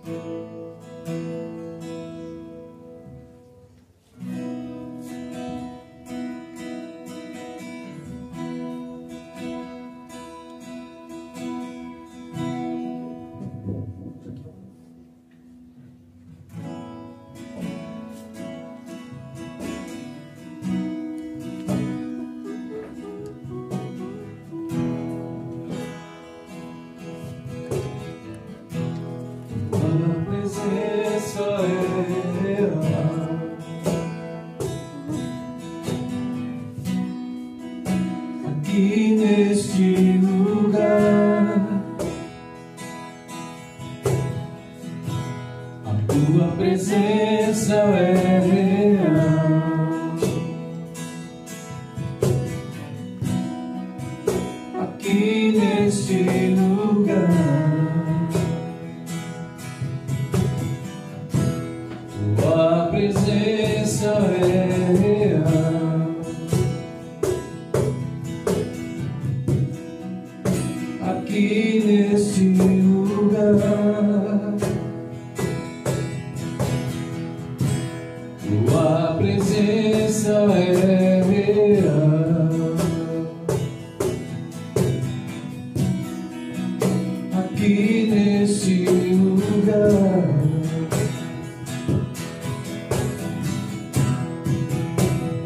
Tua 0.05 0.40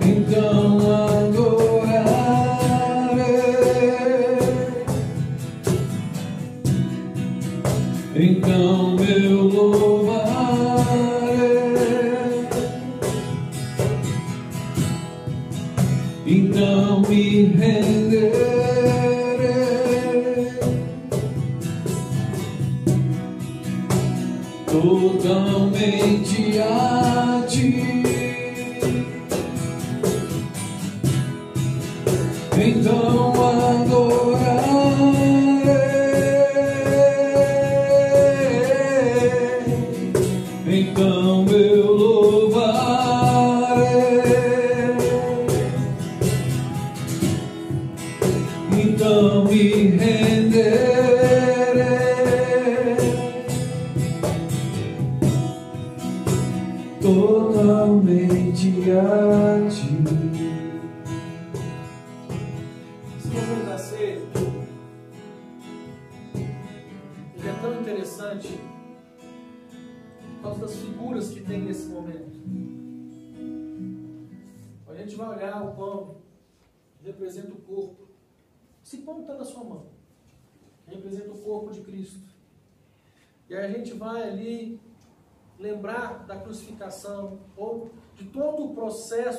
Então 0.06 0.63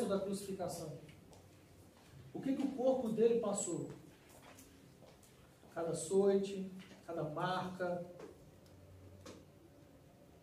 processo 0.05 0.07
da 0.07 0.19
crucificação. 0.19 0.93
O 2.33 2.39
que, 2.39 2.53
que 2.53 2.61
o 2.61 2.71
corpo 2.71 3.09
dele 3.09 3.39
passou? 3.39 3.89
Cada 5.73 5.89
açoite, 5.89 6.71
cada 7.05 7.23
marca. 7.23 8.05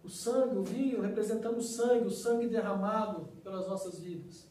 O 0.04 0.08
sangue, 0.08 0.56
o 0.56 0.64
vinho, 0.64 1.00
representando 1.00 1.58
o 1.58 1.62
sangue, 1.62 2.06
o 2.06 2.10
sangue 2.10 2.48
derramado 2.48 3.28
pelas 3.42 3.68
nossas 3.68 4.00
vidas. 4.00 4.46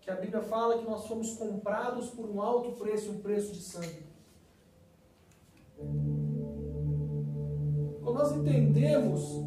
Que 0.00 0.10
a 0.10 0.16
Bíblia 0.16 0.42
fala 0.42 0.78
que 0.78 0.84
nós 0.84 1.06
fomos 1.06 1.34
comprados 1.34 2.10
por 2.10 2.28
um 2.28 2.40
alto 2.40 2.72
preço, 2.72 3.10
um 3.10 3.20
preço 3.20 3.52
de 3.52 3.60
sangue. 3.60 4.06
Quando 8.02 8.18
nós 8.18 8.32
entendemos 8.32 9.44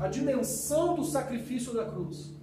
a 0.00 0.08
dimensão 0.08 0.96
do 0.96 1.04
sacrifício 1.04 1.72
da 1.74 1.84
cruz, 1.84 2.41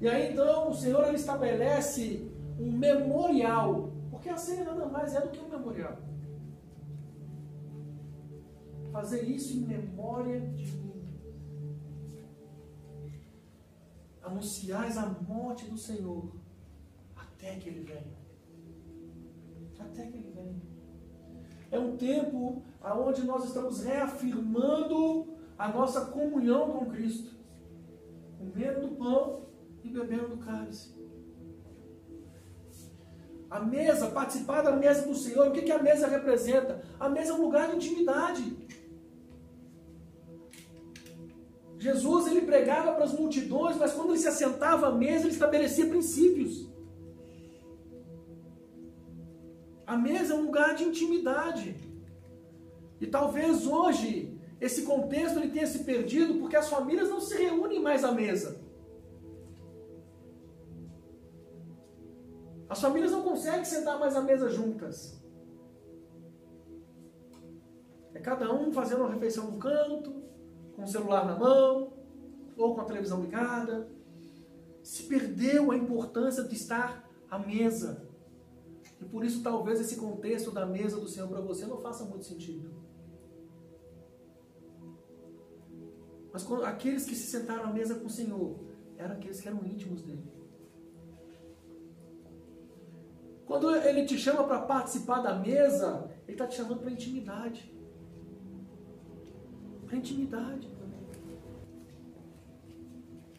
e 0.00 0.08
aí 0.08 0.32
então 0.32 0.70
o 0.70 0.74
Senhor 0.74 1.06
ele 1.06 1.16
estabelece 1.16 2.26
um 2.58 2.72
memorial, 2.72 3.92
porque 4.10 4.30
a 4.30 4.36
ceia 4.36 4.64
nada 4.64 4.86
mais 4.86 5.14
é 5.14 5.20
do 5.20 5.28
que 5.28 5.38
um 5.38 5.48
memorial. 5.48 5.98
Fazer 8.90 9.22
isso 9.22 9.56
em 9.56 9.60
memória 9.60 10.40
de 10.40 10.72
mim. 10.72 10.90
Anunciais 14.22 14.96
a 14.96 15.06
morte 15.06 15.66
do 15.66 15.76
Senhor 15.76 16.32
até 17.14 17.56
que 17.56 17.68
Ele 17.68 17.80
venha. 17.80 18.18
Até 19.78 20.06
que 20.06 20.16
Ele 20.16 20.32
venha. 20.34 20.60
É 21.70 21.78
um 21.78 21.96
tempo 21.96 22.62
onde 22.82 23.22
nós 23.24 23.44
estamos 23.44 23.84
reafirmando 23.84 25.36
a 25.58 25.68
nossa 25.68 26.06
comunhão 26.06 26.72
com 26.72 26.86
Cristo, 26.86 27.38
comendo 28.38 28.80
do 28.80 28.96
pão 28.96 29.49
e 29.84 29.88
bebendo 29.88 30.28
do 30.28 30.38
cálice. 30.38 30.94
A 33.50 33.60
mesa, 33.60 34.10
participar 34.10 34.62
da 34.62 34.76
mesa 34.76 35.06
do 35.06 35.14
Senhor, 35.14 35.48
o 35.48 35.52
que, 35.52 35.62
que 35.62 35.72
a 35.72 35.82
mesa 35.82 36.06
representa? 36.06 36.82
A 37.00 37.08
mesa 37.08 37.32
é 37.32 37.34
um 37.34 37.42
lugar 37.42 37.68
de 37.68 37.76
intimidade. 37.76 38.56
Jesus 41.78 42.26
ele 42.26 42.42
pregava 42.42 42.92
para 42.92 43.04
as 43.04 43.12
multidões, 43.12 43.76
mas 43.76 43.92
quando 43.92 44.10
ele 44.10 44.18
se 44.18 44.28
assentava 44.28 44.88
à 44.88 44.92
mesa, 44.92 45.24
ele 45.24 45.32
estabelecia 45.32 45.86
princípios. 45.86 46.68
A 49.86 49.96
mesa 49.96 50.34
é 50.34 50.36
um 50.36 50.42
lugar 50.42 50.74
de 50.76 50.84
intimidade. 50.84 51.74
E 53.00 53.06
talvez 53.06 53.66
hoje 53.66 54.38
esse 54.60 54.82
contexto 54.82 55.38
ele 55.38 55.50
tenha 55.50 55.66
se 55.66 55.82
perdido 55.84 56.34
porque 56.34 56.54
as 56.54 56.68
famílias 56.68 57.08
não 57.08 57.20
se 57.20 57.34
reúnem 57.36 57.80
mais 57.80 58.04
à 58.04 58.12
mesa. 58.12 58.59
As 62.70 62.80
famílias 62.80 63.10
não 63.10 63.24
conseguem 63.24 63.64
sentar 63.64 63.98
mais 63.98 64.14
à 64.14 64.22
mesa 64.22 64.48
juntas. 64.48 65.20
É 68.14 68.20
cada 68.20 68.54
um 68.54 68.72
fazendo 68.72 69.00
uma 69.00 69.12
refeição 69.12 69.50
no 69.50 69.58
canto, 69.58 70.22
com 70.76 70.84
o 70.84 70.86
celular 70.86 71.26
na 71.26 71.36
mão, 71.36 71.92
ou 72.56 72.74
com 72.76 72.80
a 72.80 72.84
televisão 72.84 73.20
ligada. 73.22 73.90
Se 74.84 75.02
perdeu 75.02 75.72
a 75.72 75.76
importância 75.76 76.44
de 76.44 76.54
estar 76.54 77.10
à 77.28 77.40
mesa. 77.40 78.08
E 79.00 79.04
por 79.04 79.24
isso 79.24 79.42
talvez 79.42 79.80
esse 79.80 79.96
contexto 79.96 80.52
da 80.52 80.64
mesa 80.64 81.00
do 81.00 81.08
Senhor 81.08 81.28
para 81.28 81.40
você 81.40 81.66
não 81.66 81.78
faça 81.78 82.04
muito 82.04 82.24
sentido. 82.24 82.70
Mas 86.32 86.44
quando, 86.44 86.64
aqueles 86.64 87.04
que 87.04 87.16
se 87.16 87.26
sentaram 87.26 87.64
à 87.64 87.72
mesa 87.72 87.96
com 87.96 88.06
o 88.06 88.10
Senhor 88.10 88.60
eram 88.96 89.16
aqueles 89.16 89.40
que 89.40 89.48
eram 89.48 89.64
íntimos 89.64 90.02
dele. 90.02 90.39
Quando 93.50 93.74
ele 93.74 94.04
te 94.04 94.16
chama 94.16 94.44
para 94.44 94.60
participar 94.60 95.22
da 95.22 95.34
mesa, 95.34 96.08
ele 96.22 96.34
está 96.34 96.46
te 96.46 96.54
chamando 96.54 96.82
para 96.82 96.92
intimidade. 96.92 97.74
Para 99.84 99.96
intimidade. 99.96 100.70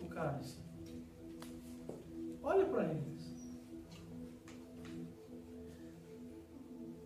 O 0.01 0.09
cálice. 0.09 0.57
Olha 2.43 2.65
para 2.65 2.91
eles. 2.93 3.57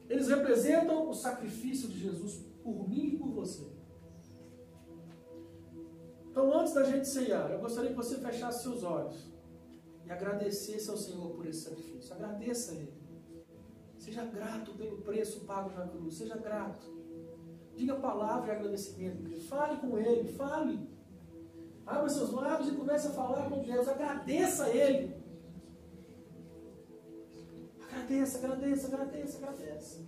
Eles 0.10 0.28
representam 0.28 1.08
o 1.08 1.14
sacrifício 1.14 1.88
de 1.88 1.99
Jesus 1.99 2.38
por 2.64 2.89
mim 2.89 3.10
e 3.10 3.18
por 3.20 3.30
você. 3.30 3.68
Então, 6.32 6.51
antes 6.60 6.74
da 6.74 6.84
gente 6.84 7.08
ceiar, 7.08 7.51
eu 7.51 7.60
gostaria 7.60 7.91
que 7.91 7.95
você 7.95 8.18
fechasse 8.18 8.64
seus 8.64 8.82
olhos 8.82 9.35
e 10.06 10.12
agradecesse 10.12 10.89
ao 10.89 10.97
Senhor 10.97 11.32
por 11.32 11.45
esse 11.45 11.62
sacrifício. 11.62 12.14
Agradeça 12.14 12.72
a 12.72 12.76
Ele. 12.76 12.93
Seja 13.97 14.24
grato 14.26 14.74
pelo 14.74 15.01
preço 15.01 15.41
pago 15.41 15.72
na 15.76 15.88
cruz. 15.88 16.16
Seja 16.16 16.38
grato. 16.38 16.93
Diga 17.76 17.95
palavra 17.95 18.45
de 18.45 18.51
agradecimento. 18.51 19.39
Fale 19.47 19.78
com 19.78 19.97
Ele. 19.97 20.32
Fale. 20.32 20.88
Abra 21.86 22.10
seus 22.10 22.32
lábios 22.32 22.70
e 22.70 22.76
comece 22.76 23.08
a 23.08 23.12
falar 23.12 23.49
com 23.49 23.64
Deus. 23.64 23.88
Agradeça 23.88 24.66
a 24.66 24.70
Ele. 24.70 25.16
Agradeça, 27.82 28.38
agradeça, 28.38 28.88
agradeça, 28.88 29.38
agradeça. 29.38 30.06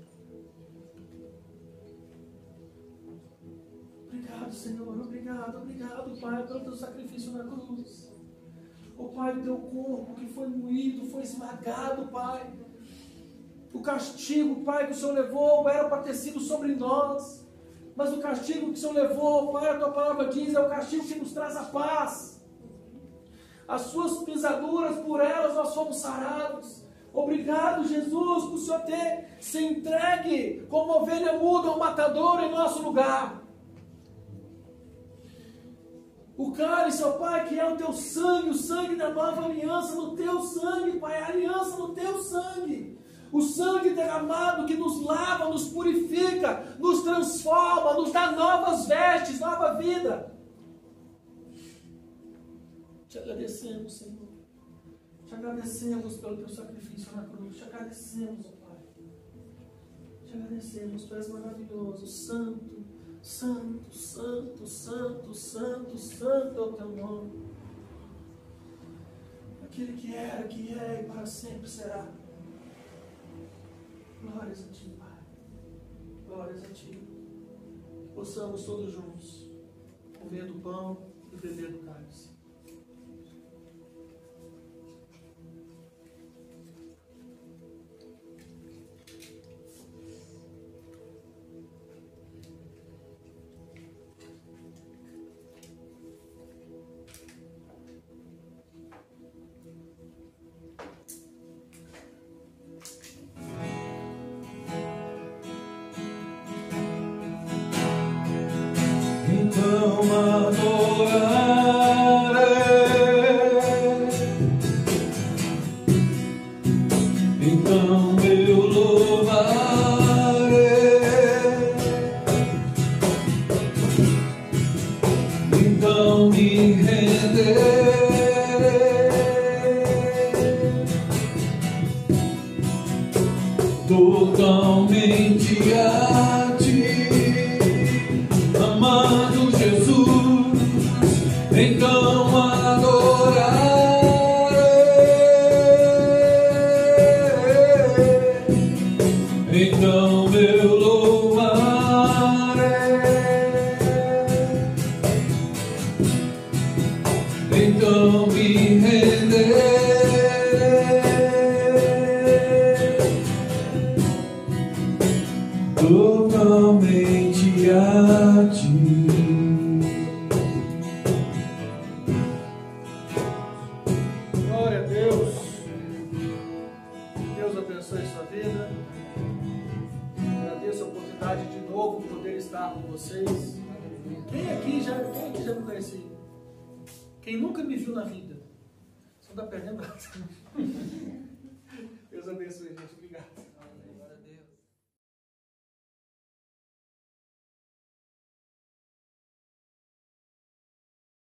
Obrigado, 4.05 4.53
Senhor. 4.53 5.01
Obrigado, 5.01 5.57
obrigado, 5.57 6.19
Pai, 6.19 6.45
pelo 6.45 6.63
teu 6.63 6.75
sacrifício 6.75 7.31
na 7.31 7.43
cruz. 7.43 8.16
O 8.97 9.05
oh, 9.05 9.09
Pai, 9.09 9.37
o 9.37 9.43
teu 9.43 9.57
corpo 9.57 10.15
que 10.15 10.25
foi 10.25 10.47
moído, 10.47 11.05
foi 11.05 11.21
esmagado, 11.21 12.07
Pai. 12.07 12.51
O 13.71 13.81
castigo, 13.81 14.63
Pai, 14.63 14.87
que 14.87 14.93
o 14.93 14.95
Senhor 14.95 15.13
levou 15.13 15.69
era 15.69 15.87
para 15.87 16.01
ter 16.01 16.15
sido 16.15 16.39
sobre 16.39 16.75
nós. 16.75 17.45
Mas 17.95 18.11
o 18.13 18.19
castigo 18.19 18.67
que 18.67 18.73
o 18.73 18.77
Senhor 18.77 18.93
levou, 18.93 19.51
Pai, 19.53 19.69
a 19.69 19.77
tua 19.77 19.91
palavra 19.91 20.27
diz, 20.27 20.53
é 20.53 20.59
o 20.59 20.69
castigo 20.69 21.05
que 21.05 21.19
nos 21.19 21.33
traz 21.33 21.55
a 21.55 21.65
paz. 21.65 22.43
As 23.67 23.81
suas 23.81 24.23
pisaduras, 24.23 24.97
por 24.97 25.19
elas 25.19 25.53
nós 25.53 25.73
fomos 25.75 25.97
sarados. 25.97 26.83
Obrigado, 27.13 27.87
Jesus, 27.87 28.43
por 28.45 28.53
o 28.53 28.57
Senhor 28.57 28.81
ter 28.81 29.37
se 29.39 29.63
entregue 29.63 30.65
como 30.69 30.93
ovelha 30.93 31.33
muda 31.33 31.69
ao 31.69 31.79
matador 31.79 32.43
em 32.43 32.51
nosso 32.51 32.81
lugar. 32.81 33.46
O 36.37 36.51
cálice, 36.51 37.03
ó 37.03 37.13
Pai, 37.13 37.47
que 37.47 37.59
é 37.59 37.67
o 37.67 37.75
teu 37.75 37.91
sangue, 37.91 38.51
o 38.51 38.53
sangue 38.53 38.95
da 38.95 39.09
nova 39.09 39.45
aliança 39.45 39.95
no 39.95 40.15
teu 40.15 40.39
sangue, 40.39 40.99
Pai, 40.99 41.19
a 41.19 41.29
aliança 41.29 41.77
no 41.77 41.95
teu 41.95 42.21
sangue. 42.21 42.99
O 43.31 43.41
sangue 43.41 43.89
derramado 43.89 44.67
que 44.67 44.75
nos 44.75 45.01
lava, 45.01 45.49
nos 45.49 45.69
purifica, 45.69 46.77
nos 46.79 47.01
transforma, 47.01 47.95
nos 47.95 48.11
dá 48.11 48.31
novas 48.33 48.87
vestes, 48.87 49.39
nova 49.39 49.73
vida. 49.73 50.31
Te 53.09 53.17
agradecemos, 53.17 53.97
Senhor. 53.97 54.27
Te 55.27 55.33
agradecemos 55.33 56.17
pelo 56.17 56.37
teu 56.37 56.49
sacrifício 56.49 57.15
na 57.15 57.23
cruz. 57.23 57.57
Te 57.57 57.63
agradecemos, 57.63 58.45
ó 58.45 58.67
Pai. 58.67 58.77
Te 60.23 60.33
agradecemos, 60.35 61.03
Tu 61.05 61.15
és 61.15 61.29
maravilhoso, 61.29 62.05
santo 62.05 62.76
Santo, 63.27 63.93
santo, 63.93 64.65
santo, 64.65 65.33
santo, 65.33 65.97
santo 65.97 66.57
é 66.57 66.61
o 66.61 66.71
teu 66.71 66.89
nome. 66.95 67.49
Aquele 69.61 69.97
que 69.97 70.15
era, 70.15 70.47
que 70.47 70.73
é 70.73 71.01
e 71.01 71.11
para 71.11 71.25
sempre 71.25 71.67
será. 71.67 72.09
Glórias 74.21 74.63
a 74.63 74.71
ti, 74.71 74.95
Pai. 74.97 75.19
Glórias 76.25 76.63
a 76.63 76.67
ti. 76.67 77.05
Que 77.99 78.07
possamos 78.15 78.63
todos 78.63 78.93
juntos 78.93 79.49
comer 80.17 80.45
do 80.45 80.61
pão 80.61 81.11
e 81.33 81.35
beber 81.35 81.73
do 81.73 81.79
cálice. 81.79 82.36